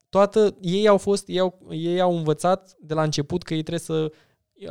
toată, 0.09 0.55
ei 0.61 0.87
au 0.87 0.97
fost, 0.97 1.27
ei 1.27 1.39
au, 1.39 1.59
ei 1.69 1.99
au 2.01 2.17
învățat 2.17 2.75
de 2.81 2.93
la 2.93 3.03
început 3.03 3.43
că 3.43 3.53
ei 3.53 3.61
trebuie 3.63 3.79
să 3.79 4.11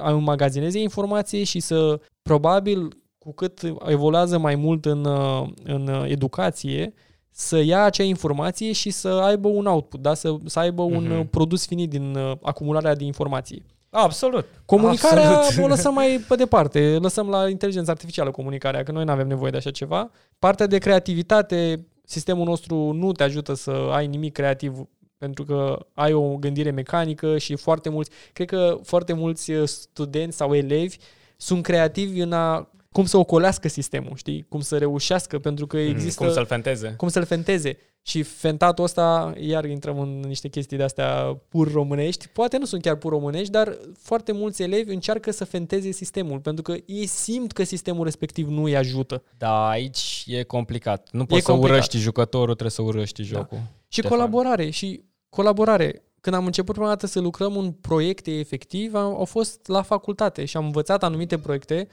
înmagazineze 0.04 0.78
informație 0.80 1.44
și 1.44 1.60
să, 1.60 2.00
probabil, 2.22 2.88
cu 3.18 3.32
cât 3.32 3.60
evoluează 3.86 4.38
mai 4.38 4.54
mult 4.54 4.84
în, 4.84 5.04
uh, 5.04 5.48
în 5.64 5.86
uh, 5.88 6.04
educație, 6.10 6.92
să 7.40 7.58
ia 7.58 7.82
acea 7.82 8.02
informație 8.02 8.72
și 8.72 8.90
să 8.90 9.08
aibă 9.08 9.48
un 9.48 9.66
output, 9.66 10.00
da? 10.00 10.14
să, 10.14 10.36
să 10.44 10.58
aibă 10.58 10.82
un 10.82 11.04
Mhm. 11.04 11.18
uh, 11.18 11.26
produs 11.30 11.66
finit 11.66 11.90
din 11.90 12.14
uh, 12.14 12.32
acumularea 12.42 12.94
de 12.94 13.04
informație. 13.04 13.62
Absolut. 13.90 14.46
Comunicarea 14.64 15.36
Absolut. 15.36 15.64
o 15.64 15.68
lăsăm 15.68 15.94
mai 15.94 16.24
pe 16.28 16.34
departe, 16.34 16.98
lăsăm 17.00 17.28
la 17.28 17.48
inteligența 17.48 17.90
artificială 17.92 18.30
comunicarea, 18.30 18.82
că 18.82 18.92
noi 18.92 19.04
nu 19.04 19.10
avem 19.12 19.26
nevoie 19.26 19.50
de 19.50 19.56
așa 19.56 19.70
ceva. 19.70 20.10
Partea 20.38 20.66
de 20.66 20.78
creativitate, 20.78 21.86
sistemul 22.04 22.44
nostru 22.46 22.92
nu 22.92 23.12
te 23.12 23.22
ajută 23.22 23.54
să 23.54 23.70
ai 23.90 24.06
nimic 24.06 24.32
creativ 24.32 24.78
pentru 25.18 25.44
că 25.44 25.86
ai 25.94 26.12
o 26.12 26.36
gândire 26.36 26.70
mecanică 26.70 27.38
și 27.38 27.56
foarte 27.56 27.88
mulți, 27.88 28.10
cred 28.32 28.48
că 28.48 28.78
foarte 28.82 29.12
mulți 29.12 29.50
uh, 29.50 29.66
studenți 29.68 30.36
sau 30.36 30.54
elevi 30.54 30.96
sunt 31.36 31.62
creativi 31.62 32.20
în 32.20 32.32
a 32.32 32.68
cum 32.98 33.06
să 33.06 33.16
ocolească 33.16 33.68
sistemul, 33.68 34.12
știi? 34.16 34.46
Cum 34.48 34.60
să 34.60 34.78
reușească, 34.78 35.38
pentru 35.38 35.66
că 35.66 35.76
există... 35.76 36.24
Cum 36.24 36.32
să-l 36.32 36.46
fenteze. 36.46 36.94
cum 36.96 37.08
să-l 37.08 37.24
fenteze. 37.24 37.76
Și 38.02 38.22
fentatul 38.22 38.84
ăsta, 38.84 39.34
iar 39.36 39.64
intrăm 39.64 40.00
în 40.00 40.20
niște 40.20 40.48
chestii 40.48 40.76
de-astea 40.76 41.40
pur 41.48 41.72
românești, 41.72 42.28
poate 42.28 42.58
nu 42.58 42.64
sunt 42.64 42.82
chiar 42.82 42.94
pur 42.94 43.12
românești, 43.12 43.50
dar 43.50 43.78
foarte 43.98 44.32
mulți 44.32 44.62
elevi 44.62 44.92
încearcă 44.92 45.30
să 45.30 45.44
fenteze 45.44 45.90
sistemul, 45.90 46.38
pentru 46.38 46.62
că 46.62 46.74
ei 46.86 47.06
simt 47.06 47.52
că 47.52 47.62
sistemul 47.62 48.04
respectiv 48.04 48.48
nu 48.48 48.62
îi 48.62 48.76
ajută. 48.76 49.22
Da, 49.36 49.68
aici 49.68 50.24
e 50.26 50.42
complicat. 50.42 51.08
Nu 51.12 51.24
poți 51.24 51.44
să 51.44 51.50
complicat. 51.50 51.76
urăști 51.76 51.98
jucătorul, 51.98 52.54
trebuie 52.54 52.70
să 52.70 52.82
urăști 52.82 53.22
jocul. 53.22 53.58
Și 53.88 54.00
Ștefan. 54.00 54.10
colaborare, 54.10 54.70
și 54.70 55.02
colaborare. 55.28 56.02
Când 56.20 56.36
am 56.36 56.46
început 56.46 56.74
prima 56.74 56.88
dată 56.88 57.06
să 57.06 57.20
lucrăm 57.20 57.56
în 57.56 57.72
proiecte 57.72 58.30
efectiv, 58.30 58.94
am, 58.94 59.14
au 59.14 59.24
fost 59.24 59.66
la 59.66 59.82
facultate 59.82 60.44
și 60.44 60.56
am 60.56 60.64
învățat 60.64 61.02
anumite 61.02 61.38
proiecte, 61.38 61.88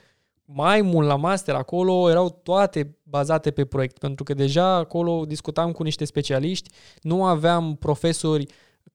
mai 0.45 0.81
mult 0.81 1.07
la 1.07 1.15
master, 1.15 1.55
acolo 1.55 2.09
erau 2.09 2.29
toate 2.43 2.97
bazate 3.03 3.51
pe 3.51 3.65
proiect, 3.65 3.97
pentru 3.97 4.23
că 4.23 4.33
deja 4.33 4.75
acolo 4.75 5.25
discutam 5.25 5.71
cu 5.71 5.83
niște 5.83 6.05
specialiști, 6.05 6.69
nu 7.01 7.25
aveam 7.25 7.75
profesori 7.75 8.45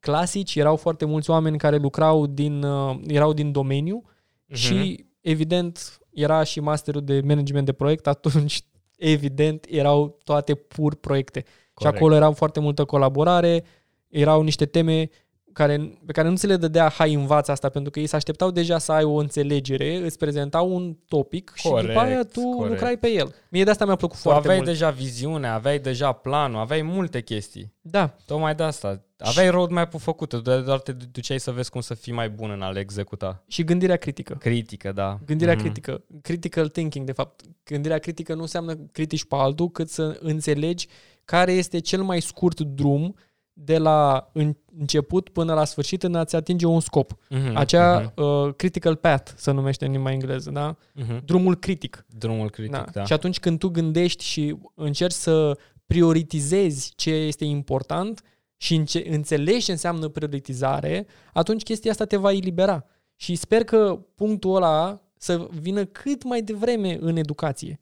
clasici, 0.00 0.54
erau 0.56 0.76
foarte 0.76 1.04
mulți 1.04 1.30
oameni 1.30 1.58
care 1.58 1.76
lucrau 1.76 2.26
din, 2.26 2.62
uh, 2.62 2.98
erau 3.06 3.32
din 3.32 3.52
domeniu 3.52 4.02
Mhm. 4.46 4.58
și 4.58 5.04
evident 5.20 5.98
era 6.10 6.42
și 6.42 6.60
masterul 6.60 7.04
de 7.04 7.20
management 7.24 7.66
de 7.66 7.72
proiect, 7.72 8.06
atunci 8.06 8.62
evident 8.96 9.66
erau 9.68 10.18
toate 10.24 10.54
pur 10.54 10.94
proiecte. 10.94 11.40
Corect. 11.40 11.96
Și 11.96 12.02
acolo 12.02 12.14
era 12.14 12.30
foarte 12.30 12.60
multă 12.60 12.84
colaborare, 12.84 13.64
erau 14.08 14.42
niște 14.42 14.66
teme 14.66 15.08
care, 15.52 15.98
pe 16.06 16.12
care 16.12 16.28
nu 16.28 16.36
ți 16.36 16.46
le 16.46 16.56
dădea 16.56 16.88
hai 16.88 17.12
învață 17.14 17.50
asta, 17.50 17.68
pentru 17.68 17.90
că 17.90 18.00
ei 18.00 18.06
se 18.06 18.16
așteptau 18.16 18.50
deja 18.50 18.78
să 18.78 18.92
ai 18.92 19.04
o 19.04 19.14
înțelegere, 19.14 19.96
îți 19.96 20.18
prezentau 20.18 20.74
un 20.74 20.96
topic 21.08 21.52
și 21.54 21.68
Corect, 21.68 21.86
după 21.88 22.00
aia 22.00 22.22
tu 22.24 22.40
corect. 22.40 22.70
lucrai 22.72 22.96
pe 22.96 23.08
el. 23.10 23.34
Mie 23.50 23.64
de 23.64 23.70
asta 23.70 23.84
mi-a 23.84 23.96
plăcut 23.96 24.16
Tu 24.16 24.22
foarte 24.22 24.40
aveai 24.40 24.56
mult. 24.56 24.68
deja 24.68 24.90
viziune, 24.90 25.48
aveai 25.48 25.78
deja 25.78 26.12
planul, 26.12 26.60
aveai 26.60 26.82
multe 26.82 27.20
chestii. 27.20 27.72
Da, 27.80 28.16
Tocmai 28.26 28.54
de 28.54 28.62
asta. 28.62 29.04
Aveai 29.18 29.48
roadmap-ul 29.50 30.00
făcut, 30.00 30.34
doar 30.34 30.60
doar 30.60 30.78
te 30.80 30.92
duceai 30.92 31.40
să 31.40 31.50
vezi 31.50 31.70
cum 31.70 31.80
să 31.80 31.94
fii 31.94 32.12
mai 32.12 32.30
bun 32.30 32.50
în 32.50 32.62
a 32.62 32.70
le 32.70 32.80
executa. 32.80 33.44
și 33.48 33.64
gândirea 33.64 33.96
critică. 33.96 34.34
Critică, 34.34 34.92
da. 34.92 35.18
Gândirea 35.26 35.54
Mhm. 35.54 35.62
critică, 35.62 36.02
critical 36.22 36.68
thinking, 36.68 37.06
de 37.06 37.12
fapt. 37.12 37.40
Gândirea 37.64 37.98
critică 37.98 38.34
nu 38.34 38.40
înseamnă 38.40 38.74
critici 38.92 39.24
pe 39.24 39.34
altul, 39.38 39.70
cât 39.70 39.88
să 39.88 40.18
înțelegi 40.20 40.86
care 41.24 41.52
este 41.52 41.78
cel 41.78 42.02
mai 42.02 42.20
scurt 42.20 42.60
drum 42.60 43.14
de 43.64 43.78
la 43.78 44.30
în- 44.32 44.56
început 44.78 45.28
până 45.28 45.54
la 45.54 45.64
sfârșit 45.64 46.02
în 46.02 46.14
a-ți 46.14 46.36
atinge 46.36 46.66
un 46.66 46.80
scop. 46.80 47.12
Mhm, 47.28 47.56
Acea 47.56 47.98
mhm, 48.16 48.22
uh, 48.24 48.54
critical 48.56 48.96
path 48.96 49.32
se 49.36 49.50
numește 49.50 49.84
în 49.84 49.92
limba 49.92 50.12
engleză, 50.12 50.50
da? 50.50 50.76
mhm. 50.94 51.24
Drumul 51.24 51.56
critic. 51.56 52.06
Drumul 52.18 52.50
critic, 52.50 52.72
Da. 52.72 52.84
da. 52.92 53.04
Și 53.04 53.12
atunci 53.12 53.40
când 53.40 53.58
tu 53.58 53.68
gândești 53.68 54.24
și 54.24 54.56
încerci 54.74 55.12
să 55.14 55.58
prioritizezi 55.86 56.92
ce 56.96 57.10
este 57.10 57.44
important 57.44 58.22
și 58.56 58.74
înce- 58.74 59.10
înțelegi 59.14 59.64
ce 59.64 59.70
înseamnă 59.70 60.08
prioritizare, 60.08 61.06
atunci 61.32 61.62
chestia 61.62 61.90
asta 61.90 62.04
te 62.04 62.16
va 62.16 62.32
elibera. 62.32 62.84
Și 63.16 63.34
sper 63.34 63.64
că 63.64 63.98
punctul 64.14 64.54
ăla 64.56 65.00
să 65.18 65.46
vină 65.60 65.84
cât 65.84 66.24
mai 66.24 66.42
devreme 66.42 66.96
în 67.00 67.16
educație. 67.16 67.80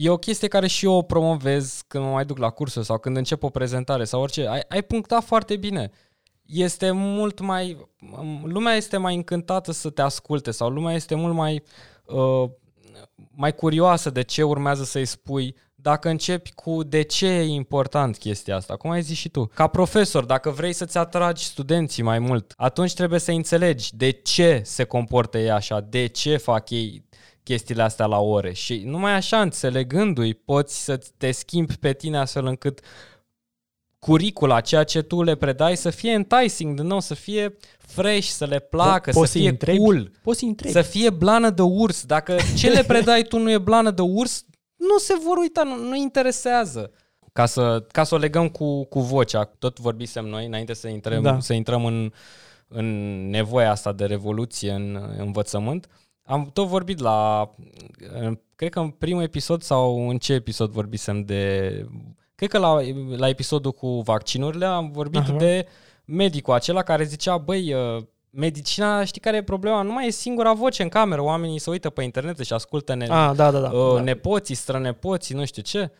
E 0.00 0.10
o 0.10 0.16
chestie 0.16 0.48
care 0.48 0.66
și 0.66 0.84
eu 0.84 0.92
o 0.92 1.02
promovez 1.02 1.82
când 1.86 2.04
mă 2.04 2.10
mai 2.10 2.24
duc 2.24 2.38
la 2.38 2.50
cursuri 2.50 2.84
sau 2.84 2.98
când 2.98 3.16
încep 3.16 3.42
o 3.42 3.48
prezentare 3.48 4.04
sau 4.04 4.20
orice. 4.20 4.46
Ai, 4.46 4.62
ai 4.68 4.82
punctat 4.82 5.24
foarte 5.24 5.56
bine. 5.56 5.90
Este 6.46 6.90
mult 6.90 7.40
mai... 7.40 7.76
Lumea 8.44 8.74
este 8.74 8.96
mai 8.96 9.14
încântată 9.14 9.72
să 9.72 9.90
te 9.90 10.02
asculte 10.02 10.50
sau 10.50 10.68
lumea 10.68 10.94
este 10.94 11.14
mult 11.14 11.34
mai... 11.34 11.62
Uh, 12.04 12.50
mai 13.30 13.54
curioasă 13.54 14.10
de 14.10 14.22
ce 14.22 14.42
urmează 14.42 14.84
să-i 14.84 15.04
spui 15.04 15.56
dacă 15.74 16.08
începi 16.08 16.52
cu 16.52 16.82
de 16.82 17.02
ce 17.02 17.26
e 17.26 17.42
important 17.42 18.16
chestia 18.16 18.56
asta, 18.56 18.76
cum 18.76 18.90
ai 18.90 19.02
zis 19.02 19.16
și 19.16 19.28
tu. 19.28 19.50
Ca 19.54 19.66
profesor, 19.66 20.24
dacă 20.24 20.50
vrei 20.50 20.72
să-ți 20.72 20.98
atragi 20.98 21.44
studenții 21.44 22.02
mai 22.02 22.18
mult, 22.18 22.52
atunci 22.56 22.94
trebuie 22.94 23.20
să 23.20 23.30
înțelegi 23.30 23.96
de 23.96 24.10
ce 24.10 24.62
se 24.64 24.84
comportă 24.84 25.38
ei 25.38 25.50
așa, 25.50 25.80
de 25.80 26.06
ce 26.06 26.36
fac 26.36 26.70
ei 26.70 27.06
chestiile 27.48 27.82
astea 27.82 28.06
la 28.06 28.18
ore. 28.18 28.52
Și 28.52 28.82
numai 28.84 29.12
așa, 29.12 29.40
înțelegându-i, 29.40 30.34
poți 30.34 30.84
să 30.84 31.00
te 31.16 31.30
schimbi 31.30 31.76
pe 31.76 31.92
tine 31.92 32.18
astfel 32.18 32.46
încât 32.46 32.80
curicula, 33.98 34.60
ceea 34.60 34.84
ce 34.84 35.02
tu 35.02 35.22
le 35.22 35.34
predai, 35.34 35.76
să 35.76 35.90
fie 35.90 36.10
enticing, 36.10 36.76
din 36.80 36.86
nou, 36.86 37.00
să 37.00 37.14
fie 37.14 37.56
fresh, 37.78 38.26
să 38.28 38.44
le 38.44 38.58
placă, 38.58 39.10
Poți 39.10 39.32
să 39.32 39.38
fie 39.38 39.48
întrebi, 39.48 39.78
cool, 39.78 40.10
Poți 40.22 40.38
să 40.38 40.44
întrebi. 40.44 40.72
să 40.72 40.82
fie 40.82 41.10
blană 41.10 41.50
de 41.50 41.62
urs. 41.62 42.04
Dacă 42.04 42.36
ce 42.56 42.70
le 42.70 42.82
predai 42.84 43.22
tu 43.22 43.38
nu 43.38 43.50
e 43.50 43.58
blană 43.58 43.90
de 43.90 44.02
urs, 44.02 44.44
nu 44.76 44.98
se 44.98 45.14
vor 45.24 45.36
uita, 45.36 45.62
nu, 45.62 45.76
nu 45.76 45.96
interesează. 45.96 46.90
Ca 47.32 47.46
să, 47.46 47.84
ca 47.92 48.04
să 48.04 48.14
o 48.14 48.18
legăm 48.18 48.48
cu, 48.48 48.84
cu 48.84 49.00
vocea, 49.00 49.44
tot 49.58 49.78
vorbisem 49.78 50.24
noi 50.24 50.46
înainte 50.46 50.74
să 50.74 50.88
intrăm, 50.88 51.22
Da. 51.22 51.40
să 51.40 51.52
intrăm 51.52 51.84
în, 51.84 52.12
în 52.68 52.86
nevoia 53.30 53.70
asta 53.70 53.92
de 53.92 54.04
revoluție 54.04 54.70
în 54.72 55.14
învățământ. 55.18 55.86
Am 56.28 56.50
tot 56.52 56.66
vorbit 56.66 56.98
la, 56.98 57.50
în- 58.20 58.40
cred 58.54 58.70
că 58.70 58.80
în 58.80 58.90
primul 58.90 59.22
episod 59.22 59.62
sau 59.62 60.08
în 60.08 60.18
ce 60.18 60.32
episod 60.32 60.70
vorbisem 60.70 61.24
de, 61.24 61.70
cred 62.34 62.48
că 62.50 62.58
la, 62.58 62.78
la 63.16 63.28
episodul 63.28 63.72
cu 63.72 64.00
vaccinurile 64.00 64.64
am 64.66 64.90
vorbit 64.90 65.20
Aha. 65.20 65.32
de 65.36 65.66
medicul 66.04 66.54
acela 66.54 66.82
care 66.82 67.04
zicea, 67.04 67.36
băi, 67.38 67.72
uh, 67.74 68.02
medicina, 68.30 69.04
știi 69.04 69.20
care 69.20 69.36
e 69.36 69.42
problema? 69.42 69.82
Nu 69.82 69.92
mai 69.92 70.06
e 70.06 70.10
singura 70.10 70.52
voce 70.52 70.82
în 70.82 70.88
cameră, 70.88 71.22
oamenii 71.22 71.58
se 71.58 71.70
uită 71.70 71.90
pe 71.90 72.02
internet 72.02 72.38
și 72.38 72.52
ascultă 72.52 72.94
ne, 72.94 73.04
Ah, 73.04 73.32
da, 73.34 73.50
da, 73.50 73.60
da. 73.60 73.70
uh, 73.70 73.94
da. 73.94 74.00
nepoții, 74.02 74.54
strănepoții, 74.54 75.34
nu 75.34 75.44
știu 75.44 75.62
ce. 75.62 75.90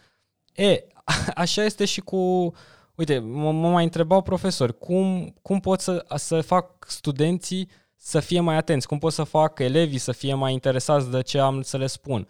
E, 0.55 0.85
așa 1.35 1.65
este 1.65 1.85
și 1.85 2.01
cu... 2.01 2.53
Uite, 2.95 3.19
mă, 3.19 3.53
mă 3.53 3.69
mai 3.71 3.85
întrebau 3.85 4.23
profesori, 4.23 4.79
cum, 4.79 5.35
cum 5.43 5.61
pot 5.61 5.81
să, 5.81 6.05
să 6.15 6.41
fac 6.41 6.85
studenții 6.89 7.69
să 8.01 8.21
fie 8.21 8.41
mai 8.41 8.57
atenți? 8.57 8.87
Cum 8.87 8.99
pot 8.99 9.13
să 9.13 9.23
fac 9.23 9.59
elevii 9.59 9.99
să 9.99 10.13
fie 10.13 10.35
mai 10.35 10.53
interesați 10.53 11.11
de 11.11 11.23
ce 11.23 11.39
am 11.39 11.63
să 11.63 11.77
le 11.77 11.87
spun? 11.87 12.29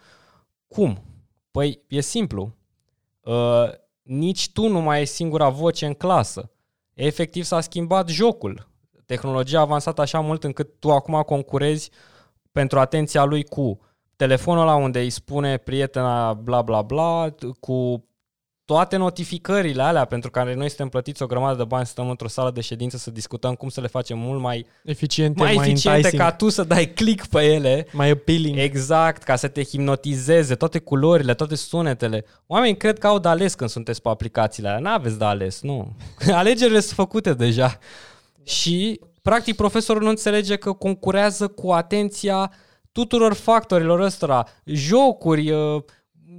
Cum? 0.69 1.03
Păi, 1.51 1.81
e 1.89 2.01
simplu. 2.01 2.55
Uh, 3.21 3.69
nici 4.03 4.51
tu 4.53 4.69
nu 4.69 4.81
mai 4.81 4.97
ai 4.97 5.07
singura 5.07 5.49
voce 5.49 5.87
în 5.87 5.95
clasă. 5.95 6.51
Efectiv 6.95 7.45
s-a 7.45 7.61
schimbat 7.61 8.09
jocul. 8.09 8.69
Tehnologia 9.07 9.59
a 9.59 9.63
avansat 9.63 9.99
așa 9.99 10.21
mult 10.21 10.45
încât 10.45 10.79
tu 10.79 10.93
acum 10.93 11.23
concurezi 11.23 11.91
pentru 12.53 12.79
atenția 12.79 13.25
lui 13.25 13.45
cu 13.45 13.81
telefonul 14.17 14.63
ăla 14.63 14.75
unde 14.75 15.01
îi 15.01 15.11
spune 15.11 15.57
prietena 15.57 16.35
bla 16.35 16.63
bla 16.63 16.83
bla, 16.83 17.35
cu 17.61 18.08
toate 18.69 18.97
notificările 18.97 19.83
alea 19.83 20.05
pentru 20.05 20.31
care 20.31 20.55
noi 20.55 20.69
suntem 20.69 20.89
plătiți 20.89 21.23
o 21.23 21.27
grămadă 21.27 21.57
de 21.57 21.65
bani 21.65 21.87
să 21.87 21.91
stăm 21.91 22.11
într-o 22.11 22.29
sală 22.29 22.51
de 22.51 22.61
ședință 22.61 22.97
să 22.97 23.11
discutăm 23.11 23.55
cum 23.55 23.69
să 23.69 23.81
le 23.81 23.87
facem 23.87 24.19
mult 24.19 24.41
mai, 24.41 24.67
Eficiente, 24.85 25.43
mai, 25.43 25.55
mai, 25.55 25.69
eficiente 25.69 25.97
enticing, 25.97 26.23
ca 26.23 26.33
tu 26.33 26.49
să 26.49 26.65
dai 26.65 26.87
click 26.87 27.27
pe 27.27 27.45
ele 27.45 27.87
mai 27.93 28.11
appealing. 28.11 28.59
Exact, 28.59 29.23
ca 29.23 29.37
să 29.37 29.49
te 29.49 29.63
hipnotizeze, 29.63 30.55
toate 30.55 30.79
culorile, 30.79 31.35
toate 31.35 31.55
sunetele. 31.55 32.25
Oamenii 32.47 32.77
cred 32.77 32.99
că 32.99 33.07
au 33.07 33.19
de 33.19 33.29
ales 33.29 33.55
când 33.55 33.71
sunteți 33.71 34.03
pe 34.03 34.09
aplicațiile 34.09 34.69
alea. 34.69 34.81
N-aveți 34.81 35.19
de 35.19 35.25
ales, 35.25 35.61
nu. 35.63 35.97
Alegerile 36.33 36.81
sunt 36.81 36.95
făcute 36.95 37.35
deja. 37.35 37.79
Și, 38.43 39.01
practic, 39.23 39.57
profesorul 39.57 40.03
nu 40.03 40.09
înțelege 40.09 40.57
că 40.57 40.73
concurează 40.73 41.49
cu 41.49 41.71
atenția 41.71 42.53
tuturor 42.93 43.33
factorilor 43.33 44.01
ăstora. 44.01 44.47
Jocuri, 44.65 45.51
uh, 45.51 45.83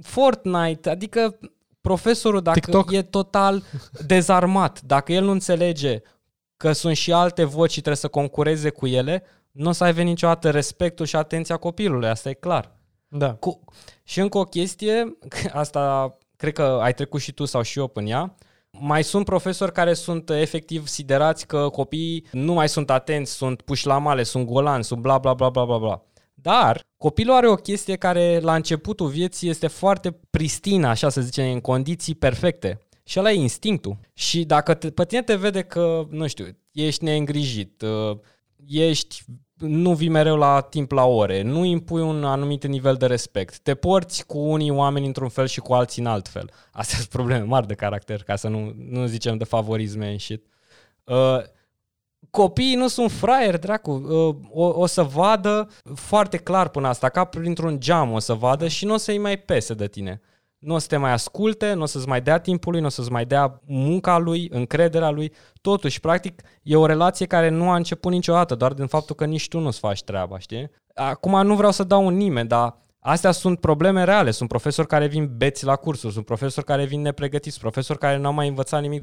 Fortnite, 0.02 0.90
adică 0.90 1.38
profesorul 1.80 2.42
dacă 2.42 2.60
TikTok. 2.60 2.92
e 2.92 3.02
total 3.02 3.62
dezarmat, 4.06 4.80
dacă 4.80 5.12
el 5.12 5.24
nu 5.24 5.30
înțelege 5.30 6.02
că 6.56 6.72
sunt 6.72 6.96
și 6.96 7.12
alte 7.12 7.44
voci 7.44 7.70
și 7.70 7.80
trebuie 7.80 7.96
să 7.96 8.08
concureze 8.08 8.70
cu 8.70 8.86
ele, 8.86 9.22
nu 9.50 9.68
o 9.68 9.72
să 9.72 9.84
aibă 9.84 10.00
niciodată 10.00 10.50
respectul 10.50 11.06
și 11.06 11.16
atenția 11.16 11.56
copilului, 11.56 12.08
asta 12.08 12.28
e 12.28 12.32
clar. 12.32 12.72
Da. 13.08 13.34
Cu... 13.34 13.60
Și 14.02 14.20
încă 14.20 14.38
o 14.38 14.44
chestie, 14.44 15.16
asta 15.52 16.14
cred 16.36 16.52
că 16.52 16.78
ai 16.82 16.94
trecut 16.94 17.20
și 17.20 17.32
tu 17.32 17.44
sau 17.44 17.62
și 17.62 17.78
eu 17.78 17.86
până 17.86 18.08
ea, 18.08 18.34
mai 18.70 19.04
sunt 19.04 19.24
profesori 19.24 19.72
care 19.72 19.94
sunt 19.94 20.30
efectiv 20.30 20.86
siderați 20.86 21.46
că 21.46 21.68
copiii 21.68 22.26
nu 22.32 22.52
mai 22.52 22.68
sunt 22.68 22.90
atenți, 22.90 23.32
sunt 23.32 23.62
puși 23.62 23.86
la 23.86 23.98
male, 23.98 24.22
sunt 24.22 24.46
golani, 24.46 24.84
sunt 24.84 25.00
bla 25.00 25.18
bla 25.18 25.34
bla 25.34 25.48
bla 25.48 25.64
bla 25.64 25.78
bla. 25.78 26.02
Dar 26.42 26.80
copilul 26.96 27.34
are 27.34 27.48
o 27.48 27.54
chestie 27.54 27.96
care 27.96 28.38
la 28.38 28.54
începutul 28.54 29.08
vieții 29.08 29.48
este 29.48 29.66
foarte 29.66 30.18
pristină, 30.30 30.88
așa 30.88 31.08
să 31.08 31.20
zicem, 31.20 31.52
în 31.52 31.60
condiții 31.60 32.14
perfecte. 32.14 32.78
Și 33.04 33.18
ăla 33.18 33.30
e 33.30 33.34
instinctul. 33.34 33.98
Și 34.12 34.44
dacă 34.44 34.74
te, 34.74 34.90
pe 34.90 35.04
tine 35.04 35.22
te 35.22 35.34
vede 35.34 35.62
că, 35.62 36.06
nu 36.10 36.26
știu, 36.26 36.46
ești 36.72 37.04
neîngrijit, 37.04 37.82
uh, 37.82 38.18
ești 38.66 39.24
nu 39.60 39.94
vii 39.94 40.08
mereu 40.08 40.36
la 40.36 40.60
timp 40.60 40.90
la 40.90 41.04
ore, 41.04 41.42
nu 41.42 41.64
impui 41.64 42.02
un 42.02 42.24
anumit 42.24 42.66
nivel 42.66 42.94
de 42.94 43.06
respect, 43.06 43.58
te 43.58 43.74
porți 43.74 44.26
cu 44.26 44.38
unii 44.38 44.70
oameni 44.70 45.06
într-un 45.06 45.28
fel 45.28 45.46
și 45.46 45.60
cu 45.60 45.72
alții 45.72 46.02
în 46.02 46.08
alt 46.08 46.28
fel. 46.28 46.50
Astea 46.72 46.98
sunt 46.98 47.10
probleme 47.10 47.44
mari 47.44 47.66
de 47.66 47.74
caracter, 47.74 48.22
ca 48.22 48.36
să 48.36 48.48
nu, 48.48 48.74
nu 48.76 49.06
zicem 49.06 49.36
de 49.36 49.44
favorisme 49.44 50.06
and 50.06 50.20
shit. 50.20 50.44
Uh, 51.04 51.38
copiii 52.30 52.74
nu 52.74 52.88
sunt 52.88 53.10
fraieri, 53.10 53.60
dracu. 53.60 53.90
Uh, 53.90 54.36
o, 54.50 54.80
o 54.80 54.86
să 54.86 55.02
vadă 55.02 55.68
foarte 55.94 56.36
clar 56.36 56.68
până 56.68 56.88
asta, 56.88 57.08
ca 57.08 57.24
printr-un 57.24 57.80
geam 57.80 58.12
o 58.12 58.18
să 58.18 58.34
vadă 58.34 58.68
și 58.68 58.84
nu 58.84 58.94
o 58.94 58.96
să-i 58.96 59.18
mai 59.18 59.38
pese 59.38 59.74
de 59.74 59.86
tine. 59.86 60.20
Nu 60.58 60.74
o 60.74 60.78
să 60.78 60.86
te 60.86 60.96
mai 60.96 61.12
asculte, 61.12 61.72
nu 61.72 61.82
o 61.82 61.86
să-ți 61.86 62.08
mai 62.08 62.20
dea 62.20 62.38
timpul 62.38 62.72
lui, 62.72 62.80
nu 62.80 62.86
o 62.86 62.90
să-ți 62.90 63.10
mai 63.10 63.24
dea 63.24 63.60
munca 63.66 64.18
lui, 64.18 64.48
încrederea 64.52 65.10
lui. 65.10 65.32
Totuși, 65.60 66.00
practic, 66.00 66.42
e 66.62 66.76
o 66.76 66.86
relație 66.86 67.26
care 67.26 67.48
nu 67.48 67.70
a 67.70 67.76
început 67.76 68.12
niciodată, 68.12 68.54
doar 68.54 68.72
din 68.72 68.86
faptul 68.86 69.14
că 69.14 69.24
nici 69.24 69.48
tu 69.48 69.58
nu-ți 69.58 69.78
faci 69.78 70.02
treaba, 70.02 70.38
știi? 70.38 70.70
Acum 70.94 71.46
nu 71.46 71.54
vreau 71.54 71.72
să 71.72 71.84
dau 71.84 72.06
un 72.06 72.14
nimeni, 72.14 72.48
dar 72.48 72.76
astea 73.00 73.30
sunt 73.30 73.60
probleme 73.60 74.04
reale. 74.04 74.30
Sunt 74.30 74.48
profesori 74.48 74.88
care 74.88 75.06
vin 75.06 75.30
beți 75.36 75.64
la 75.64 75.76
cursuri, 75.76 76.12
sunt 76.12 76.24
profesori 76.24 76.66
care 76.66 76.84
vin 76.84 77.00
nepregătiți, 77.00 77.50
sunt 77.50 77.62
profesori 77.62 77.98
care 77.98 78.16
n-au 78.16 78.32
mai 78.32 78.48
învățat 78.48 78.80
nimic 78.80 79.00
20-30 79.00 79.02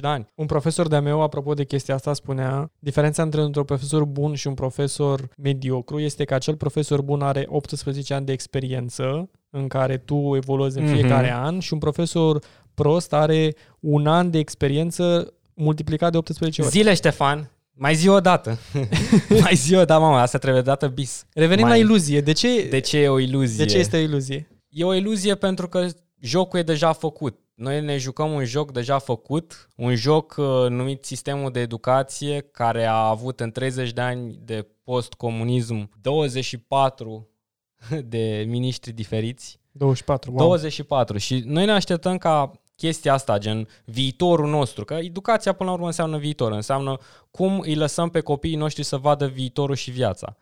de 0.00 0.06
ani. 0.06 0.28
Un 0.34 0.46
profesor 0.46 0.88
de-a 0.88 1.00
meu, 1.00 1.22
apropo 1.22 1.54
de 1.54 1.64
chestia 1.64 1.94
asta, 1.94 2.12
spunea 2.12 2.70
diferența 2.78 3.22
între 3.22 3.40
un 3.40 3.50
profesor 3.50 4.04
bun 4.04 4.34
și 4.34 4.46
un 4.46 4.54
profesor 4.54 5.28
mediocru 5.36 5.98
este 5.98 6.24
că 6.24 6.34
acel 6.34 6.56
profesor 6.56 7.02
bun 7.02 7.22
are 7.22 7.44
18 7.48 8.14
ani 8.14 8.26
de 8.26 8.32
experiență 8.32 9.30
în 9.50 9.68
care 9.68 9.96
tu 9.96 10.32
evoluezi 10.36 10.78
în 10.78 10.84
Mhm. 10.84 10.92
fiecare 10.94 11.32
an 11.32 11.58
și 11.58 11.72
un 11.72 11.78
profesor 11.78 12.38
prost 12.74 13.12
are 13.12 13.54
un 13.80 14.06
an 14.06 14.30
de 14.30 14.38
experiență 14.38 15.32
multiplicat 15.54 16.10
de 16.10 16.16
18 16.16 16.62
ori. 16.62 16.70
Zile, 16.70 16.94
Ștefan, 16.94 17.50
mai 17.78 17.94
zi 17.94 18.08
o 18.08 18.20
dată. 18.20 18.58
mai 19.42 19.54
zi 19.54 19.74
o 19.74 19.84
dată, 19.84 20.00
mama, 20.00 20.20
asta 20.20 20.38
trebuie 20.38 20.62
dată 20.62 20.88
bis. 20.88 21.26
Revenim 21.32 21.66
mai- 21.66 21.78
la 21.78 21.84
iluzie. 21.84 22.20
De 22.20 22.32
ce, 22.32 22.68
De 22.68 22.80
ce 22.80 22.98
e 22.98 23.08
o 23.08 23.18
iluzie? 23.18 23.64
de 23.64 23.70
ce 23.70 23.78
este 23.78 23.96
o 23.96 24.00
iluzie? 24.00 24.48
E 24.68 24.84
o 24.84 24.94
iluzie 24.94 25.34
pentru 25.34 25.68
că 25.68 25.86
jocul 26.20 26.58
e 26.58 26.62
deja 26.62 26.92
făcut. 26.92 27.38
Noi 27.54 27.80
ne 27.84 27.96
jucăm 27.96 28.32
un 28.32 28.44
joc 28.44 28.72
deja 28.72 28.98
făcut, 28.98 29.68
un 29.76 29.94
joc 29.94 30.34
uh, 30.38 30.46
numit 30.68 31.04
Sistemul 31.04 31.50
de 31.50 31.60
Educație, 31.60 32.40
care 32.40 32.84
a 32.84 33.08
avut 33.08 33.40
în 33.40 33.50
30 33.50 33.92
de 33.92 34.00
ani 34.00 34.38
de 34.42 34.66
post-comunism 34.84 35.90
24 36.00 37.28
de 38.04 38.44
miniștri 38.48 38.92
diferiți. 38.92 39.60
24, 39.72 40.30
wow. 40.30 40.46
24. 40.46 41.18
Și 41.18 41.42
noi 41.46 41.64
ne 41.64 41.72
așteptăm 41.72 42.18
ca 42.18 42.52
chestia 42.78 43.12
asta, 43.12 43.38
gen 43.38 43.68
viitorul 43.84 44.48
nostru, 44.48 44.84
că 44.84 44.94
educația 44.94 45.52
până 45.52 45.68
la 45.68 45.74
urmă 45.74 45.86
înseamnă 45.86 46.18
viitor, 46.18 46.52
înseamnă 46.52 46.96
cum 47.30 47.60
îi 47.60 47.74
lăsăm 47.74 48.08
pe 48.08 48.20
copiii 48.20 48.56
noștri 48.56 48.82
să 48.82 48.96
vadă 48.96 49.26
viitorul 49.26 49.74
și 49.74 49.90
viața. 49.90 50.36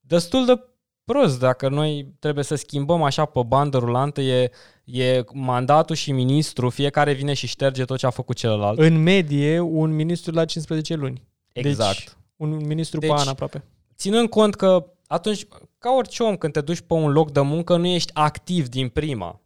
Destul 0.00 0.44
de 0.46 0.60
prost 1.04 1.38
dacă 1.38 1.68
noi 1.68 2.14
trebuie 2.18 2.44
să 2.44 2.54
schimbăm 2.54 3.02
așa 3.02 3.24
pe 3.24 3.40
bandă 3.46 3.78
rulantă, 3.78 4.20
e, 4.20 4.50
e 4.84 5.24
mandatul 5.32 5.96
și 5.96 6.12
ministru, 6.12 6.70
fiecare 6.70 7.12
vine 7.12 7.34
și 7.34 7.46
șterge 7.46 7.84
tot 7.84 7.98
ce 7.98 8.06
a 8.06 8.10
făcut 8.10 8.36
celălalt. 8.36 8.78
În 8.78 9.02
medie, 9.02 9.60
un 9.60 9.94
ministru 9.94 10.32
la 10.32 10.44
15 10.44 10.94
luni. 10.94 11.22
Exact. 11.52 11.96
Deci, 11.98 12.08
un 12.36 12.66
ministru 12.66 12.98
Deci- 13.00 13.10
pe 13.10 13.16
an 13.20 13.28
aproape. 13.28 13.64
ținând 13.96 14.28
cont 14.28 14.54
că 14.54 14.86
atunci, 15.06 15.46
ca 15.78 15.90
orice 15.90 16.22
om, 16.22 16.36
când 16.36 16.52
te 16.52 16.60
duci 16.60 16.80
pe 16.80 16.94
un 16.94 17.12
loc 17.12 17.30
de 17.30 17.40
muncă, 17.40 17.76
nu 17.76 17.86
ești 17.86 18.10
activ 18.14 18.68
din 18.68 18.88
prima. 18.88 19.40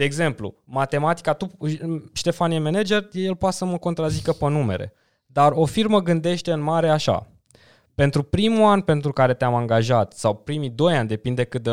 De 0.00 0.06
exemplu, 0.06 0.54
matematica, 0.64 1.32
tu, 1.32 1.50
Ștefan 2.12 2.50
e 2.50 2.58
manager, 2.58 3.08
el 3.12 3.36
poate 3.36 3.56
să 3.56 3.64
mă 3.64 3.78
contrazică 3.78 4.32
pe 4.32 4.48
numere. 4.48 4.92
Dar 5.26 5.52
o 5.52 5.64
firmă 5.64 6.00
gândește 6.00 6.52
în 6.52 6.60
mare 6.60 6.88
așa. 6.88 7.26
Pentru 7.94 8.22
primul 8.22 8.64
an 8.64 8.80
pentru 8.80 9.12
care 9.12 9.34
te-am 9.34 9.54
angajat, 9.54 10.12
sau 10.12 10.34
primii 10.34 10.70
doi 10.70 10.96
ani, 10.96 11.08
depinde 11.08 11.44
cât 11.44 11.62
de 11.62 11.70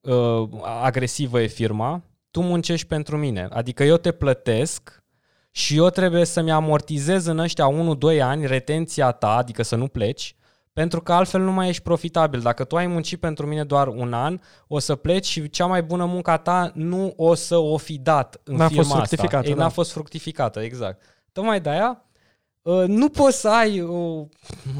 uh, 0.00 0.48
agresivă 0.82 1.40
e 1.40 1.46
firma, 1.46 2.02
tu 2.30 2.40
muncești 2.40 2.86
pentru 2.86 3.16
mine. 3.16 3.48
Adică 3.50 3.84
eu 3.84 3.96
te 3.96 4.12
plătesc 4.12 5.02
și 5.50 5.76
eu 5.76 5.88
trebuie 5.88 6.24
să-mi 6.24 6.52
amortizez 6.52 7.26
în 7.26 7.38
ăștia 7.38 7.68
1-2 8.16 8.20
ani 8.20 8.46
retenția 8.46 9.10
ta, 9.10 9.36
adică 9.36 9.62
să 9.62 9.76
nu 9.76 9.88
pleci, 9.88 10.36
Pentru 10.76 11.00
că 11.00 11.12
altfel 11.12 11.40
nu 11.40 11.52
mai 11.52 11.68
ești 11.68 11.82
profitabil. 11.82 12.40
Dacă 12.40 12.64
tu 12.64 12.76
ai 12.76 12.86
muncit 12.86 13.20
pentru 13.20 13.46
mine 13.46 13.64
doar 13.64 13.88
un 13.88 14.12
an, 14.12 14.40
o 14.66 14.78
să 14.78 14.94
pleci 14.94 15.26
și 15.26 15.50
cea 15.50 15.66
mai 15.66 15.82
bună 15.82 16.04
muncă 16.04 16.30
a 16.30 16.36
ta 16.36 16.70
nu 16.74 17.12
o 17.16 17.34
să 17.34 17.56
o 17.56 17.76
fi 17.76 17.98
dat 17.98 18.40
în 18.44 18.56
N-a 18.56 18.68
firma 18.68 18.82
fost 18.82 18.94
fructificată, 18.94 19.36
asta. 19.36 19.48
Ei, 19.48 19.54
da. 19.54 19.62
N-a 19.62 19.68
fost 19.68 19.92
fructificată, 19.92 20.60
exact. 20.60 21.02
Tocmai 21.32 21.60
de 21.60 21.68
aia 21.68 22.04
uh, 22.62 22.84
nu 22.86 23.08
poți 23.08 23.40
să 23.40 23.48
ai 23.48 23.80
uh, 23.80 24.26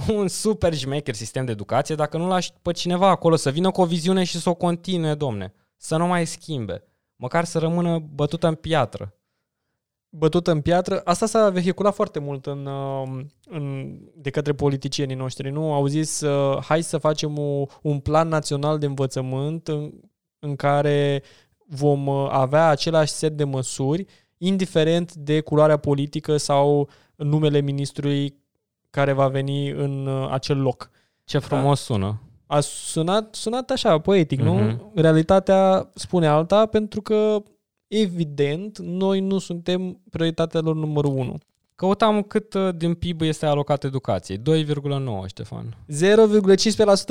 un 0.09 0.28
super 0.28 0.74
șmecher 0.74 1.14
sistem 1.14 1.44
de 1.44 1.53
educație 1.53 1.94
dacă 1.94 2.16
nu 2.16 2.26
lași 2.26 2.53
pe 2.62 2.72
cineva 2.72 3.09
acolo 3.09 3.36
să 3.36 3.51
vină 3.51 3.70
cu 3.70 3.80
o 3.80 3.84
viziune 3.86 4.24
și 4.24 4.40
să 4.40 4.49
o 4.49 4.55
continue, 4.55 5.14
domne. 5.14 5.55
Să 5.76 5.97
nu 5.97 6.07
mai 6.07 6.26
schimbe. 6.26 6.84
Măcar 7.16 7.44
să 7.44 7.59
rămână 7.59 7.99
bătută 7.99 8.47
în 8.47 8.55
piatră. 8.55 9.14
Bătută 10.18 10.50
în 10.50 10.60
piatră. 10.60 11.00
Asta 11.04 11.26
s-a 11.26 11.48
vehiculat 11.50 11.94
foarte 11.94 12.18
mult 12.18 12.46
în, 12.46 12.66
uh, 12.66 13.24
în, 13.48 13.94
de 14.14 14.30
către 14.30 14.52
politicienii 14.52 15.16
noștri. 15.16 15.50
Nu 15.50 15.72
au 15.72 15.86
zis, 15.86 16.20
uh, 16.20 16.58
hai 16.62 16.82
să 16.82 16.98
facem 16.98 17.38
o, 17.38 17.64
un 17.82 17.98
plan 17.98 18.28
național 18.28 18.78
de 18.78 18.86
învățământ 18.86 19.68
în, 19.68 19.92
în 20.38 20.56
care 20.56 21.22
vom 21.66 22.06
uh, 22.06 22.28
avea 22.30 22.68
același 22.68 23.12
set 23.12 23.36
de 23.36 23.44
măsuri, 23.44 24.04
indiferent 24.38 25.14
de 25.14 25.40
culoarea 25.40 25.76
politică 25.76 26.36
sau 26.36 26.88
numele 27.16 27.60
ministrului 27.60 28.34
care 28.90 29.12
va 29.12 29.28
veni 29.28 29.68
în 29.70 30.06
uh, 30.06 30.28
acel 30.30 30.60
loc. 30.60 30.90
Ce 31.24 31.38
frumos 31.38 31.80
sună. 31.80 32.20
A 32.46 32.60
sunat, 32.60 33.34
sunat 33.34 33.70
așa, 33.70 33.98
poetic, 33.98 34.40
Mhm. 34.40 34.48
nu? 34.48 34.92
Realitatea 34.94 35.90
spune 35.94 36.26
alta 36.26 36.66
pentru 36.66 37.02
că, 37.02 37.42
evident, 37.89 38.78
noi 38.78 39.20
nu 39.20 39.39
suntem 39.39 40.01
prioritatea 40.11 40.61
lor 40.61 40.74
numărul 40.74 41.16
1. 41.16 41.39
Căutam 41.74 42.22
cât 42.22 42.55
uh, 42.55 42.68
din 42.76 42.95
PIB 42.95 43.20
este 43.20 43.47
alocat 43.47 43.84
educației. 43.84 44.39
2,9, 44.39 44.43
Ștefan. 45.26 45.76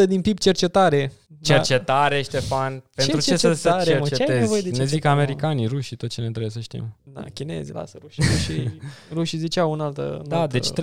0,15% 0.04 0.08
din 0.08 0.22
PIB 0.22 0.38
cercetare. 0.38 1.12
Cercetare, 1.42 2.22
Ștefan. 2.22 2.84
Pentru 2.96 3.20
ce, 3.20 3.22
să 3.22 3.36
se 3.36 3.48
cercetare, 3.48 4.00
mă? 4.00 4.08
Ce 4.08 4.24
ai 4.24 4.40
nevoie 4.40 4.62
de 4.62 4.70
cercetezi? 4.70 4.80
Ne 4.80 4.86
zic 4.86 4.90
cercetare, 4.90 5.16
mă? 5.16 5.22
americanii, 5.22 5.68
rușii, 5.68 5.96
tot 5.96 6.10
ce 6.10 6.22
ne 6.22 6.30
trebuie 6.30 6.52
să 6.52 6.60
știm. 6.60 6.96
Da, 7.04 7.20
da 7.22 7.26
chinezi, 7.34 7.74
lasă 7.74 7.98
rușii. 8.02 8.24
Rușii, 8.24 8.80
rușii 9.18 9.38
ziceau 9.38 9.72
în 9.72 9.80
altă... 9.80 10.18
în 10.24 10.30
Da, 10.30 10.40
altă... 10.40 10.58
deci 10.58 10.70
3% 10.72 10.74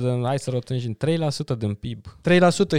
din, 0.00 0.22
hai 0.24 0.38
să 0.38 0.50
rotunjim, 0.50 0.96
3% 1.54 1.58
din 1.58 1.74
PIB. 1.74 2.06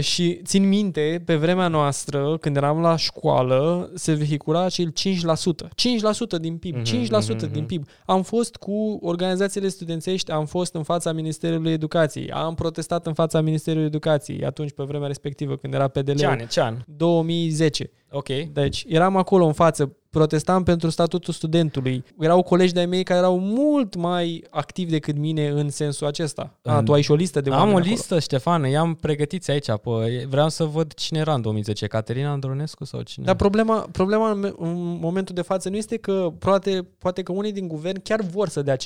și 0.00 0.40
țin 0.44 0.68
minte, 0.68 1.22
pe 1.24 1.34
vremea 1.36 1.68
noastră, 1.68 2.36
când 2.40 2.56
eram 2.56 2.80
la 2.80 2.96
școală, 2.96 3.90
se 3.94 4.12
vehicula 4.12 4.64
acel 4.64 4.92
5%. 4.92 5.68
5% 6.36 6.40
din 6.40 6.56
PIB, 6.56 6.74
Mhm, 6.76 6.84
5% 6.84 7.08
mhm, 7.18 7.36
din 7.38 7.48
mhm. 7.52 7.66
PIB. 7.66 7.86
Am 8.06 8.22
fost 8.22 8.56
cu 8.56 8.98
organizațiile 9.02 9.68
studențești, 9.68 10.30
am 10.30 10.46
fost 10.46 10.74
în 10.74 10.82
fața 10.82 11.12
Ministerului 11.12 11.72
Educației, 11.72 12.30
am 12.30 12.54
protestat 12.54 13.06
în 13.06 13.14
fața 13.14 13.40
Ministerului 13.40 13.86
Educației, 13.86 14.44
atunci 14.44 14.72
pe 14.72 14.82
vremea 14.82 15.06
respectivă, 15.06 15.56
când 15.56 15.74
era 15.74 15.88
PDL. 15.88 16.14
Ce 16.14 16.26
an? 16.26 16.38
Ce 16.38 16.60
an? 16.60 16.76
2010. 17.06 17.90
Ok. 18.10 18.28
Deci 18.52 18.84
eram 18.88 19.16
acolo 19.16 19.44
în 19.46 19.52
față, 19.52 19.96
protestam 20.10 20.62
pentru 20.62 20.88
statutul 20.90 21.34
studentului. 21.34 22.04
Erau 22.20 22.42
colegi 22.42 22.72
de-ai 22.72 22.86
mei 22.86 23.02
care 23.02 23.18
erau 23.18 23.38
mult 23.38 23.94
mai 23.94 24.44
activi 24.50 24.90
decât 24.90 25.16
mine 25.18 25.48
în 25.48 25.70
sensul 25.70 26.06
acesta. 26.06 26.58
A, 26.62 26.78
În- 26.78 26.84
tu 26.84 26.92
ai 26.92 27.02
și 27.02 27.10
o 27.10 27.14
listă 27.14 27.40
de 27.40 27.50
Am 27.50 27.56
oameni 27.56 27.74
o 27.74 27.78
acolo. 27.78 27.92
listă, 27.94 28.18
Ștefan, 28.18 28.62
i-am 28.64 28.94
pregătiți 28.94 29.50
aici. 29.50 29.66
Pă, 29.82 30.04
vreau 30.28 30.48
să 30.48 30.64
văd 30.64 30.92
cine 30.94 31.18
era 31.18 31.34
în 31.34 31.40
2010, 31.40 31.86
Caterina 31.86 32.30
Andronescu 32.30 32.84
sau 32.84 33.02
cine? 33.02 33.24
Dar 33.24 33.34
problema, 33.34 33.88
problema 33.92 34.30
în, 34.30 34.54
în 34.58 34.98
momentul 35.00 35.34
de 35.34 35.42
față 35.42 35.68
nu 35.68 35.76
este 35.76 35.96
că 35.96 36.32
poate, 36.38 36.86
poate 36.98 37.22
că 37.22 37.32
unii 37.32 37.52
din 37.52 37.68
guvern 37.68 38.02
chiar 38.02 38.20
vor 38.20 38.48
să 38.48 38.62
dea 38.62 38.76
5% 38.76 38.78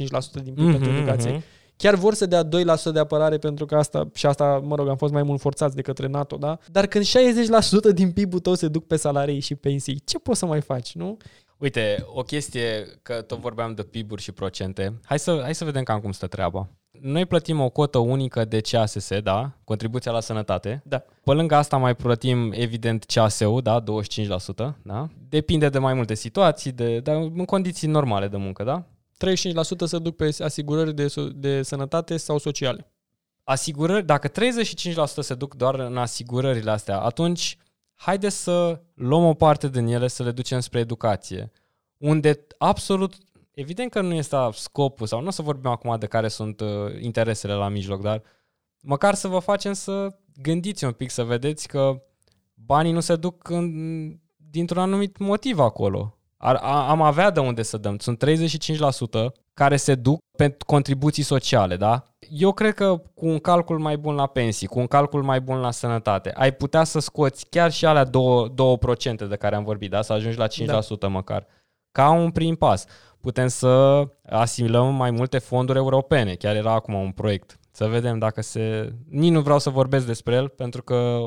din 0.42 0.54
PIB 0.54 0.64
Mhm, 0.64 0.70
pentru 0.70 0.90
educație. 0.90 1.30
mhm. 1.30 1.42
Chiar 1.80 1.94
vor 1.94 2.14
să 2.14 2.26
dea 2.26 2.44
2% 2.44 2.48
de 2.92 2.98
apărare 2.98 3.38
pentru 3.38 3.66
că 3.66 3.76
asta, 3.76 4.08
și 4.14 4.26
asta, 4.26 4.60
mă 4.64 4.74
rog, 4.74 4.88
am 4.88 4.96
fost 4.96 5.12
mai 5.12 5.22
mult 5.22 5.40
forțați 5.40 5.76
de 5.76 5.82
către 5.82 6.06
NATO, 6.06 6.36
da? 6.36 6.58
Dar 6.66 6.86
când 6.86 7.04
60% 7.04 7.94
din 7.94 8.12
PIB-ul 8.12 8.40
tău 8.40 8.54
se 8.54 8.68
duc 8.68 8.86
pe 8.86 8.96
salarii 8.96 9.40
și 9.40 9.54
pensii, 9.54 10.00
ce 10.04 10.18
poți 10.18 10.38
să 10.38 10.46
mai 10.46 10.60
faci, 10.60 10.94
nu? 10.94 11.16
Uite, 11.56 12.04
o 12.06 12.22
chestie, 12.22 12.86
că 13.02 13.14
tot 13.14 13.38
vorbeam 13.38 13.74
de 13.74 13.82
PIB-uri 13.82 14.22
și 14.22 14.32
procente. 14.32 15.00
Hai 15.04 15.18
să, 15.18 15.40
hai 15.42 15.54
să 15.54 15.64
vedem 15.64 15.82
cam 15.82 16.00
cum 16.00 16.12
stă 16.12 16.26
treaba. 16.26 16.68
Noi 16.90 17.26
plătim 17.26 17.60
o 17.60 17.68
cotă 17.68 17.98
unică 17.98 18.44
de 18.44 18.60
CASS, 18.60 19.08
da? 19.22 19.52
Contribuția 19.64 20.12
la 20.12 20.20
sănătate. 20.20 20.82
Da. 20.84 21.04
Pe 21.24 21.32
lângă 21.32 21.54
asta 21.54 21.76
mai 21.76 21.96
plătim, 21.96 22.52
evident, 22.54 23.04
CASU, 23.04 23.60
da? 23.62 23.82
25%, 23.82 23.84
da? 24.82 25.08
Depinde 25.28 25.68
de 25.68 25.78
mai 25.78 25.94
multe 25.94 26.14
situații, 26.14 26.72
de, 26.72 26.98
dar 26.98 27.16
în 27.16 27.44
condiții 27.44 27.88
normale 27.88 28.28
de 28.28 28.36
muncă, 28.36 28.64
da? 28.64 28.84
35% 29.26 29.84
se 29.84 29.98
duc 29.98 30.16
pe 30.16 30.36
asigurări 30.38 30.94
de, 30.94 31.06
so- 31.06 31.32
de 31.34 31.62
sănătate 31.62 32.16
sau 32.16 32.38
sociale. 32.38 32.92
Asigurări, 33.44 34.06
dacă 34.06 34.28
35% 34.28 34.32
se 35.04 35.34
duc 35.34 35.54
doar 35.54 35.74
în 35.74 35.96
asigurările 35.96 36.70
astea, 36.70 37.00
atunci 37.00 37.58
haide 37.94 38.28
să 38.28 38.80
luăm 38.94 39.24
o 39.24 39.34
parte 39.34 39.68
din 39.68 39.86
ele 39.86 40.08
să 40.08 40.22
le 40.22 40.30
ducem 40.30 40.60
spre 40.60 40.78
educație. 40.78 41.52
Unde 41.96 42.46
absolut, 42.58 43.14
evident 43.54 43.90
că 43.90 44.00
nu 44.00 44.14
este 44.14 44.36
scopul, 44.52 45.06
sau 45.06 45.20
nu 45.20 45.26
o 45.26 45.30
să 45.30 45.42
vorbim 45.42 45.70
acum 45.70 45.98
de 45.98 46.06
care 46.06 46.28
sunt 46.28 46.60
uh, 46.60 46.68
interesele 47.00 47.52
la 47.52 47.68
mijloc, 47.68 48.00
dar 48.00 48.22
măcar 48.80 49.14
să 49.14 49.28
vă 49.28 49.38
facem 49.38 49.72
să 49.72 50.16
gândiți 50.42 50.84
un 50.84 50.92
pic, 50.92 51.10
să 51.10 51.24
vedeți 51.24 51.68
că 51.68 52.02
banii 52.54 52.92
nu 52.92 53.00
se 53.00 53.16
duc 53.16 53.48
în, 53.48 54.18
dintr-un 54.36 54.82
anumit 54.82 55.18
motiv 55.18 55.58
acolo. 55.58 56.19
Ar, 56.42 56.58
a, 56.60 56.88
am 56.88 57.02
avea 57.02 57.30
de 57.30 57.40
unde 57.40 57.62
să 57.62 57.76
dăm. 57.76 57.98
Sunt 57.98 58.24
35% 58.24 58.30
care 59.54 59.76
se 59.76 59.94
duc 59.94 60.18
pentru 60.36 60.66
contribuții 60.66 61.22
sociale, 61.22 61.76
da? 61.76 62.02
Eu 62.30 62.52
cred 62.52 62.74
că 62.74 63.02
cu 63.14 63.26
un 63.26 63.38
calcul 63.38 63.78
mai 63.78 63.96
bun 63.96 64.14
la 64.14 64.26
pensii, 64.26 64.66
cu 64.66 64.78
un 64.78 64.86
calcul 64.86 65.22
mai 65.22 65.40
bun 65.40 65.58
la 65.58 65.70
sănătate, 65.70 66.32
ai 66.34 66.52
putea 66.52 66.84
să 66.84 66.98
scoți 66.98 67.46
chiar 67.50 67.72
și 67.72 67.86
alea 67.86 68.04
2%, 68.04 68.08
2% 69.24 69.28
de 69.28 69.36
care 69.36 69.56
am 69.56 69.64
vorbit, 69.64 69.90
da? 69.90 70.02
Să 70.02 70.12
ajungi 70.12 70.38
la 70.38 70.46
5% 70.46 70.98
da. 70.98 71.08
măcar. 71.08 71.46
Ca 71.92 72.10
un 72.10 72.30
prim 72.30 72.54
pas. 72.54 72.84
Putem 73.20 73.48
să 73.48 74.02
asimilăm 74.28 74.94
mai 74.94 75.10
multe 75.10 75.38
fonduri 75.38 75.78
europene. 75.78 76.34
Chiar 76.34 76.56
era 76.56 76.72
acum 76.72 76.94
un 76.94 77.10
proiect. 77.10 77.58
Să 77.70 77.86
vedem 77.86 78.18
dacă 78.18 78.42
se... 78.42 78.92
Nici 79.08 79.30
nu 79.30 79.40
vreau 79.40 79.58
să 79.58 79.70
vorbesc 79.70 80.06
despre 80.06 80.34
el 80.34 80.48
pentru 80.48 80.82
că 80.82 81.20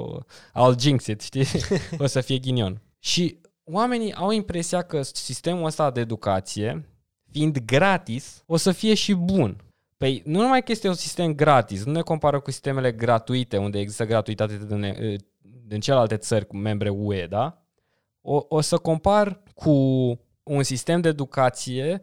I'll 0.50 0.80
jinx 0.80 1.08
it, 1.08 1.22
știi? 1.22 1.46
o 2.00 2.06
să 2.06 2.22
fie 2.22 2.38
ghinion. 2.38 2.82
Și 3.00 3.40
oamenii 3.64 4.14
au 4.14 4.32
impresia 4.32 4.82
că 4.82 5.02
sistemul 5.02 5.66
ăsta 5.66 5.92
de 5.92 6.00
educație, 6.00 6.90
fiind 7.32 7.58
gratis, 7.58 8.44
o 8.46 8.58
să 8.58 8.72
fie 8.72 8.94
și 8.94 9.14
bun. 9.14 9.58
Păi 9.98 10.22
nu 10.26 10.42
numai 10.42 10.64
că 10.64 10.72
este 10.72 10.88
un 10.88 10.94
sistem 10.94 11.34
gratis, 11.34 11.84
nu 11.84 11.92
ne 11.92 12.02
compară 12.02 12.40
cu 12.40 12.52
sistemele 12.52 12.92
gratuite, 12.92 13.58
unde 13.58 13.80
există 13.80 14.06
gratuitate 14.06 14.66
din, 14.68 14.96
din 15.68 15.80
celelalte 15.80 16.18
țări 16.18 16.48
cu 16.48 16.58
membre 16.58 16.90
UE, 16.90 17.28
da? 17.28 17.64
O, 18.22 18.46
o 18.48 18.62
să 18.62 18.78
compar 18.78 19.42
cu 19.54 19.72
un 20.44 20.64
sistem 20.64 21.02
de 21.02 21.08
educație, 21.08 22.02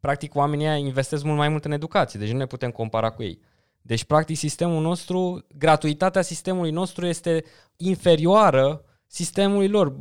practic 0.00 0.34
oamenii 0.34 0.66
ăia 0.66 0.76
investesc 0.76 1.24
mult 1.24 1.36
mai 1.36 1.48
mult 1.48 1.64
în 1.64 1.72
educație, 1.72 2.20
deci 2.20 2.30
nu 2.30 2.38
ne 2.38 2.46
putem 2.46 2.70
compara 2.70 3.10
cu 3.10 3.22
ei. 3.22 3.40
Deci, 3.82 4.04
practic, 4.04 4.36
sistemul 4.36 4.82
nostru, 4.82 5.46
gratuitatea 5.58 6.22
sistemului 6.22 6.70
nostru 6.70 7.06
este 7.06 7.44
inferioară 7.76 8.84
sistemului 9.06 9.68
lor 9.68 9.98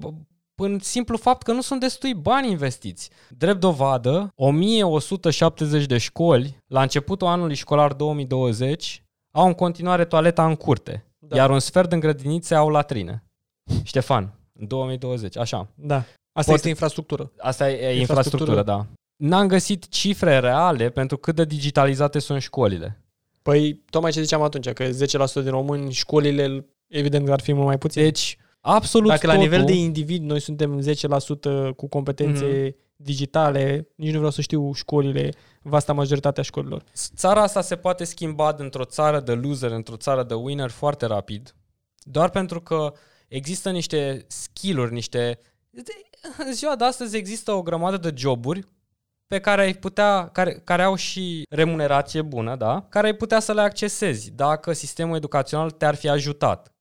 prin 0.64 0.80
simplu 0.80 1.18
fapt 1.18 1.44
că 1.44 1.52
nu 1.52 1.62
sunt 1.62 1.80
destui 1.80 2.14
bani 2.14 2.52
investiți. 2.52 3.10
Drept 3.38 3.60
dovadă, 3.60 4.32
1170 4.36 5.86
de 5.86 5.98
școli 5.98 6.58
la 6.68 6.82
începutul 6.82 7.28
anului 7.28 7.56
școlar 7.56 7.94
2020 7.94 9.04
au 9.32 9.48
în 9.48 9.54
continuare 9.54 10.06
toaleta 10.06 10.46
în 10.46 10.56
curte, 10.56 11.06
da. 11.20 11.36
iar 11.36 11.50
un 11.50 11.60
sfert 11.60 11.90
din 11.90 12.00
grădinițe 12.00 12.56
au 12.56 12.70
latrine. 12.70 13.24
Ștefan, 13.84 14.34
în 14.60 14.68
2020, 14.68 15.38
așa. 15.38 15.68
Da. 15.76 15.96
Asta 15.96 16.52
Pot- 16.52 16.56
este 16.56 16.70
infrastructură. 16.70 17.32
Asta 17.38 17.70
e 17.70 18.00
infrastructură, 18.00 18.00
Infrastructură. 18.00 18.64
da. 18.64 18.86
N-am 19.28 19.48
găsit 19.48 19.88
cifre 19.90 20.40
reale 20.40 20.90
pentru 20.90 21.18
cât 21.18 21.36
de 21.36 21.46
digitalizate 21.46 22.20
sunt 22.20 22.42
școlile. 22.42 23.04
Păi, 23.42 23.74
tocmai 23.90 24.12
ce 24.12 24.22
ziceam 24.22 24.42
atunci, 24.42 24.70
că 24.70 24.84
10% 24.90 25.42
din 25.42 25.50
români, 25.50 25.92
școlile, 25.92 26.66
evident 26.88 27.26
că 27.26 27.32
ar 27.32 27.42
fi 27.42 27.54
mult 27.54 27.66
mai 27.66 27.78
puțin. 27.78 28.04
Deci, 28.04 28.38
absolut 28.62 29.10
Dacă 29.10 29.28
la 29.28 29.34
totul, 29.34 29.48
nivel 29.50 29.66
de 29.66 29.74
individ 29.74 30.24
noi 30.24 30.40
suntem 30.40 30.82
10% 30.82 31.74
cu 31.76 31.88
competențe 31.88 32.46
Mhm. 32.46 32.76
digitale, 32.96 33.88
nici 33.96 34.12
nu 34.12 34.18
vreau 34.18 34.32
să 34.32 34.42
știu 34.42 34.74
școlile, 34.74 35.30
vasta 35.62 35.94
majoritatea 35.94 36.44
școlilor. 36.44 36.84
țara 37.16 37.42
asta 37.42 37.62
se 37.62 37.76
poate 37.76 38.04
schimba 38.04 38.52
dintr-o 38.54 38.86
țară 38.86 39.20
de 39.20 39.34
loser 39.34 39.72
într-o 39.72 39.96
țară 39.98 40.24
de 40.24 40.34
winner 40.34 40.70
foarte 40.70 41.06
rapid, 41.06 41.56
doar 41.98 42.30
pentru 42.30 42.62
că 42.62 42.94
există 43.28 43.70
niște 43.70 44.26
skill-uri, 44.28 44.94
niște... 44.94 45.40
În 46.38 46.54
ziua 46.54 46.76
de 46.76 46.84
astăzi 46.84 47.18
există 47.18 47.52
o 47.52 47.62
grămadă 47.62 47.98
de 47.98 48.14
joburi 48.18 48.68
pe 49.28 49.40
care 49.40 49.62
ai 49.62 49.74
putea, 49.74 50.28
care, 50.28 50.62
care 50.64 50.84
au 50.84 50.96
și 50.96 51.44
remunerație 51.50 52.22
bună, 52.22 52.56
da? 52.56 52.86
Care 52.90 53.08
ai 53.08 53.14
putea 53.16 53.40
să 53.40 53.54
le 53.54 53.62
accesezi 53.62 54.32
dacă 54.32 54.74
sistemul 54.74 55.16
educațional 55.16 55.72
te-ar 55.72 55.96
fi 55.96 56.10
ajutat. 56.10 56.74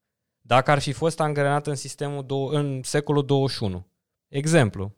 Dacă 0.49 0.71
ar 0.71 0.79
fi 0.79 0.93
fost 0.93 1.21
angrenat 1.21 1.67
în 1.67 1.75
sistemul 1.75 2.25
dou- 2.27 2.47
în 2.49 2.81
secolul 2.85 3.25
21. 3.25 3.87
Exemplu. 4.29 4.95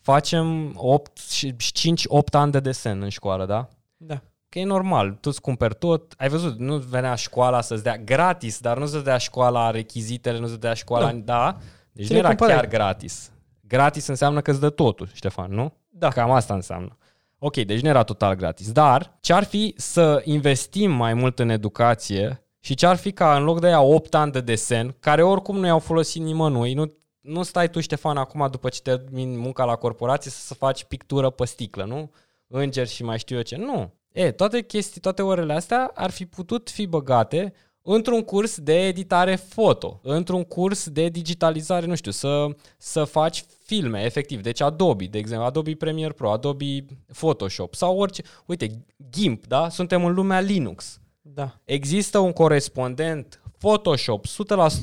Facem 0.00 0.72
8 0.76 1.18
și 1.18 1.56
5 1.56 2.04
8 2.06 2.34
ani 2.34 2.52
de 2.52 2.60
desen 2.60 3.02
în 3.02 3.08
școală, 3.08 3.46
da? 3.46 3.68
Da. 3.96 4.22
că 4.48 4.58
e 4.58 4.64
normal, 4.64 5.10
tu 5.10 5.28
îți 5.28 5.40
cumperi 5.40 5.74
tot, 5.74 6.14
ai 6.16 6.28
văzut, 6.28 6.58
nu 6.58 6.76
venea 6.76 7.14
școala 7.14 7.60
să-ți 7.60 7.82
dea 7.82 7.96
gratis, 7.98 8.60
dar 8.60 8.78
nu 8.78 8.86
să 8.86 8.98
dea 9.00 9.16
școala 9.16 9.70
rechizitele, 9.70 10.38
nu 10.38 10.46
să 10.46 10.56
dea 10.56 10.74
școala, 10.74 11.12
da, 11.12 11.18
da? 11.18 11.56
deci 11.92 12.06
Ce 12.06 12.12
nu 12.12 12.18
le 12.20 12.26
era 12.26 12.28
cumpărai? 12.28 12.54
chiar 12.54 12.66
gratis. 12.66 13.30
Gratis 13.60 14.06
înseamnă 14.06 14.40
că 14.40 14.50
îți 14.50 14.60
dă 14.60 14.70
totul, 14.70 15.08
Ștefan, 15.12 15.52
nu? 15.52 15.72
Da. 15.88 16.08
Cam 16.08 16.30
asta 16.30 16.54
înseamnă. 16.54 16.96
Ok, 17.38 17.56
deci 17.56 17.80
nu 17.80 17.88
era 17.88 18.02
total 18.02 18.34
gratis, 18.34 18.72
dar 18.72 19.16
ce-ar 19.20 19.44
fi 19.44 19.74
să 19.76 20.22
investim 20.24 20.90
mai 20.90 21.14
mult 21.14 21.38
în 21.38 21.48
educație 21.48 22.44
și 22.60 22.74
ce-ar 22.74 22.96
fi 22.96 23.12
ca 23.12 23.36
în 23.36 23.44
loc 23.44 23.60
de 23.60 23.66
aia 23.66 23.80
8 23.80 24.14
ani 24.14 24.32
de 24.32 24.40
desen, 24.40 24.96
care 25.00 25.22
oricum 25.22 25.58
nu 25.58 25.66
i-au 25.66 25.78
folosit 25.78 26.22
nimănui, 26.22 26.74
nu, 26.74 26.94
nu 27.20 27.42
stai 27.42 27.70
tu, 27.70 27.80
Ștefan, 27.80 28.16
acum 28.16 28.48
după 28.50 28.68
ce 28.68 28.80
termini 28.80 29.36
munca 29.36 29.64
la 29.64 29.76
corporație 29.76 30.30
să, 30.30 30.40
să 30.40 30.54
faci 30.54 30.84
pictură 30.84 31.30
pe 31.30 31.44
sticlă, 31.44 31.84
nu? 31.84 32.10
Îngeri 32.46 32.88
și 32.88 33.04
mai 33.04 33.18
știu 33.18 33.36
eu 33.36 33.42
ce. 33.42 33.56
Nu. 33.56 33.92
E, 34.12 34.30
toate 34.30 34.62
chestii, 34.62 35.00
toate 35.00 35.22
orele 35.22 35.52
astea 35.52 35.90
ar 35.94 36.10
fi 36.10 36.26
putut 36.26 36.70
fi 36.70 36.86
băgate 36.86 37.52
într-un 37.82 38.22
curs 38.22 38.58
de 38.58 38.86
editare 38.86 39.34
foto, 39.36 40.00
într-un 40.02 40.44
curs 40.44 40.88
de 40.88 41.08
digitalizare, 41.08 41.86
nu 41.86 41.94
știu, 41.94 42.10
să, 42.10 42.46
să 42.78 43.04
faci 43.04 43.44
filme, 43.64 44.04
efectiv. 44.04 44.42
Deci 44.42 44.60
Adobe, 44.60 45.04
de 45.04 45.18
exemplu, 45.18 45.46
Adobe 45.46 45.74
Premiere 45.74 46.12
Pro, 46.12 46.30
Adobe 46.30 46.84
Photoshop 47.12 47.74
sau 47.74 47.98
orice. 47.98 48.22
Uite, 48.46 48.84
GIMP, 49.10 49.46
da? 49.46 49.68
Suntem 49.68 50.04
în 50.04 50.14
lumea 50.14 50.40
Linux. 50.40 51.00
Da. 51.34 51.58
Există 51.64 52.18
un 52.18 52.32
corespondent 52.32 53.42
Photoshop 53.58 54.26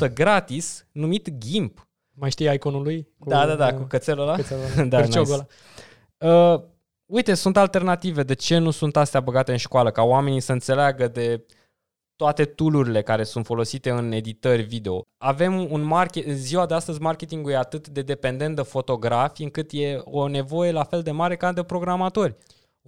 100% 0.10 0.14
gratis 0.14 0.86
numit 0.92 1.38
GIMP. 1.38 1.88
Mai 2.12 2.32
știi 2.32 2.54
iconul 2.54 2.82
lui? 2.82 3.08
Cu, 3.20 3.30
da, 3.30 3.46
da, 3.46 3.56
da, 3.56 3.74
cu 3.74 3.84
cățelul 3.84 4.24
ăla. 4.24 4.36
cățelul 4.36 4.64
ăla. 4.76 4.86
da, 4.92 5.02
Cârciogul 5.02 5.32
nice. 5.32 5.48
ăla. 6.20 6.54
Uh, 6.54 6.64
uite, 7.06 7.34
sunt 7.34 7.58
alternative. 7.58 8.24
De 8.24 8.34
ce 8.34 8.58
nu 8.58 8.72
sunt 8.72 8.98
astea 8.98 9.20
băgate 9.20 9.52
în 9.52 9.58
școală? 9.58 9.92
Ca 9.92 10.02
oamenii 10.02 10.40
să 10.40 10.52
înțeleagă 10.52 11.08
de 11.08 11.46
toate 12.16 12.46
toolurile 12.46 13.02
care 13.02 13.24
sunt 13.24 13.46
folosite 13.46 13.90
în 13.90 14.12
editări 14.12 14.62
video. 14.62 15.02
Avem 15.18 15.72
un 15.72 15.82
market, 15.82 16.26
în 16.26 16.36
ziua 16.36 16.66
de 16.66 16.74
astăzi 16.74 17.02
marketingul 17.02 17.52
e 17.52 17.58
atât 17.58 17.88
de 17.88 18.02
dependent 18.02 18.56
de 18.56 18.62
fotografi 18.62 19.44
încât 19.44 19.70
e 19.72 20.00
o 20.04 20.28
nevoie 20.28 20.72
la 20.72 20.84
fel 20.84 21.02
de 21.02 21.12
mare 21.12 21.36
ca 21.36 21.52
de 21.52 21.64
programatori. 21.64 22.36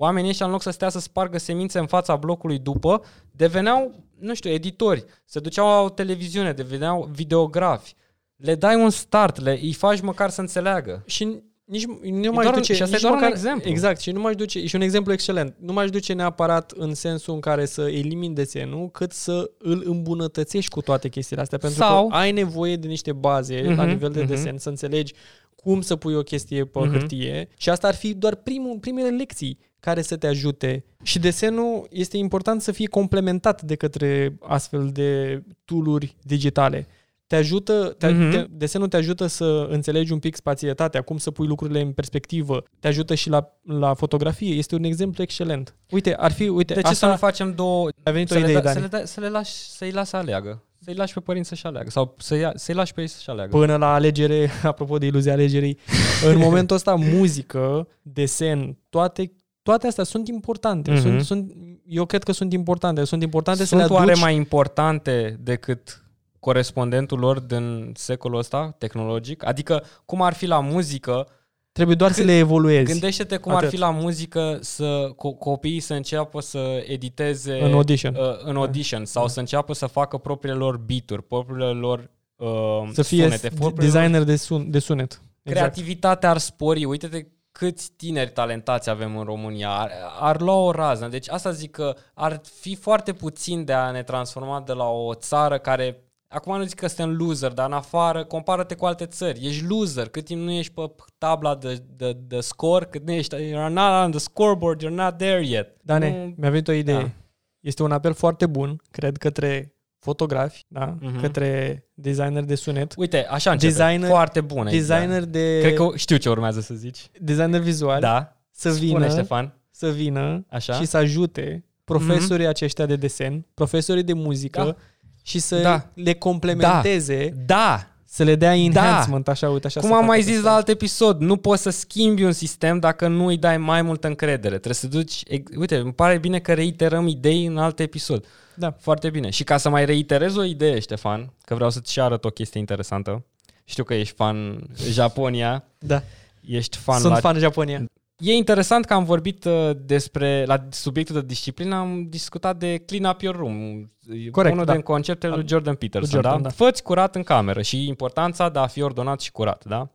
Oamenii 0.01 0.29
ăștia 0.29 0.45
în 0.45 0.51
loc 0.51 0.61
să 0.61 0.69
stea 0.69 0.89
să 0.89 0.99
spargă 0.99 1.37
semințe 1.37 1.79
în 1.79 1.85
fața 1.87 2.15
blocului 2.15 2.59
după, 2.59 3.01
deveneau, 3.31 3.91
nu 4.19 4.33
știu, 4.35 4.49
editori, 4.49 5.03
se 5.25 5.39
duceau 5.39 5.67
la 5.67 5.79
o 5.81 5.89
televiziune, 5.89 6.51
deveneau 6.53 7.09
videografi. 7.11 7.95
Le 8.35 8.55
dai 8.55 8.75
un 8.75 8.89
start, 8.89 9.39
le, 9.41 9.59
îi 9.61 9.73
faci 9.73 10.01
măcar 10.01 10.29
să 10.29 10.41
înțeleagă. 10.41 11.03
Și 11.05 11.41
nici 11.65 11.85
nu 12.01 12.31
mai 12.31 12.43
doar- 12.45 12.55
duce... 12.55 12.73
și 12.73 12.81
asta 12.81 12.95
e 12.95 12.97
nici 12.97 13.01
doar 13.01 13.13
un 13.13 13.19
măcar, 13.19 13.35
exemplu. 13.35 13.69
Exact, 13.69 13.99
și 13.99 14.11
nu 14.11 14.19
mai 14.19 14.35
duce... 14.35 14.65
Și 14.65 14.75
un 14.75 14.81
exemplu 14.81 15.13
excelent. 15.13 15.55
Nu 15.59 15.73
mai 15.73 15.87
duce 15.89 16.13
neapărat 16.13 16.71
în 16.71 16.93
sensul 16.93 17.33
în 17.33 17.39
care 17.39 17.65
să 17.65 17.81
elimini 17.81 18.35
desenul, 18.35 18.89
cât 18.91 19.11
să 19.11 19.51
îl 19.57 19.83
îmbunătățești 19.85 20.69
cu 20.71 20.81
toate 20.81 21.09
chestiile 21.09 21.41
astea. 21.41 21.57
Pentru 21.57 21.79
Sau- 21.79 22.07
că 22.07 22.15
ai 22.15 22.31
nevoie 22.31 22.75
de 22.75 22.87
niște 22.87 23.11
baze 23.13 23.61
la 23.61 23.81
Mhm, 23.81 23.87
nivel 23.87 24.11
de 24.11 24.19
mhm. 24.19 24.27
desen, 24.29 24.57
să 24.57 24.69
înțelegi 24.69 25.13
cum 25.55 25.81
să 25.81 25.95
pui 25.95 26.15
o 26.15 26.21
chestie 26.21 26.65
pe 26.65 26.79
Mhm. 26.79 26.91
hârtie 26.91 27.49
și 27.57 27.69
asta 27.69 27.87
ar 27.87 27.95
fi 27.95 28.13
doar 28.13 28.35
primul, 28.35 28.77
primele 28.79 29.09
lecții 29.09 29.59
care 29.79 30.01
să 30.01 30.15
te 30.17 30.27
ajute. 30.27 30.83
Și 31.03 31.19
desenul 31.19 31.87
este 31.89 32.17
important 32.17 32.61
să 32.61 32.71
fie 32.71 32.87
complementat 32.87 33.61
de 33.61 33.75
către 33.75 34.37
astfel 34.41 34.89
de 34.93 35.41
tooluri 35.65 36.15
digitale. 36.21 36.87
Te 37.27 37.35
ajută, 37.35 37.95
te, 37.97 38.07
Mhm. 38.07 38.29
te, 38.31 38.45
desenul 38.49 38.87
te 38.87 38.97
ajută 38.97 39.27
să 39.27 39.67
înțelegi 39.69 40.11
un 40.11 40.19
pic 40.19 40.35
spațietatea, 40.35 41.01
cum 41.01 41.17
să 41.17 41.31
pui 41.31 41.47
lucrurile 41.47 41.81
în 41.81 41.91
perspectivă. 41.91 42.63
Te 42.79 42.87
ajută 42.87 43.15
și 43.15 43.29
la, 43.29 43.49
la 43.63 43.93
fotografie. 43.93 44.53
Este 44.53 44.75
un 44.75 44.83
exemplu 44.83 45.23
excelent. 45.23 45.75
Uite, 45.89 46.15
ar 46.15 46.31
fi, 46.31 46.47
uite, 46.47 46.73
De 46.73 46.81
ce 46.81 46.87
asta 46.87 47.05
să 47.05 47.11
nu 47.11 47.17
facem 47.17 47.53
două... 47.53 47.89
a 48.03 48.11
venit 48.11 48.31
o 48.31 48.33
Să 48.33 48.39
le, 48.39 48.49
idee, 48.49 48.61
da, 48.61 48.67
să, 48.71 48.79
Dani. 48.79 48.87
le, 48.91 48.97
da, 48.99 49.05
să 49.05 49.19
le 49.19 49.29
lași, 49.29 49.51
să-i 49.51 49.91
lași 49.91 50.09
să 50.09 50.15
aleagă. 50.17 50.63
Să-i 50.81 50.93
lași 50.93 51.13
pe 51.13 51.19
părinți 51.19 51.49
să-și 51.49 51.65
aleagă. 51.65 51.89
Sau 51.89 52.15
să-i, 52.17 52.39
ia- 52.41 52.51
să-i 52.55 52.75
lași 52.75 52.93
pe 52.93 53.01
ei 53.01 53.07
să-și 53.07 53.29
aleagă. 53.29 53.57
Până 53.57 53.75
la 53.75 53.93
alegere, 53.93 54.49
apropo 54.63 54.97
de 54.97 55.05
iluzia 55.05 55.31
alegerii, 55.33 55.77
în 56.25 56.37
momentul 56.47 56.75
ăsta 56.75 56.95
muzică, 56.95 57.87
desen, 58.01 58.77
toate 58.89 59.31
toate 59.61 59.87
astea 59.87 60.03
sunt 60.03 60.27
importante. 60.27 60.91
Mhm. 60.91 60.99
Sunt, 61.01 61.21
sunt, 61.21 61.51
eu 61.87 62.05
cred 62.05 62.23
că 62.23 62.31
sunt 62.31 62.53
importante. 62.53 63.03
Sunt 63.03 63.21
importante 63.23 63.65
să 63.65 63.75
le 63.75 63.81
Sunt 63.81 63.93
aduci. 63.93 64.07
oare 64.07 64.19
mai 64.19 64.35
importante 64.35 65.37
decât 65.41 66.03
corespondentul 66.39 67.19
lor 67.19 67.39
din 67.39 67.91
secolul 67.95 68.37
ăsta 68.39 68.75
tehnologic? 68.77 69.45
Adică 69.45 69.83
cum 70.05 70.21
ar 70.21 70.33
fi 70.33 70.45
la 70.45 70.59
muzică, 70.59 71.27
Trebuie 71.71 71.95
doar 71.95 72.11
să 72.11 72.23
le 72.23 72.37
evoluezi. 72.37 72.91
gândește-te 72.91 73.37
cum 73.37 73.51
ar 73.51 73.57
Atât. 73.57 73.69
fi 73.69 73.77
la 73.77 73.89
muzică 73.89 74.57
să 74.61 75.09
co- 75.13 75.37
copiii 75.39 75.79
să 75.79 75.93
înceapă 75.93 76.41
să 76.41 76.83
editeze 76.87 77.59
În 77.63 77.73
Audition. 77.73 78.15
uh, 78.15 78.21
în 78.43 78.55
audition 78.55 79.05
sau 79.05 79.27
să 79.27 79.39
înceapă 79.39 79.73
să 79.73 79.85
facă 79.85 80.17
propriile 80.17 80.57
lor 80.57 80.77
beat-uri, 80.77 81.23
propriile 81.23 81.65
lor 81.65 82.09
uh, 82.35 82.47
să 82.91 83.01
fie 83.01 83.23
sunete, 83.23 83.49
propriile 83.49 83.91
lor 83.93 84.01
designer 84.01 84.23
de, 84.23 84.35
sun, 84.35 84.71
de 84.71 84.79
sunet. 84.79 85.11
Exact. 85.11 85.73
Creativitatea 85.73 86.29
ar 86.29 86.37
spori. 86.37 86.85
Uite-te 86.85 87.25
câți 87.59 87.91
tineri 87.91 88.31
talentați 88.31 88.89
avem 88.89 89.17
în 89.17 89.23
România. 89.23 89.69
Ar, 89.69 89.91
ar 90.19 90.41
lua 90.41 90.55
o 90.55 90.71
raznă. 90.71 91.07
Deci 91.07 91.29
asta 91.29 91.51
zic 91.51 91.71
că 91.71 91.95
ar 92.13 92.41
fi 92.59 92.75
foarte 92.75 93.13
puțin 93.13 93.65
de 93.65 93.73
a 93.73 93.91
ne 93.91 94.03
transforma 94.03 94.61
de 94.61 94.73
la 94.73 94.89
o 94.89 95.13
țară 95.13 95.57
care... 95.57 96.03
Acum 96.27 96.57
nu 96.57 96.63
zic 96.63 96.79
că 96.79 96.87
suntem 96.87 97.15
loser, 97.15 97.51
dar 97.51 97.65
în 97.65 97.73
afară, 97.73 98.25
compară-te 98.25 98.75
cu 98.75 98.85
alte 98.85 99.05
țări. 99.05 99.47
Ești 99.47 99.65
loser 99.65 100.09
cât 100.09 100.25
timp 100.25 100.41
nu 100.41 100.51
ești 100.51 100.73
pe 100.73 100.81
tabla 101.17 101.55
de, 101.55 101.83
de, 101.95 102.13
de 102.13 102.39
score, 102.39 102.85
cât 102.85 103.05
nu 103.05 103.11
ești, 103.11 103.35
you're 103.35 103.69
not 103.69 104.03
on 104.03 104.11
the 104.11 104.19
scoreboard, 104.19 104.83
you're 104.83 104.95
not 104.95 105.17
there 105.17 105.45
yet. 105.45 105.77
Dane, 105.81 106.09
Nu- 106.09 106.33
mi-a 106.37 106.49
venit 106.49 106.67
o 106.67 106.71
idee. 106.71 107.01
Da. 107.01 107.11
Este 107.59 107.83
un 107.83 107.91
apel 107.91 108.13
foarte 108.13 108.45
bun, 108.45 108.81
cred, 108.91 109.17
către 109.17 109.75
fotografi, 109.99 110.65
da? 110.67 110.95
Mhm. 111.01 111.21
către 111.21 111.83
designer 111.93 112.43
de 112.43 112.55
sunet, 112.55 112.93
Uite, 112.97 113.25
așa 113.29 113.51
începe. 113.51 113.73
Designer- 113.73 114.07
foarte 114.07 114.41
bună 114.41 114.69
designer 114.69 115.21
idee. 115.21 115.41
de 115.55 115.59
Cred 115.61 115.73
că 115.73 115.89
știu 115.95 116.17
ce 116.17 116.29
urmează 116.29 116.61
să 116.61 116.73
zici. 116.73 117.09
designer 117.19 117.59
vizual, 117.61 117.99
Da. 117.99 118.37
să 118.51 118.69
Spune, 118.71 118.85
vină, 118.87 119.07
Ștefan. 119.09 119.53
să 119.71 119.89
vină 119.89 120.45
Așa. 120.49 120.73
și 120.73 120.85
să 120.85 120.97
ajute 120.97 121.63
profesorii 121.83 122.45
aceștia 122.47 122.85
de 122.85 122.95
desen, 122.95 123.45
profesorii 123.53 124.03
de 124.03 124.13
muzică 124.13 124.63
Da. 124.63 124.75
și 125.23 125.39
să 125.39 125.61
Da. 125.61 125.89
le 125.93 126.13
complementeze, 126.13 127.33
Da, 127.45 127.87
să 128.11 128.23
le 128.23 128.35
dea 128.35 128.55
enhancement, 128.55 129.27
așa, 129.27 129.49
uite, 129.49 129.67
așa 129.67 129.79
Cum 129.79 129.89
să 129.89 129.95
am 129.95 130.01
facă 130.01 130.11
mai 130.11 130.21
zis 130.21 130.31
chestia 130.31 130.49
la 130.49 130.55
asta. 130.55 130.69
alt 130.69 130.77
episod, 130.77 131.21
nu 131.21 131.37
poți 131.37 131.61
să 131.61 131.69
schimbi 131.69 132.23
un 132.23 132.31
sistem 132.31 132.79
dacă 132.79 133.07
nu 133.07 133.25
îi 133.25 133.37
dai 133.37 133.57
mai 133.57 133.81
multă 133.81 134.07
încredere. 134.07 134.53
Trebuie 134.53 134.73
să 134.73 134.87
duci... 134.87 135.21
ex- 135.27 135.51
Uite, 135.55 135.75
îmi 135.75 135.93
pare 135.93 136.17
bine 136.17 136.39
că 136.39 136.53
reiterăm 136.53 137.07
idei 137.07 137.45
în 137.45 137.57
alt 137.57 137.79
episod. 137.79 138.25
Da. 138.55 138.75
Foarte 138.79 139.09
bine. 139.09 139.29
Și 139.29 139.43
ca 139.43 139.57
să 139.57 139.69
mai 139.69 139.85
reiterez 139.85 140.35
o 140.35 140.43
idee, 140.43 140.79
Ștefan, 140.79 141.33
că 141.45 141.55
vreau 141.55 141.69
să-ți 141.69 141.91
și 141.91 141.99
arăt 142.01 142.25
o 142.25 142.29
chestie 142.29 142.59
interesantă. 142.59 143.25
Știu 143.63 143.83
că 143.83 143.93
ești 143.93 144.15
fan 144.15 144.63
Japonia, 144.89 145.63
Da, 145.79 146.03
ești 146.41 146.77
fan 146.77 146.99
sunt 146.99 147.13
la... 147.13 147.19
fan 147.19 147.39
Japonia. 147.39 147.85
E 148.19 148.33
interesant 148.33 148.85
că 148.85 148.93
am 148.93 149.03
vorbit 149.03 149.45
uh, 149.45 149.71
despre, 149.85 150.45
la 150.45 150.67
subiectul 150.69 151.15
de 151.15 151.25
disciplină, 151.25 151.75
am 151.75 152.05
discutat 152.09 152.57
de 152.57 152.77
clean 152.77 153.13
up 153.13 153.21
your 153.21 153.35
room. 153.35 153.91
Corect, 154.31 154.53
Unul 154.53 154.65
da. 154.65 154.71
din 154.71 154.81
conceptele 154.81 155.35
lui 155.35 155.47
Jordan 155.47 155.75
Peterson, 155.75 156.09
Jordan, 156.09 156.41
da? 156.41 156.41
da. 156.41 156.49
Fă-ți 156.49 156.83
curat 156.83 157.15
în 157.15 157.23
cameră 157.23 157.61
și 157.61 157.87
importanța 157.87 158.49
de 158.49 158.59
a 158.59 158.67
fi 158.67 158.81
ordonat 158.81 159.19
și 159.19 159.31
curat, 159.31 159.65
da? 159.65 159.89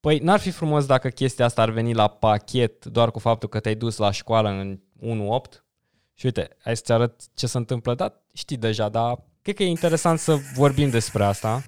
Păi 0.00 0.18
n-ar 0.18 0.38
fi 0.38 0.50
frumos 0.50 0.86
dacă 0.86 1.08
chestia 1.08 1.44
asta 1.44 1.62
ar 1.62 1.70
veni 1.70 1.94
la 1.94 2.08
pachet 2.08 2.84
doar 2.84 3.10
cu 3.10 3.18
faptul 3.18 3.48
că 3.48 3.60
te-ai 3.60 3.74
dus 3.74 3.96
la 3.96 4.10
școală 4.10 4.48
în 4.48 4.80
1-8 5.48 5.64
și 6.14 6.26
uite, 6.26 6.48
hai 6.62 6.76
să-ți 6.76 6.92
arăt 6.92 7.20
ce 7.34 7.46
se 7.46 7.56
întâmplă, 7.56 7.94
da, 7.94 8.12
știi 8.32 8.56
deja, 8.56 8.88
dar 8.88 9.24
cred 9.42 9.54
că 9.54 9.62
e 9.62 9.68
interesant 9.68 10.18
să 10.18 10.36
vorbim 10.54 10.90
despre 10.90 11.24
asta. 11.24 11.62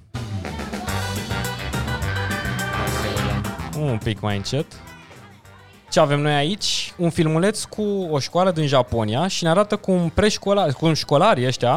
Un 3.78 3.98
pic 3.98 4.20
mai 4.20 4.36
încet. 4.36 4.66
Ce 5.90 6.00
avem 6.00 6.20
noi 6.20 6.34
aici? 6.34 6.92
Un 6.96 7.10
filmuleț 7.10 7.64
cu 7.64 7.82
o 8.10 8.18
școală 8.18 8.50
din 8.50 8.66
Japonia 8.66 9.26
și 9.26 9.42
ne 9.44 9.50
arată 9.50 9.76
cum 9.76 10.08
preșcolari, 10.14 10.72
cum 10.74 10.92
școlarii 10.94 11.46
ăștia 11.46 11.72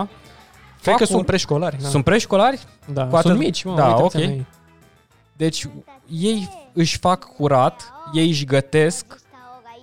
Cred 0.82 0.94
fac 0.94 0.96
că 0.96 1.02
un- 1.02 1.16
sunt 1.16 1.26
preșcolari. 1.26 1.78
Da. 1.82 1.88
sunt 1.88 2.04
preșcolari? 2.04 2.60
da. 2.94 3.06
cu 3.08 3.16
atât- 3.16 3.22
sunt 3.22 3.38
mici, 3.38 3.64
mă, 3.64 3.76
Da, 3.76 3.86
uitați 3.88 4.16
ok. 4.18 4.24
noi. 4.24 4.46
Deci 5.38 5.68
ei 6.10 6.50
își 6.74 6.98
fac 6.98 7.24
curat, 7.36 7.94
ei 8.14 8.28
își 8.28 8.46
gătesc, 8.46 9.06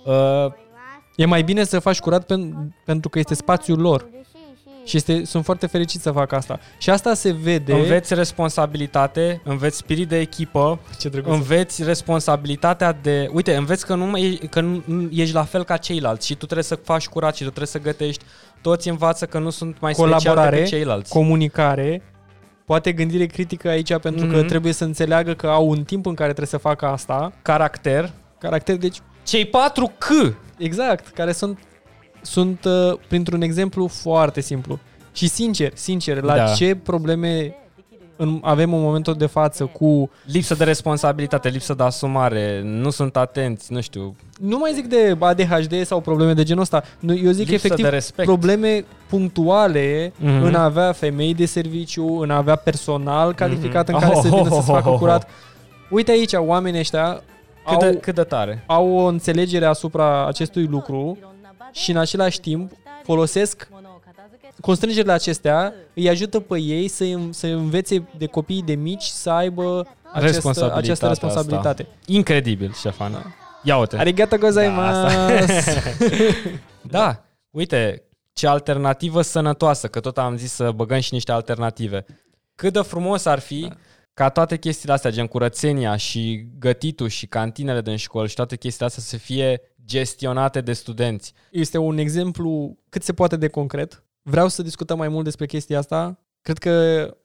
uh, 0.05 0.51
E 1.15 1.25
mai 1.25 1.41
bine 1.43 1.63
să 1.63 1.79
faci 1.79 1.99
curat 1.99 2.23
pen, 2.25 2.73
pentru 2.85 3.09
că 3.09 3.19
este 3.19 3.33
spațiul 3.33 3.79
lor. 3.79 4.07
Și 4.89 4.95
este, 4.97 5.25
sunt 5.25 5.43
foarte 5.45 5.67
fericit 5.67 6.01
să 6.01 6.11
fac 6.11 6.31
asta. 6.31 6.59
Și 6.77 6.89
asta 6.89 7.13
se 7.13 7.31
vede... 7.31 7.73
înveți 7.73 8.13
responsabilitate, 8.13 9.41
înveți 9.43 9.77
spirit 9.77 10.07
de 10.07 10.19
echipă, 10.19 10.79
Ce 10.99 11.09
drăguț. 11.09 11.33
înveți 11.33 11.83
responsabilitatea 11.83 12.91
de... 13.01 13.29
Uite, 13.33 13.55
înveți 13.55 13.85
că 13.85 13.95
nu, 13.95 14.05
mai, 14.05 14.39
că 14.49 14.61
nu, 14.61 14.81
nu 14.85 15.09
ești 15.11 15.33
la 15.33 15.43
fel 15.43 15.63
ca 15.63 15.77
ceilalți 15.77 16.25
și 16.25 16.35
tu 16.35 16.43
trebuie 16.45 16.63
să 16.63 16.75
faci 16.75 17.07
curat 17.07 17.33
și 17.35 17.39
tu 17.43 17.45
trebuie 17.47 17.67
să 17.67 17.79
gătești. 17.79 18.23
Toți 18.61 18.89
învață 18.89 19.25
că 19.25 19.39
nu 19.39 19.49
sunt 19.49 19.79
mai 19.79 19.93
speciali 19.93 20.21
Colaborare, 20.23 20.55
decât 20.55 20.69
ceilalți. 20.71 21.11
comunicare, 21.11 22.01
poate 22.65 22.91
gândire 22.91 23.25
critică 23.25 23.67
aici 23.69 23.97
pentru 23.97 24.25
că 24.27 24.35
Mhm. 24.37 24.47
trebuie 24.47 24.73
să 24.73 24.83
înțeleagă 24.83 25.33
că 25.33 25.47
au 25.47 25.69
un 25.69 25.83
timp 25.83 26.05
în 26.05 26.13
care 26.13 26.27
trebuie 26.33 26.47
să 26.47 26.57
facă 26.57 26.85
asta. 26.85 27.31
Caracter. 27.41 28.11
Caracter, 28.37 28.75
deci 28.77 28.97
Cei 29.23 29.45
patru 29.45 29.91
C. 29.97 30.35
exact, 30.57 31.07
care 31.07 31.31
sunt 31.31 31.59
sunt 32.21 32.65
uh, 32.65 32.97
printr-un 33.07 33.41
exemplu 33.41 33.87
foarte 33.87 34.41
simplu. 34.41 34.79
Și 35.13 35.27
sincer, 35.27 35.71
sincer, 35.75 36.21
la 36.21 36.35
Da. 36.35 36.45
ce 36.45 36.75
probleme 36.75 37.53
în, 38.15 38.39
avem 38.43 38.73
în 38.73 38.81
momentul 38.81 39.13
de 39.13 39.25
față 39.25 39.65
cu... 39.65 40.09
Lipsă 40.25 40.55
de 40.55 40.63
responsabilitate, 40.63 41.49
lipsă 41.49 41.73
de 41.73 41.83
asumare, 41.83 42.61
nu 42.63 42.89
sunt 42.89 43.17
atenți, 43.17 43.73
nu 43.73 43.81
știu, 43.81 44.15
Nu 44.39 44.57
mai 44.57 44.71
zic 44.73 44.87
de 44.87 45.15
ADHD 45.19 45.85
sau 45.85 45.99
probleme 46.01 46.33
de 46.33 46.43
genul 46.43 46.61
ăsta. 46.61 46.83
Nu, 46.99 47.13
Eu 47.15 47.31
zic 47.31 47.47
lipsă 47.49 47.53
efectiv 47.65 47.83
de 47.85 47.89
respect. 47.91 48.27
probleme 48.27 48.85
punctuale 49.09 50.13
Mhm. 50.19 50.43
în 50.43 50.55
a 50.55 50.63
avea 50.63 50.91
femei 50.91 51.33
de 51.33 51.45
serviciu, 51.45 52.19
în 52.19 52.29
a 52.29 52.35
avea 52.35 52.55
personal 52.55 53.33
calificat 53.33 53.85
Mhm. 53.87 53.93
în 53.95 54.01
care 54.01 54.13
Oh, 54.15 54.21
să 54.21 54.27
vină 54.27 54.39
oh, 54.41 54.45
să 54.47 54.53
se 54.53 54.71
oh, 54.71 54.77
facă 54.77 54.89
oh, 54.89 54.97
curat. 54.97 55.27
Uite 55.89 56.11
aici, 56.11 56.33
oamenii 56.33 56.79
ăștia 56.79 57.21
cât, 57.65 57.81
au, 57.81 57.89
de, 57.91 57.97
cât 57.97 58.15
de 58.15 58.23
tare. 58.23 58.63
au 58.67 58.89
o 58.89 59.03
înțelegere 59.05 59.65
asupra 59.65 60.27
acestui 60.27 60.65
lucru 60.65 61.17
și 61.71 61.91
în 61.91 61.97
același 61.97 62.39
timp 62.39 62.71
folosesc 63.03 63.69
constrângerile 64.61 65.11
acestea, 65.11 65.73
îi 65.93 66.09
ajută 66.09 66.39
pe 66.39 66.59
ei 66.59 66.87
să, 66.87 67.03
îm- 67.03 67.29
să 67.31 67.47
învețe 67.47 68.07
de 68.17 68.25
copiii 68.25 68.63
de 68.63 68.73
mici 68.75 69.03
să 69.03 69.29
aibă 69.29 69.87
această, 70.03 70.25
Responsabilitatea 70.25 70.77
această 70.83 71.07
responsabilitate. 71.07 71.87
Incredibil, 72.05 72.73
Ștefan. 72.73 73.11
Da. 73.11 73.21
Ia 73.63 73.77
uite. 73.77 73.97
Arigato 73.97 74.37
gozaimasu! 74.37 75.15
Da, 76.81 77.23
uite, 77.49 78.03
ce 78.33 78.47
alternativă 78.47 79.21
sănătoasă, 79.21 79.87
că 79.87 79.99
tot 79.99 80.17
am 80.17 80.37
zis 80.37 80.51
să 80.51 80.71
băgăm 80.71 80.99
și 80.99 81.13
niște 81.13 81.31
alternative. 81.31 82.05
Cât 82.55 82.73
de 82.73 82.79
frumos 82.81 83.25
ar 83.25 83.39
fi 83.39 83.65
Da. 83.67 83.75
ca 84.13 84.29
toate 84.29 84.57
chestiile 84.57 84.93
astea, 84.93 85.11
gen 85.11 85.27
curățenia 85.27 85.95
și 85.95 86.47
gătitul 86.59 87.07
și 87.07 87.27
cantinele 87.27 87.81
din 87.81 87.95
școală 87.95 88.27
și 88.27 88.35
toate 88.35 88.55
chestiile 88.55 88.85
astea 88.87 89.03
să 89.03 89.17
fie 89.17 89.61
gestionate 89.89 90.61
de 90.61 90.73
studenți. 90.73 91.33
Este 91.51 91.77
un 91.77 91.97
exemplu 91.97 92.77
cât 92.89 93.03
se 93.03 93.13
poate 93.13 93.35
de 93.35 93.47
concret. 93.47 94.03
Vreau 94.21 94.47
să 94.47 94.61
discutăm 94.61 94.97
mai 94.97 95.07
mult 95.07 95.23
despre 95.23 95.45
chestia 95.45 95.77
asta. 95.77 96.19
Cred 96.41 96.57
că 96.57 96.73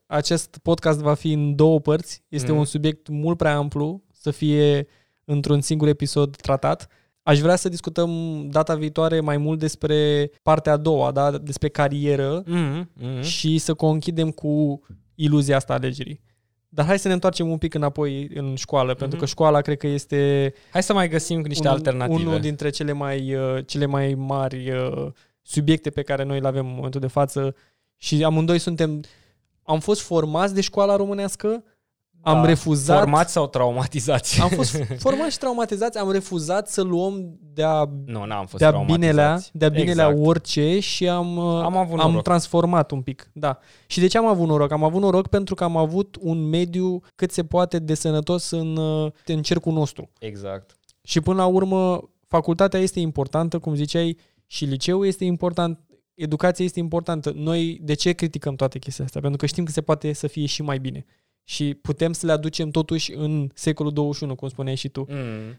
acest 0.05 0.57
podcast 0.61 0.99
va 0.99 1.13
fi 1.13 1.31
în 1.31 1.55
două 1.55 1.79
părți. 1.79 2.23
Este 2.29 2.49
Mhm. 2.51 2.59
un 2.59 2.65
subiect 2.65 3.07
mult 3.07 3.37
prea 3.37 3.55
amplu 3.55 4.03
să 4.13 4.31
fie 4.31 4.87
într-un 5.25 5.61
singur 5.61 5.87
episod 5.87 6.35
tratat. 6.35 6.87
Aș 7.23 7.39
vrea 7.39 7.55
să 7.55 7.69
discutăm 7.69 8.09
data 8.49 8.75
viitoare 8.75 9.19
mai 9.19 9.37
mult 9.37 9.59
despre 9.59 10.29
partea 10.41 10.71
a 10.73 10.77
doua, 10.77 11.11
da? 11.11 11.37
despre 11.37 11.69
carieră 11.69 12.43
Mm-hmm, 12.43 12.83
mm-hmm. 13.01 13.21
și 13.21 13.57
să 13.57 13.73
conchidem 13.73 14.31
cu 14.31 14.81
iluzia 15.15 15.55
asta 15.55 15.73
a 15.73 15.75
alegerii. 15.75 16.21
Dar 16.69 16.85
hai 16.85 16.99
să 16.99 17.07
ne 17.07 17.13
întoarcem 17.13 17.49
un 17.49 17.57
pic 17.57 17.73
înapoi 17.73 18.29
în 18.33 18.55
școală, 18.55 18.93
pentru 18.93 19.19
că 19.19 19.25
școala 19.25 19.61
cred 19.61 19.77
că 19.77 19.87
este 19.87 20.53
Hai 20.71 20.83
să 20.83 20.93
mai 20.93 21.09
găsim 21.09 21.39
niște 21.41 21.67
un- 21.67 21.73
alternative. 21.73 22.21
Unul 22.21 22.39
dintre 22.39 22.69
cele 22.69 22.91
mai, 22.91 23.35
uh, 23.35 23.65
cele 23.65 23.85
mai 23.85 24.13
mari 24.13 24.71
uh, 24.71 25.07
subiecte 25.41 25.89
pe 25.89 26.01
care 26.01 26.23
noi 26.23 26.39
le 26.39 26.47
avem 26.47 26.67
în 26.67 26.73
momentul 26.75 26.99
de 27.01 27.07
față 27.07 27.55
și 27.97 28.23
amândoi 28.23 28.59
suntem, 28.59 29.01
am 29.63 29.79
fost 29.79 30.01
formați 30.01 30.53
de 30.53 30.61
școala 30.61 30.95
românească, 30.95 31.63
am 32.25 32.41
Da. 32.41 32.45
refuzat, 32.47 32.97
Formați 32.99 33.31
sau 33.31 33.47
traumatizați? 33.47 34.41
am 34.41 34.49
fost 34.49 34.77
formați 35.05 35.31
și 35.31 35.37
traumatizați, 35.37 35.97
am 35.97 36.11
refuzat 36.11 36.67
să 36.69 36.81
luăm 36.81 37.37
de-a, 37.53 37.89
Nu, 38.05 38.25
n-am 38.25 38.45
fost 38.45 38.57
de-a 38.57 38.69
traumatizați. 38.69 38.99
binelea, 38.99 39.39
de-a 39.53 39.69
binelea 39.69 40.07
exact. 40.07 40.27
orice 40.27 40.79
și 40.79 41.07
am, 41.09 41.37
uh, 41.37 41.43
Am 41.63 41.77
avut 41.77 41.99
am 41.99 42.07
noroc. 42.09 42.23
transformat 42.23 42.91
un 42.91 43.01
pic. 43.01 43.29
Da. 43.33 43.57
Și 43.87 43.99
de 43.99 44.07
ce 44.07 44.17
am 44.17 44.25
avut 44.25 44.47
noroc? 44.47 44.71
Am 44.71 44.83
avut 44.83 45.01
noroc 45.01 45.27
pentru 45.27 45.55
că 45.55 45.63
am 45.63 45.77
avut 45.77 46.17
un 46.19 46.49
mediu 46.49 47.01
cât 47.15 47.31
se 47.31 47.43
poate 47.43 47.79
de 47.79 47.93
sănătos 47.93 48.49
în, 48.51 48.77
uh, 48.77 49.11
în 49.25 49.41
cercul 49.41 49.73
nostru. 49.73 50.09
Exact. 50.19 50.75
Și 51.03 51.21
până 51.21 51.37
la 51.37 51.45
urmă, 51.45 52.09
facultatea 52.27 52.79
este 52.79 52.99
importantă, 52.99 53.59
cum 53.59 53.75
ziceai, 53.75 54.17
și 54.47 54.65
liceul 54.65 55.05
este 55.05 55.25
important, 55.25 55.79
educația 56.13 56.65
este 56.65 56.79
importantă. 56.79 57.31
Noi 57.35 57.79
de 57.83 57.93
ce 57.93 58.11
criticăm 58.11 58.55
toate 58.55 58.79
chestiile 58.79 59.05
astea? 59.05 59.21
Pentru 59.21 59.37
că 59.39 59.45
știm 59.45 59.63
că 59.63 59.71
se 59.71 59.81
poate 59.81 60.13
să 60.13 60.27
fie 60.27 60.45
și 60.45 60.61
mai 60.61 60.77
bine. 60.79 61.05
Și 61.47 61.73
putem 61.73 62.13
să 62.13 62.25
le 62.25 62.31
aducem 62.31 62.69
totuși 62.69 63.13
în 63.13 63.49
secolul 63.53 63.91
21, 63.93 64.35
cum 64.35 64.47
spuneai 64.47 64.75
și 64.75 64.89
tu. 64.89 65.05
Mm. 65.09 65.57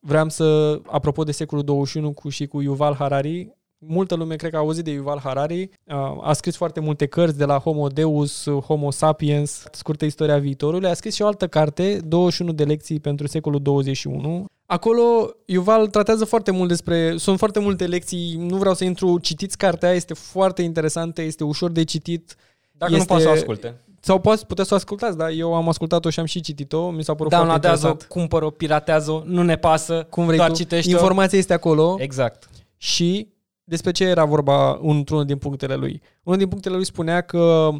Vreau 0.00 0.28
să, 0.28 0.80
apropo 0.86 1.22
de 1.22 1.32
secolul 1.32 1.64
21 1.64 2.12
cu, 2.12 2.28
și 2.28 2.46
cu 2.46 2.60
Yuval 2.60 2.94
Harari, 2.94 3.56
multă 3.78 4.14
lume 4.14 4.36
cred 4.36 4.50
că 4.50 4.56
a 4.56 4.60
auzit 4.60 4.84
de 4.84 4.90
Yuval 4.90 5.18
Harari, 5.18 5.68
a, 5.86 6.18
a 6.22 6.32
scris 6.32 6.56
foarte 6.56 6.80
multe 6.80 7.06
cărți 7.06 7.38
de 7.38 7.44
la 7.44 7.58
Homo 7.58 7.88
Deus, 7.88 8.48
Homo 8.66 8.90
Sapiens, 8.90 9.64
scurtă 9.72 10.04
istoria 10.04 10.38
viitorului, 10.38 10.88
a 10.88 10.94
scris 10.94 11.14
și 11.14 11.22
o 11.22 11.26
altă 11.26 11.48
carte, 11.48 12.00
21 12.04 12.52
de 12.52 12.64
lecții 12.64 13.00
pentru 13.00 13.26
secolul 13.26 13.62
21. 13.62 14.44
Acolo 14.66 15.30
Yuval 15.46 15.86
tratează 15.86 16.24
foarte 16.24 16.50
mult 16.50 16.68
despre, 16.68 17.16
sunt 17.16 17.38
foarte 17.38 17.58
multe 17.58 17.86
lecții, 17.86 18.36
nu 18.36 18.56
vreau 18.56 18.74
să 18.74 18.84
intru, 18.84 19.18
citiți 19.18 19.56
cartea, 19.56 19.92
este 19.92 20.14
foarte 20.14 20.62
interesantă, 20.62 21.22
este 21.22 21.44
ușor 21.44 21.70
de 21.70 21.84
citit, 21.84 22.36
Dacă 22.72 22.94
Este- 22.94 23.04
nu 23.04 23.14
poți 23.14 23.22
să 23.22 23.28
o 23.28 23.32
asculte. 23.32 23.80
Sau 24.04 24.18
poate 24.18 24.44
puteți 24.46 24.68
să 24.68 24.74
o 24.74 24.76
ascultați, 24.76 25.16
da? 25.16 25.30
Eu 25.30 25.54
am 25.54 25.68
ascultat-o 25.68 26.10
și 26.10 26.20
am 26.20 26.26
și 26.26 26.40
citit-o, 26.40 26.90
mi 26.90 27.04
s-a 27.04 27.14
părut 27.14 27.32
foarte 27.32 27.36
Downloadează-o, 27.48 27.88
interesant. 27.90 28.12
cumpără-o, 28.18 28.50
piratează-o, 28.50 29.22
nu 29.24 29.42
ne 29.42 29.56
pasă, 29.56 30.06
Cum 30.10 30.24
vrei 30.24 30.36
doar 30.36 30.50
tu. 30.50 30.56
citește-o. 30.56 30.92
Informația 30.92 31.38
este 31.38 31.52
acolo. 31.52 31.96
Exact. 31.98 32.48
Și 32.76 33.28
despre 33.64 33.90
ce 33.90 34.04
era 34.04 34.24
vorba 34.24 34.78
într-unul 34.82 35.24
din 35.24 35.36
punctele 35.38 35.74
lui? 35.74 36.00
Unul 36.22 36.38
din 36.38 36.48
punctele 36.48 36.74
lui 36.74 36.84
spunea 36.84 37.20
că 37.20 37.70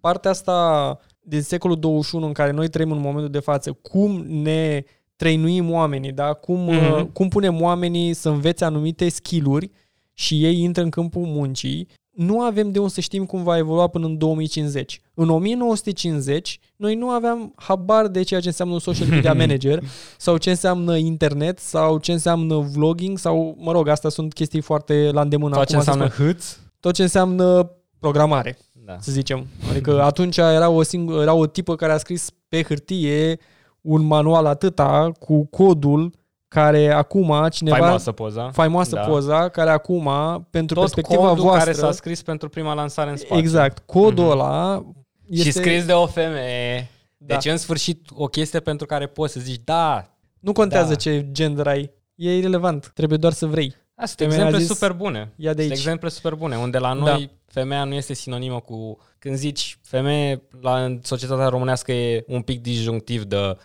partea 0.00 0.30
asta 0.30 0.98
din 1.20 1.42
secolul 1.42 1.78
21 1.78 2.26
în 2.26 2.32
care 2.32 2.50
noi 2.50 2.68
trăim 2.68 2.90
în 2.92 3.00
momentul 3.00 3.30
de 3.30 3.38
față, 3.38 3.72
cum 3.72 4.24
ne 4.26 4.84
trăinuim 5.16 5.70
oamenii, 5.70 6.12
da? 6.12 6.32
cum, 6.32 6.60
Mhm. 6.60 6.92
uh, 6.92 7.06
cum 7.12 7.28
punem 7.28 7.60
oamenii 7.60 8.14
să 8.14 8.28
învețe 8.28 8.64
anumite 8.64 9.08
skill-uri 9.08 9.70
și 10.12 10.44
ei 10.44 10.60
intră 10.62 10.82
în 10.82 10.90
câmpul 10.90 11.22
muncii, 11.24 11.88
nu 12.18 12.40
avem 12.40 12.70
de 12.70 12.78
unde 12.78 12.92
să 12.92 13.00
știm 13.00 13.24
cum 13.26 13.42
va 13.42 13.56
evolua 13.56 13.86
până 13.86 14.06
în 14.06 14.18
2050. 14.18 15.00
În 15.14 15.28
1950, 15.28 16.58
noi 16.76 16.94
nu 16.94 17.08
aveam 17.08 17.52
habar 17.56 18.06
de 18.06 18.22
ceea 18.22 18.40
ce 18.40 18.46
înseamnă 18.46 18.74
un 18.74 18.80
social 18.80 19.06
media 19.08 19.32
manager 19.42 19.82
sau 20.16 20.36
ce 20.36 20.50
înseamnă 20.50 20.96
internet 20.96 21.58
sau 21.58 21.98
ce 21.98 22.12
înseamnă 22.12 22.56
vlogging 22.58 23.18
sau, 23.18 23.56
mă 23.58 23.72
rog, 23.72 23.88
astea 23.88 24.10
sunt 24.10 24.32
chestii 24.32 24.60
foarte 24.60 25.10
la 25.12 25.20
îndemână. 25.20 25.56
Tot 25.56 25.66
ce 25.66 25.72
acum 25.74 25.84
să 25.84 25.90
înseamnă 25.90 26.14
spun. 26.14 26.26
hâț. 26.26 26.56
tot 26.80 26.94
ce 26.94 27.02
înseamnă 27.02 27.70
programare, 27.98 28.58
Da. 28.72 28.96
să 29.00 29.12
zicem. 29.12 29.46
Adică 29.70 30.02
atunci 30.02 30.36
era 30.36 30.68
o, 30.68 30.82
singură, 30.82 31.22
era 31.22 31.32
o 31.34 31.46
tipă 31.46 31.74
care 31.76 31.92
a 31.92 31.98
scris 31.98 32.30
pe 32.48 32.62
hârtie 32.62 33.38
un 33.80 34.02
manual 34.06 34.46
atâta 34.46 35.12
cu 35.20 35.44
codul 35.46 36.12
care 36.48 36.90
acum 36.92 37.46
cineva... 37.50 37.76
Faimoasă 37.76 38.12
poza. 38.12 38.50
faimoasă 38.50 38.94
Da. 38.94 39.00
poza, 39.00 39.48
care 39.48 39.70
acum, 39.70 40.10
pentru 40.50 40.74
Tot 40.74 40.84
perspectiva 40.84 41.28
codul 41.28 41.42
voastră... 41.44 41.64
care 41.72 41.76
s-a 41.76 41.92
scris 41.92 42.22
pentru 42.22 42.48
prima 42.48 42.74
lansare 42.74 43.10
în 43.10 43.16
spațiu. 43.16 43.36
Exact. 43.36 43.82
Codul 43.86 44.24
Mhm. 44.24 44.32
ăla 44.32 44.84
este... 45.28 45.44
Și 45.44 45.52
scris 45.52 45.84
de 45.84 45.92
o 45.92 46.06
femeie. 46.06 46.88
Da. 47.16 47.34
Deci, 47.34 47.50
în 47.50 47.56
sfârșit, 47.56 48.08
o 48.14 48.26
chestie 48.26 48.60
pentru 48.60 48.86
care 48.86 49.06
poți 49.06 49.32
să 49.32 49.40
zici, 49.40 49.60
da, 49.64 50.12
Nu 50.40 50.52
contează 50.52 50.88
Da. 50.88 50.94
ce 50.94 51.26
gender 51.32 51.66
ai. 51.66 51.90
E 52.14 52.36
irrelevant. 52.36 52.90
Trebuie 52.94 53.18
doar 53.18 53.32
să 53.32 53.46
vrei. 53.46 53.74
Asta 53.94 54.06
sunt 54.06 54.18
Femeia 54.18 54.34
exemple 54.34 54.56
a 54.56 54.58
zis, 54.58 54.68
super 54.68 54.92
bune. 54.92 55.32
Ia 55.36 55.52
de 55.52 55.60
Sunt 55.60 55.70
aici. 55.72 55.80
exemple 55.80 56.08
super 56.08 56.34
bune, 56.34 56.56
unde 56.56 56.78
la 56.78 56.88
Da. 56.88 56.94
noi 56.94 57.30
femeia 57.46 57.84
nu 57.84 57.94
este 57.94 58.12
sinonimă 58.14 58.60
cu... 58.60 58.98
Când 59.18 59.34
zici 59.36 59.78
femeie, 59.82 60.42
la 60.60 60.84
în 60.84 61.00
societatea 61.02 61.46
românească 61.48 61.92
e 61.92 62.24
un 62.26 62.42
pic 62.42 62.62
disjunctiv 62.62 63.22
de 63.24 63.56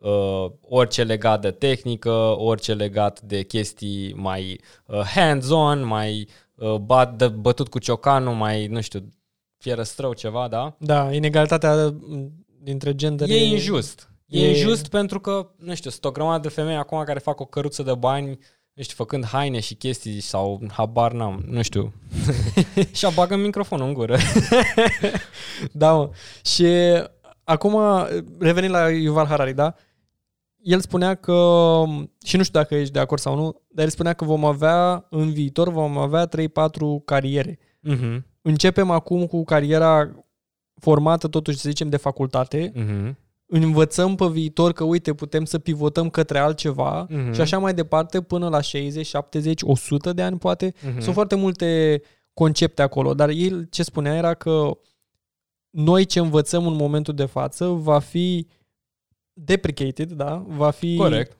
uh, 0.00 0.50
orice 0.60 1.02
legat 1.02 1.40
de 1.40 1.50
tehnică, 1.50 2.10
orice 2.38 2.74
legat 2.74 3.20
de 3.20 3.42
chestii 3.42 4.14
mai 4.16 4.60
uh, 4.86 5.00
hands-on, 5.00 5.86
mai 5.86 6.28
uh, 6.54 6.74
bat, 6.74 7.16
de, 7.16 7.28
bătut 7.28 7.68
cu 7.68 7.78
ciocanul, 7.78 8.34
mai, 8.34 8.66
nu 8.66 8.80
știu, 8.80 9.08
fierăstrău 9.56 10.12
ceva, 10.12 10.48
da? 10.48 10.76
Da, 10.78 11.12
inegalitatea 11.12 11.94
dintre 12.62 12.94
gender 12.94 13.28
E 13.28 13.44
injust. 13.44 14.10
E, 14.26 14.44
e- 14.44 14.48
injust 14.48 14.88
pentru 14.88 15.20
că, 15.20 15.50
nu 15.56 15.74
știu, 15.74 15.90
sunt 15.90 16.04
o 16.04 16.10
grămadă 16.10 16.42
de 16.42 16.54
femei 16.54 16.76
acum 16.76 17.04
care 17.04 17.18
fac 17.18 17.40
o 17.40 17.44
căruță 17.44 17.82
de 17.82 17.94
bani, 17.94 18.38
nu 18.72 18.82
știu, 18.82 18.94
făcând 18.96 19.26
haine 19.26 19.60
și 19.60 19.74
chestii 19.74 20.20
sau 20.20 20.60
habar 20.72 21.12
n-am, 21.12 21.44
nu 21.46 21.62
știu. 21.62 21.92
și 22.92 23.04
a 23.04 23.10
bagă 23.10 23.36
microfonul 23.36 23.86
în 23.86 23.92
gură. 23.92 24.18
Da, 25.72 25.92
mă. 25.92 26.10
Și 26.44 26.66
acum, 27.44 27.80
revenind 28.38 28.72
la 28.72 28.88
Yuval 28.88 29.26
Harari, 29.26 29.54
da? 29.54 29.74
El 30.62 30.80
spunea 30.80 31.14
că, 31.14 31.82
și 32.24 32.36
nu 32.36 32.42
știu 32.42 32.58
dacă 32.60 32.74
ești 32.74 32.92
de 32.92 32.98
acord 32.98 33.20
sau 33.20 33.36
nu, 33.36 33.60
dar 33.68 33.84
el 33.84 33.90
spunea 33.90 34.12
că 34.12 34.24
vom 34.24 34.44
avea, 34.44 35.06
în 35.10 35.32
viitor, 35.32 35.70
vom 35.70 35.98
avea 35.98 36.26
3-4 36.26 37.02
cariere. 37.04 37.58
Mhm, 37.80 38.26
Începem 38.42 38.90
acum 38.90 39.26
cu 39.26 39.44
cariera 39.44 40.24
formată, 40.80 41.28
totuși, 41.28 41.56
să 41.58 41.68
zicem, 41.68 41.88
de 41.88 41.96
facultate. 41.96 42.72
mhm, 42.74 43.18
Învățăm 43.50 44.14
pe 44.14 44.26
viitor 44.26 44.72
că, 44.72 44.84
uite, 44.84 45.14
putem 45.14 45.44
să 45.44 45.58
pivotăm 45.58 46.10
către 46.10 46.38
altceva 46.38 47.06
Mhm. 47.10 47.32
și 47.32 47.40
așa 47.40 47.58
mai 47.58 47.74
departe 47.74 48.22
până 48.22 48.48
la 48.48 48.60
60, 48.60 49.06
70, 49.06 49.60
100 49.64 50.12
de 50.12 50.22
ani, 50.22 50.38
poate. 50.38 50.74
mhm. 50.90 51.00
Sunt 51.00 51.14
foarte 51.14 51.34
multe 51.34 52.02
concepte 52.34 52.82
acolo, 52.82 53.14
dar 53.14 53.28
el 53.28 53.66
ce 53.70 53.82
spunea 53.82 54.14
era 54.14 54.34
că 54.34 54.70
noi 55.70 56.04
ce 56.04 56.18
învățăm 56.18 56.66
în 56.66 56.74
momentul 56.76 57.14
de 57.14 57.24
față 57.24 57.66
va 57.66 57.98
fi 57.98 58.46
deprecated, 59.44 60.12
da? 60.12 60.44
Va 60.48 60.70
fi 60.70 60.96
Corect. 60.96 61.36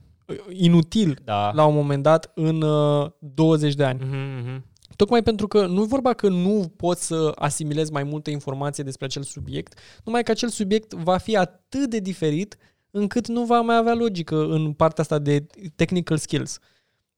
inutil 0.50 1.18
Da. 1.24 1.50
la 1.54 1.64
un 1.64 1.74
moment 1.74 2.02
dat 2.02 2.30
în 2.34 2.62
uh, 2.62 3.10
20 3.18 3.74
de 3.74 3.84
ani. 3.84 4.00
Mhm, 4.04 4.16
mhm. 4.16 4.64
Tocmai 4.96 5.22
pentru 5.22 5.46
că 5.46 5.66
nu 5.66 5.82
e 5.82 5.86
vorba 5.86 6.12
că 6.12 6.28
nu 6.28 6.72
poți 6.76 7.06
să 7.06 7.32
asimilezi 7.34 7.92
mai 7.92 8.02
multă 8.02 8.30
informație 8.30 8.84
despre 8.84 9.04
acel 9.06 9.22
subiect, 9.22 9.78
numai 10.04 10.22
că 10.22 10.30
acel 10.30 10.48
subiect 10.48 10.92
va 10.92 11.16
fi 11.16 11.36
atât 11.36 11.90
de 11.90 11.98
diferit 11.98 12.56
încât 12.90 13.28
nu 13.28 13.44
va 13.44 13.60
mai 13.60 13.76
avea 13.76 13.94
logică 13.94 14.44
în 14.44 14.72
partea 14.72 15.02
asta 15.02 15.18
de 15.18 15.46
technical 15.76 16.16
skills. 16.16 16.58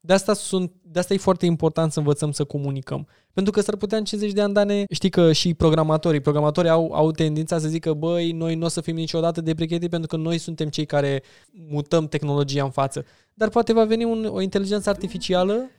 De 0.01 0.13
asta, 0.13 0.33
sunt, 0.33 0.73
de 0.83 0.99
asta 0.99 1.15
e 1.15 1.19
foarte 1.19 1.47
important 1.47 1.93
să 1.93 1.99
învățăm 1.99 2.33
să 2.33 2.45
comunicăm. 2.45 3.07
Pentru 3.33 3.53
că 3.53 3.61
s-ar 3.61 3.77
putea 3.77 3.99
în 3.99 4.05
50 4.05 4.33
de 4.33 4.41
ani, 4.41 4.55
Dane, 4.55 4.85
știi 4.93 5.11
că 5.11 5.33
și 5.33 5.55
programatorii, 5.55 6.21
programatorii 6.21 6.71
au, 6.71 6.93
au 6.93 7.11
tendința 7.11 7.59
să 7.59 7.69
zică, 7.69 7.93
băi, 7.93 8.33
noi 8.33 8.55
nu 8.55 8.65
o 8.65 8.69
să 8.69 8.81
fim 8.81 8.95
niciodată 8.95 9.41
deprecated 9.41 9.91
pentru 9.91 10.09
că 10.09 10.17
noi 10.17 10.39
suntem 10.39 10.69
cei 10.69 10.87
care 10.87 11.23
mutăm 11.69 12.09
tehnologia 12.09 12.65
în 12.65 12.71
față. 12.71 13.05
Dar 13.35 13.49
poate 13.49 13.73
va 13.73 13.85
veni 13.85 14.05
un, 14.05 14.25
o 14.33 14.41
inteligență 14.41 14.91
artificială 14.91 15.71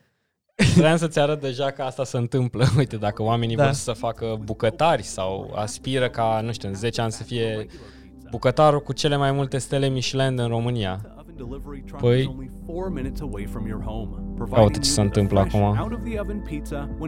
Vreau 0.76 0.97
să-ți 0.97 1.19
arăt 1.19 1.41
deja 1.41 1.72
că 1.72 1.82
asta 1.82 2.03
se 2.03 2.17
întâmplă. 2.17 2.65
Uite, 2.78 2.95
dacă 2.95 3.24
oamenii 3.24 3.55
da. 3.55 3.63
vor 3.63 3.74
să 3.74 3.91
facă 3.91 4.39
bucătari 4.43 5.03
sau 5.03 5.51
aspiră 5.55 6.09
ca, 6.09 6.41
nu 6.43 6.51
știu, 6.51 6.67
în 6.67 6.76
10 6.76 7.01
ani 7.01 7.11
să 7.11 7.24
fie 7.24 7.65
bucătarul 8.30 8.82
cu 8.82 8.93
cele 8.93 9.15
mai 9.15 9.32
multe 9.32 9.57
stele 9.57 9.88
Michelin 9.88 10.39
în 10.39 10.47
România. 10.47 11.20
Păi, 11.99 12.36
ia 14.53 14.61
uite 14.61 14.79
ce 14.79 14.89
se 14.89 15.01
întâmplă 15.01 15.39
acum. 15.39 15.75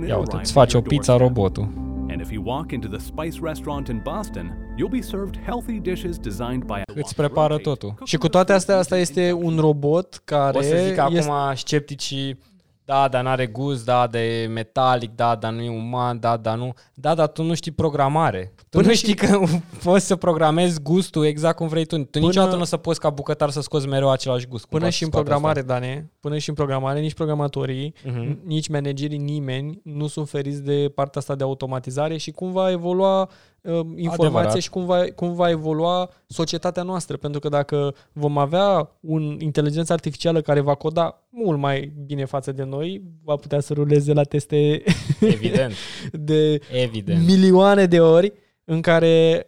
Ia 0.07 0.17
uite, 0.17 0.35
îți 0.35 0.51
face 0.51 0.77
o 0.77 0.81
pizza 0.81 1.17
robotul. 1.17 1.67
And 2.09 2.21
if 2.21 2.31
you 2.31 2.43
walk 2.45 2.71
into 2.71 2.87
the 2.87 2.99
Spice 2.99 3.39
restaurant 3.41 3.87
in 3.87 4.01
Boston, 4.03 4.75
you'll 4.77 4.91
be 4.91 5.01
served 5.01 5.39
healthy 5.45 5.79
dishes 5.79 6.17
designed 6.17 6.63
by 6.63 6.73
a 6.73 6.83
Îți 6.95 7.15
prepară 7.15 7.57
totul. 7.57 7.93
Și 8.03 8.17
cu 8.17 8.27
toate 8.27 8.53
astea, 8.53 8.77
asta 8.77 8.97
este 8.97 9.31
un 9.31 9.57
robot 9.59 10.21
care... 10.23 10.57
O 10.57 10.61
să 10.61 10.75
zic 10.75 10.77
este... 10.89 11.01
acum 11.01 11.55
scepticii 11.55 12.39
da, 12.85 13.07
dar 13.07 13.23
n-are 13.23 13.45
gust, 13.45 13.85
da, 13.85 14.07
de 14.07 14.47
metalic, 14.49 15.15
da, 15.15 15.35
dar 15.35 15.51
nu 15.51 15.61
e 15.61 15.69
uman, 15.69 16.19
da, 16.19 16.37
dar 16.37 16.57
nu. 16.57 16.73
Da, 16.93 17.15
dar 17.15 17.27
tu 17.27 17.43
nu 17.43 17.53
știi 17.53 17.71
programare. 17.71 18.53
Tu 18.55 18.77
Până 18.77 18.87
nu 18.87 18.93
știi 18.93 19.07
și... 19.07 19.13
că 19.13 19.39
poți 19.83 20.05
să 20.05 20.15
programezi 20.15 20.81
gustul 20.81 21.25
exact 21.25 21.55
cum 21.55 21.67
vrei 21.67 21.85
tu. 21.85 21.97
Tu 21.97 22.03
Până... 22.03 22.25
niciodată 22.25 22.55
nu 22.55 22.61
o 22.61 22.65
să 22.65 22.77
poți 22.77 22.99
ca 22.99 23.09
bucătar 23.09 23.49
să 23.49 23.61
scoți 23.61 23.87
mereu 23.87 24.11
același 24.11 24.47
gust. 24.47 24.65
Până 24.65 24.89
și 24.89 25.03
în 25.03 25.09
programare, 25.09 25.59
asta. 25.59 25.73
Dane, 25.73 26.11
până 26.19 26.37
și 26.37 26.49
în 26.49 26.55
programare, 26.55 26.99
nici 26.99 27.13
programatorii, 27.13 27.93
uh-huh. 28.05 28.35
nici 28.45 28.67
managerii, 28.67 29.17
nimeni 29.17 29.81
nu 29.83 30.07
sunt 30.07 30.29
feriți 30.29 30.63
de 30.63 30.91
partea 30.95 31.21
asta 31.21 31.35
de 31.35 31.43
automatizare 31.43 32.17
și 32.17 32.31
cum 32.31 32.51
va 32.51 32.71
evolua 32.71 33.29
uh, 33.63 33.73
informația 33.95 34.25
Adevărat. 34.25 34.61
și 34.61 34.69
cum 34.69 34.85
va, 34.85 35.03
cum 35.15 35.33
va 35.33 35.49
evolua 35.49 36.09
societatea 36.27 36.83
noastră. 36.83 37.17
Pentru 37.17 37.39
că 37.39 37.49
dacă 37.49 37.95
vom 38.11 38.37
avea 38.37 38.97
un 38.99 39.37
inteligență 39.39 39.93
artificială 39.93 40.41
care 40.41 40.59
va 40.59 40.75
coda 40.75 41.23
mult 41.29 41.59
mai 41.59 41.93
bine 42.05 42.25
față 42.25 42.51
de 42.51 42.63
noi, 42.63 43.01
va 43.23 43.35
putea 43.35 43.59
să 43.59 43.73
ruleze 43.73 44.13
la 44.13 44.23
teste 44.23 44.83
Evident. 45.19 45.73
de 46.29 46.59
Evident. 46.71 47.25
milioane 47.25 47.85
de 47.85 47.99
ori 47.99 48.33
în 48.63 48.81
care 48.81 49.45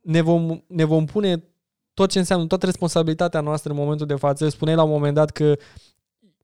ne 0.00 0.20
vom, 0.20 0.62
ne 0.66 0.84
vom 0.84 1.04
pune 1.04 1.44
tot 1.94 2.10
ce 2.10 2.18
înseamnă, 2.18 2.46
toată 2.46 2.66
responsabilitatea 2.66 3.40
noastră 3.40 3.70
în 3.72 3.78
momentul 3.78 4.06
de 4.06 4.14
față. 4.14 4.48
Spuneai 4.48 4.76
la 4.76 4.82
un 4.82 4.90
moment 4.90 5.14
dat 5.14 5.30
că 5.30 5.56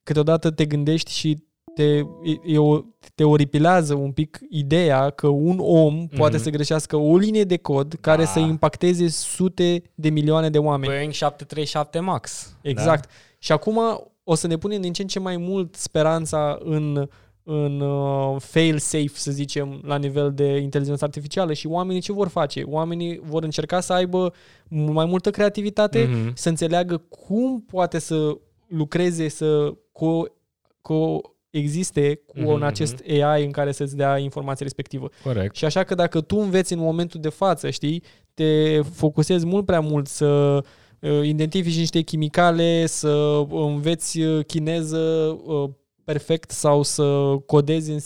câteodată 0.02 0.50
te 0.50 0.64
gândești 0.64 1.12
și 1.12 1.44
te, 1.74 2.02
e 2.44 2.58
o, 2.58 2.80
te 3.14 3.24
oripilează 3.24 3.94
un 3.94 4.12
pic 4.12 4.40
ideea 4.50 5.10
că 5.10 5.26
un 5.26 5.58
om 5.60 6.06
mm-hmm. 6.06 6.16
poate 6.16 6.38
să 6.38 6.50
greșească 6.50 6.96
o 6.96 7.16
linie 7.16 7.44
de 7.44 7.56
cod 7.56 7.96
care 8.00 8.22
da. 8.22 8.28
să 8.28 8.38
impacteze 8.38 9.08
sute 9.08 9.82
de 9.94 10.10
milioane 10.10 10.50
de 10.50 10.58
oameni. 10.58 10.92
Boeing 10.92 11.12
737 11.12 11.98
MAX. 11.98 12.56
Exact. 12.62 13.04
Da? 13.04 13.12
Și 13.38 13.52
acum 13.52 13.78
o 14.24 14.34
să 14.34 14.46
ne 14.46 14.56
punem 14.56 14.80
din 14.80 14.92
ce 14.92 15.02
în 15.02 15.08
ce 15.08 15.18
mai 15.18 15.36
mult 15.36 15.74
speranța 15.74 16.58
în 16.62 17.08
în 17.46 17.80
uh, 17.80 18.36
fail 18.40 18.78
safe, 18.78 19.10
să 19.14 19.30
zicem, 19.30 19.80
la 19.82 19.96
nivel 19.96 20.32
de 20.32 20.56
inteligență 20.56 21.04
artificială 21.04 21.52
și 21.52 21.66
oamenii 21.66 22.00
ce 22.00 22.12
vor 22.12 22.28
face? 22.28 22.62
Oamenii 22.62 23.20
vor 23.24 23.42
încerca 23.42 23.80
să 23.80 23.92
aibă 23.92 24.32
mai 24.68 25.04
multă 25.04 25.30
creativitate, 25.30 26.06
mm-hmm. 26.06 26.32
să 26.34 26.48
înțeleagă 26.48 26.96
cum 26.96 27.60
poate 27.60 27.98
să 27.98 28.36
lucreze, 28.66 29.28
să 29.28 29.74
co- 29.74 30.32
co- 30.80 31.33
existe 31.56 32.20
cu 32.26 32.38
mm-hmm. 32.38 32.44
un 32.44 32.62
acest 32.62 33.02
AI 33.08 33.44
în 33.44 33.50
care 33.50 33.72
să-ți 33.72 33.96
dea 33.96 34.18
informația 34.18 34.64
respectivă. 34.64 35.08
Corect. 35.22 35.54
Și 35.54 35.64
așa 35.64 35.84
că 35.84 35.94
dacă 35.94 36.20
tu 36.20 36.36
înveți 36.36 36.72
în 36.72 36.78
momentul 36.78 37.20
de 37.20 37.28
față, 37.28 37.70
știi, 37.70 38.02
te 38.34 38.80
focusezi 38.80 39.46
mult 39.46 39.66
prea 39.66 39.80
mult 39.80 40.06
să 40.06 40.62
uh, 41.00 41.20
identifici 41.22 41.78
niște 41.78 42.00
chimicale, 42.00 42.86
să 42.86 43.44
înveți 43.50 44.20
uh, 44.20 44.44
chineză 44.44 45.38
uh, 45.44 45.70
perfect 46.04 46.50
sau 46.50 46.82
să 46.82 47.36
codezi 47.46 47.90
în 47.90 47.98
C++ 47.98 48.04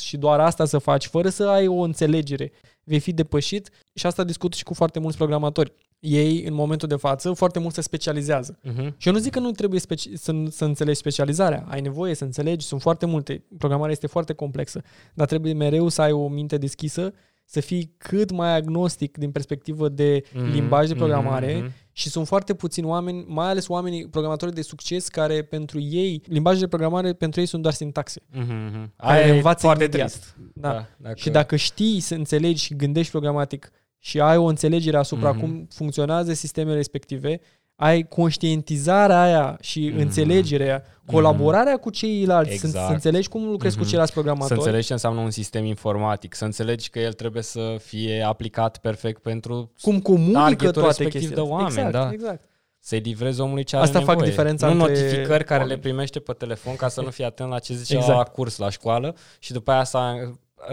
și 0.00 0.16
doar 0.16 0.40
asta 0.40 0.64
să 0.64 0.78
faci, 0.78 1.06
fără 1.06 1.28
să 1.28 1.48
ai 1.48 1.66
o 1.66 1.80
înțelegere, 1.80 2.52
vei 2.84 2.98
fi 2.98 3.12
depășit 3.12 3.70
și 3.94 4.06
asta 4.06 4.24
discut 4.24 4.52
și 4.52 4.64
cu 4.64 4.74
foarte 4.74 4.98
mulți 4.98 5.16
programatori. 5.16 5.72
Ei, 6.00 6.44
în 6.44 6.54
momentul 6.54 6.88
de 6.88 6.96
față, 6.96 7.32
foarte 7.32 7.58
mult 7.58 7.74
se 7.74 7.80
specializează. 7.80 8.58
Uh-huh. 8.58 8.96
Și 8.96 9.08
eu 9.08 9.12
nu 9.12 9.18
zic 9.18 9.32
că 9.32 9.38
nu 9.38 9.50
trebuie 9.50 9.80
speci- 9.80 10.14
să, 10.14 10.34
să 10.50 10.64
înțelegi 10.64 10.98
specializarea. 10.98 11.64
Ai 11.68 11.80
nevoie 11.80 12.14
să 12.14 12.24
înțelegi, 12.24 12.66
sunt 12.66 12.80
foarte 12.80 13.06
multe. 13.06 13.44
Programarea 13.58 13.92
este 13.92 14.06
foarte 14.06 14.32
complexă, 14.32 14.82
dar 15.14 15.26
trebuie 15.26 15.52
mereu 15.52 15.88
să 15.88 16.02
ai 16.02 16.12
o 16.12 16.28
minte 16.28 16.56
deschisă 16.56 17.12
să 17.48 17.60
fii 17.60 17.94
cât 17.98 18.30
mai 18.30 18.54
agnostic 18.54 19.16
din 19.16 19.30
perspectivă 19.30 19.88
de 19.88 20.20
mm-hmm, 20.20 20.52
limbaj 20.52 20.88
de 20.88 20.94
programare 20.94 21.62
mm-hmm. 21.62 21.90
și 21.92 22.08
sunt 22.08 22.26
foarte 22.26 22.54
puțini 22.54 22.86
oameni, 22.86 23.24
mai 23.28 23.48
ales 23.48 23.68
oamenii 23.68 24.08
programatori 24.08 24.54
de 24.54 24.62
succes 24.62 25.08
care 25.08 25.42
pentru 25.42 25.80
ei, 25.80 26.22
limbajele 26.26 26.62
de 26.64 26.68
programare 26.68 27.12
pentru 27.12 27.40
ei 27.40 27.46
sunt 27.46 27.62
doar 27.62 27.74
sintaxe. 27.74 28.20
Mm-hmm. 28.20 28.90
Care 28.96 29.30
învață 29.30 29.66
foarte 29.66 29.84
imediat. 29.84 30.10
trist. 30.10 30.36
Da. 30.54 30.72
da 30.72 30.86
dacă... 30.96 31.16
Și 31.18 31.30
dacă 31.30 31.56
știi 31.56 32.00
să 32.00 32.14
înțelegi 32.14 32.64
și 32.64 32.76
gândești 32.76 33.10
programatic 33.10 33.70
și 33.98 34.20
ai 34.20 34.36
o 34.36 34.44
înțelegere 34.44 34.96
asupra 34.96 35.34
mm-hmm. 35.34 35.40
cum 35.40 35.68
funcționează 35.70 36.32
sistemele 36.32 36.76
respective, 36.76 37.40
ai 37.76 38.02
conștientizarea 38.02 39.22
aia 39.22 39.58
și 39.60 39.90
mm-hmm. 39.90 40.00
înțelegerea, 40.00 40.82
colaborarea 41.06 41.78
mm-hmm. 41.78 41.80
cu 41.80 41.90
ceilalți, 41.90 42.52
exact. 42.52 42.74
să, 42.74 42.84
să 42.86 42.92
înțelegi 42.92 43.28
cum 43.28 43.48
lucrezi 43.48 43.76
mm-hmm. 43.76 43.80
cu 43.80 43.84
ceilalți 43.84 44.12
programatori. 44.12 44.52
Să 44.52 44.58
înțelegi 44.58 44.86
ce 44.86 44.92
înseamnă 44.92 45.20
un 45.20 45.30
sistem 45.30 45.64
informatic, 45.64 46.34
să 46.34 46.44
înțelegi 46.44 46.90
că 46.90 46.98
el 46.98 47.12
trebuie 47.12 47.42
să 47.42 47.76
fie 47.78 48.22
aplicat 48.22 48.78
perfect 48.78 49.22
pentru 49.22 49.72
cum 49.80 50.00
comunică 50.00 50.70
toate 50.70 51.04
chestiile 51.04 51.34
de 51.34 51.40
oameni. 51.40 51.68
Exact, 51.68 51.92
da. 51.92 52.10
exact. 52.12 52.44
Să-i 52.78 52.98
livrezi 52.98 53.40
omului 53.40 53.64
ce 53.64 53.76
are 53.76 53.84
Asta 53.84 53.98
nevoie. 53.98 54.16
fac 54.16 54.26
diferența 54.26 54.66
Nu 54.66 54.72
între 54.72 54.88
notificări 54.88 55.44
care 55.44 55.60
oameni. 55.60 55.80
le 55.80 55.88
primește 55.88 56.18
pe 56.20 56.32
telefon 56.32 56.76
ca 56.76 56.88
să 56.88 57.00
nu 57.00 57.10
fie 57.10 57.24
atent 57.24 57.50
la 57.50 57.58
ce 57.58 57.74
zice 57.74 57.96
Exact. 57.96 58.16
la 58.16 58.22
curs, 58.22 58.56
la 58.56 58.70
școală 58.70 59.16
și 59.38 59.52
după 59.52 59.70
aia 59.70 59.84
să 59.84 59.98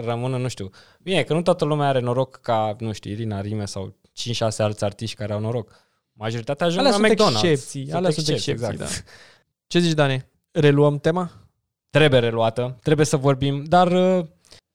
rămână, 0.04 0.36
nu 0.36 0.48
știu. 0.48 0.70
Bine, 1.02 1.22
că 1.22 1.34
nu 1.34 1.42
toată 1.42 1.64
lumea 1.64 1.88
are 1.88 2.00
noroc 2.00 2.36
ca, 2.36 2.76
nu 2.78 2.92
știu, 2.92 3.10
Irina 3.10 3.40
Rime 3.40 3.64
sau 3.64 3.96
5-6 4.32 4.56
alți 4.58 4.84
artiști 4.84 5.16
care 5.16 5.32
au 5.32 5.40
noroc. 5.40 5.70
Majoritatea 6.12 6.66
ajung 6.66 6.86
Alea 6.86 6.98
la 6.98 7.06
sunt 7.06 7.20
McDonald's. 7.20 7.42
excepții. 7.42 7.92
Alea 7.92 8.10
sunt 8.10 8.28
excepții, 8.28 8.52
exact. 8.52 8.78
da. 8.78 8.86
Ce 9.66 9.78
zici, 9.78 9.92
Dani? 9.92 10.26
Reluăm 10.50 10.98
tema? 10.98 11.30
Trebuie 11.90 12.20
reluată, 12.20 12.78
trebuie 12.82 13.06
să 13.06 13.16
vorbim, 13.16 13.64
dar 13.64 13.92
uh, 13.92 14.24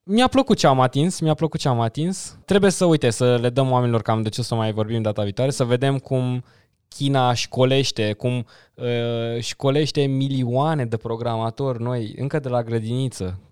mi-a 0.02 0.26
plăcut 0.26 0.58
ce 0.58 0.66
am 0.66 0.80
atins, 0.80 1.20
mi-a 1.20 1.34
plăcut 1.34 1.60
ce 1.60 1.68
am 1.68 1.80
atins. 1.80 2.38
Trebuie 2.44 2.70
să, 2.70 2.84
uite, 2.84 3.10
să 3.10 3.36
le 3.36 3.50
dăm 3.50 3.70
oamenilor 3.70 4.02
cam 4.02 4.22
de 4.22 4.28
ce 4.28 4.40
o 4.40 4.44
să 4.44 4.54
mai 4.54 4.72
vorbim 4.72 5.02
data 5.02 5.22
viitoare, 5.22 5.50
să 5.50 5.64
vedem 5.64 5.98
cum 5.98 6.44
China 6.88 7.34
școlește, 7.34 8.12
cum 8.12 8.46
uh, 8.74 9.40
școlește 9.40 10.06
milioane 10.06 10.86
de 10.86 10.96
programatori 10.96 11.82
noi, 11.82 12.14
încă 12.16 12.38
de 12.38 12.48
la 12.48 12.62
grădiniță, 12.62 13.38
Uh, 13.40 13.49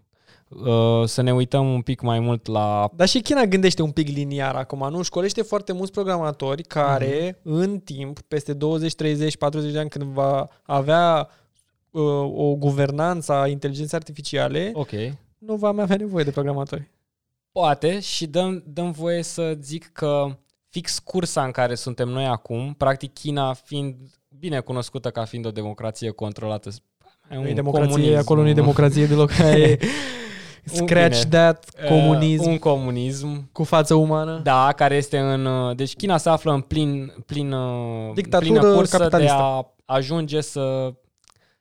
să 1.05 1.23
ne 1.23 1.33
uităm 1.33 1.73
un 1.73 1.83
pic 1.83 2.01
mai 2.01 2.21
mult 2.21 2.47
la... 2.47 2.91
Dar 2.95 3.09
și 3.09 3.21
China 3.21 3.45
gândește 3.45 3.83
un 3.83 3.91
pic 3.91 4.09
liniar 4.09 4.55
acum, 4.55 4.89
nu? 4.91 5.03
Școlește 5.03 5.43
foarte 5.43 5.73
mulți 5.73 5.93
programatori 5.93 6.63
care, 6.63 7.33
mm-hmm. 7.33 7.43
în 7.43 7.79
timp, 7.79 8.21
peste 8.21 8.53
20, 8.53 8.95
30, 8.95 9.37
40 9.37 9.73
de 9.73 9.79
ani, 9.79 9.89
când 9.89 10.05
va 10.05 10.49
avea 10.63 11.29
uh, 11.91 12.03
o 12.35 12.55
guvernanță 12.55 13.33
a 13.33 13.49
inteligenței 13.49 13.99
artificiale, 13.99 14.71
okay. 14.75 15.19
nu 15.39 15.55
va 15.55 15.71
mai 15.71 15.83
avea 15.83 15.97
nevoie 15.97 16.25
de 16.25 16.31
programatori. 16.31 16.91
Poate 17.53 18.01
și 18.01 18.27
dăm, 18.27 18.63
dăm 18.67 18.91
voie 18.91 19.23
să 19.23 19.57
zic 19.61 19.91
că 19.93 20.37
fix 20.69 20.99
cursa 20.99 21.45
în 21.45 21.51
care 21.51 21.75
suntem 21.75 22.09
noi 22.09 22.27
acum, 22.27 22.75
practic 22.77 23.13
China 23.13 23.53
fiind 23.53 23.97
bine 24.39 24.61
cunoscută 24.61 25.11
ca 25.11 25.25
fiind 25.25 25.47
o 25.47 25.51
democrație 25.51 26.11
controlată 26.11 26.71
nu 27.29 27.49
e 27.49 27.53
democrație, 27.53 27.91
comunism. 27.91 28.19
acolo 28.19 28.43
nu 28.43 28.49
e 28.49 28.53
democrație 28.53 29.07
deloc. 29.07 29.31
e 29.39 29.79
Scratch 30.65 31.23
bine, 31.23 31.31
that, 31.31 31.87
comunism. 31.89 32.43
Uh, 32.43 32.49
un 32.49 32.59
comunism. 32.59 33.53
Cu 33.53 33.65
față 33.65 33.95
umană. 33.95 34.41
Da, 34.43 34.73
care 34.77 34.95
este 34.97 35.19
în... 35.19 35.45
uh, 35.45 35.77
Deci 35.77 35.95
China 35.95 36.17
se 36.17 36.29
află 36.29 36.53
în 36.53 36.61
plin, 36.61 37.15
plin, 37.27 37.53
uh, 37.53 38.13
Dictatură 38.15 38.51
plină 38.51 38.75
cursă 38.75 38.97
capitalistă. 38.97 39.35
de 39.37 39.43
a 39.43 39.75
ajunge 39.85 40.41
să... 40.41 40.95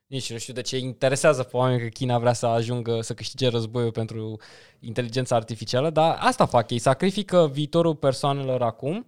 Nici 0.07 0.31
nu 0.31 0.37
știu 0.37 0.53
de 0.53 0.61
ce 0.61 0.77
interesează 0.77 1.43
pe 1.43 1.57
oameni 1.57 1.81
că 1.81 1.87
China 1.87 2.19
vrea 2.19 2.33
să 2.33 2.45
ajungă 2.45 3.01
să 3.01 3.13
câștige 3.13 3.47
războiul 3.47 3.91
pentru 3.91 4.39
inteligența 4.79 5.35
artificială, 5.35 5.89
dar 5.89 6.17
asta 6.19 6.45
fac 6.45 6.71
ei, 6.71 6.79
sacrifică 6.79 7.49
viitorul 7.51 7.95
persoanelor 7.95 8.61
acum 8.61 9.07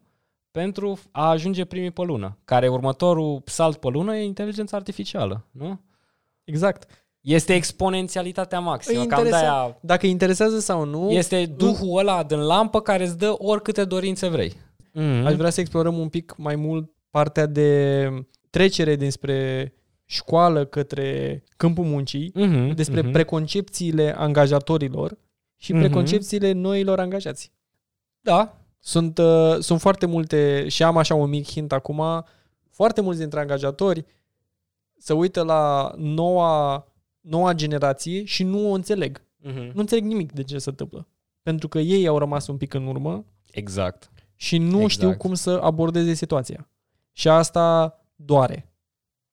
pentru 0.52 1.00
a 1.12 1.30
ajunge 1.30 1.66
primii 1.66 1.92
pe 1.92 2.02
lună, 2.02 2.38
care 2.46 2.68
următorul 2.68 3.42
salt 3.46 3.78
pe 3.78 3.88
lună 3.88 4.16
e 4.16 4.24
inteligența 4.24 4.78
artificială, 4.78 5.46
nu? 5.52 5.80
Exact. 6.44 7.08
Este 7.22 7.54
exponențialitatea 7.54 8.60
maximă. 8.60 9.02
Îi 9.02 9.08
Cam 9.08 9.20
interesa- 9.20 9.40
de-aia 9.40 9.78
Dacă 9.82 10.06
îi 10.06 10.12
interesează 10.12 10.60
sau 10.60 10.86
nu, 10.86 11.12
este 11.12 11.46
duhul 11.46 12.00
ăla 12.00 12.24
din 12.24 12.40
lampă 12.40 12.82
care 12.82 13.04
îți 13.04 13.18
dă 13.18 13.36
oricâte 13.38 13.86
dorințe 13.86 14.28
vrei. 14.28 14.54
Mm. 14.94 15.26
aș 15.26 15.34
vrea 15.34 15.50
să 15.50 15.60
explorăm 15.60 15.98
un 15.98 16.10
pic 16.10 16.34
mai 16.38 16.56
mult 16.56 16.92
partea 17.10 17.46
de 17.46 18.10
trecere 18.50 18.96
dinspre 18.96 19.74
școală 20.06 20.66
către 20.66 21.44
câmpul 21.58 21.86
muncii, 21.86 22.32
mm-hmm. 22.32 22.74
despre 22.76 23.02
mm-hmm. 23.02 23.12
preconcepțiile 23.12 24.16
angajatorilor 24.18 25.18
și 25.58 25.72
Mhm. 25.72 25.82
preconcepțiile 25.82 26.52
noilor 26.52 27.00
angajați. 27.00 27.52
Da, 28.22 28.54
Sunt, 28.82 29.18
uh, 29.18 29.56
sunt 29.60 29.80
foarte 29.82 30.06
multe, 30.06 30.68
și 30.68 30.84
am 30.84 30.98
așa 30.98 31.16
un 31.16 31.30
mic 31.30 31.48
hint 31.48 31.72
acum, 31.72 32.26
foarte 32.70 33.02
mulți 33.02 33.20
dintre 33.20 33.40
angajatori 33.40 34.06
se 34.98 35.14
uită 35.14 35.44
la 35.44 35.92
noua, 35.98 36.88
noua 37.30 37.54
generație 37.54 38.24
și 38.24 38.44
nu 38.44 38.70
o 38.70 38.74
înțeleg. 38.74 39.22
mm-hmm. 39.22 39.72
Nu 39.74 39.80
înțeleg 39.80 40.04
nimic 40.04 40.32
de 40.32 40.44
ce 40.44 40.58
se 40.58 40.70
întâmplă. 40.70 41.08
Pentru 41.44 41.68
că 41.68 41.80
ei 41.80 42.08
au 42.08 42.18
rămas 42.18 42.48
un 42.48 42.58
pic 42.58 42.74
în 42.74 42.88
urmă 42.88 43.26
exact. 43.52 44.12
și 44.36 44.58
nu 44.58 44.82
Exact. 44.82 44.90
știu 44.92 45.18
cum 45.18 45.34
să 45.34 45.60
abordeze 45.64 46.14
situația. 46.14 46.70
Și 47.12 47.30
asta 47.30 47.98
doare. 48.16 48.74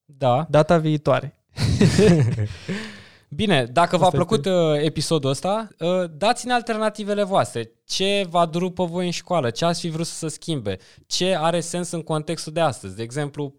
Da. 0.05 0.47
Data 0.49 0.77
viitoare. 0.77 1.35
Bine, 3.29 3.65
dacă 3.65 3.97
v-a 3.97 4.05
Asta 4.05 4.17
plăcut 4.17 4.45
uh, 4.45 4.53
episodul 4.75 5.29
ăsta, 5.29 5.67
uh, 5.79 6.03
dați-ne 6.17 6.53
alternativele 6.53 7.23
voastre. 7.23 7.71
Ce 7.85 8.25
v-a 8.29 8.45
durut 8.45 8.73
pe 8.73 8.83
voi 8.83 9.05
în 9.05 9.11
școală? 9.11 9.49
Ce 9.49 9.65
ați 9.65 9.79
fi 9.79 9.89
vrut 9.89 10.05
să 10.05 10.13
se 10.13 10.27
schimbe? 10.27 10.77
Ce 11.05 11.35
are 11.35 11.59
sens 11.59 11.91
în 11.91 12.01
contextul 12.01 12.53
de 12.53 12.59
astăzi? 12.59 12.95
De 12.95 13.03
exemplu, 13.03 13.55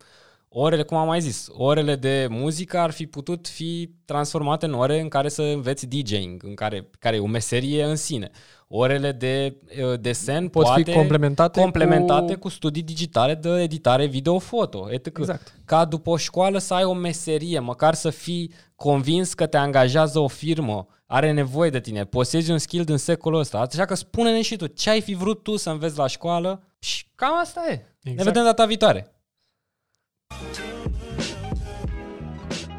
orele, 0.49 0.83
cum 0.83 0.97
am 0.97 1.07
mai 1.07 1.21
zis, 1.21 1.49
orele 1.53 1.97
de 1.97 2.27
muzică 2.31 2.79
ar 2.79 2.91
fi 2.91 3.07
putut 3.07 3.49
fi 3.49 3.91
transformate 4.05 4.67
în 4.67 4.75
ore 4.75 5.01
în 5.01 5.09
care 5.09 5.29
să 5.29 5.43
înveți 5.43 5.87
DJing, 5.87 6.43
în 6.45 6.55
care, 6.55 6.91
care 6.99 7.17
e 7.17 7.21
o 7.21 7.27
meserie 7.27 7.85
în 7.85 7.97
sine. 7.97 8.31
Orele 8.69 9.13
de 9.13 9.57
uh, 9.83 10.01
desen 10.01 10.49
Pot 10.49 10.65
poate 10.65 10.83
fi 10.83 10.93
complementate, 10.93 11.61
complementate 11.61 12.33
cu... 12.33 12.39
cu 12.39 12.49
studii 12.49 12.83
digitale 12.83 13.35
de 13.35 13.49
editare 13.49 14.07
video-foto, 14.07 14.89
etc. 14.91 15.19
Exact. 15.19 15.55
Ca 15.65 15.85
după 15.85 16.11
o 16.11 16.17
școală 16.17 16.59
să 16.59 16.75
ai 16.75 16.85
o 16.85 16.93
meserie, 16.93 17.59
măcar 17.59 17.95
să 17.95 18.11
fii 18.11 18.53
convins 18.77 19.35
că 19.35 19.47
te 19.47 19.57
angajează 19.57 20.19
o 20.19 20.29
firmă, 20.29 20.87
are 21.07 21.33
nevoie 21.33 21.71
de 21.71 21.81
tine, 21.81 22.05
posezi 22.05 22.51
un 22.51 22.59
skill 22.59 22.85
din 22.85 22.97
secolul 22.97 23.39
ăsta. 23.39 23.59
Așa 23.59 23.85
că 23.85 23.95
spune-ne 23.95 24.43
și 24.43 24.57
tu 24.57 24.67
ce 24.67 24.91
ai 24.91 25.01
fi 25.01 25.15
vrut 25.15 25.43
tu 25.43 25.57
să 25.57 25.71
înveți 25.71 25.99
la 25.99 26.07
școală 26.07 26.63
și 26.79 27.05
cam 27.15 27.39
asta 27.39 27.61
e. 27.69 27.73
Exact. 27.73 27.87
Ne 28.03 28.11
Exact. 28.11 28.29
vedem 28.29 28.45
data 28.45 28.67
viitoare. 28.67 29.18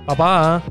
Pa, 0.05 0.13
pa! 0.15 0.61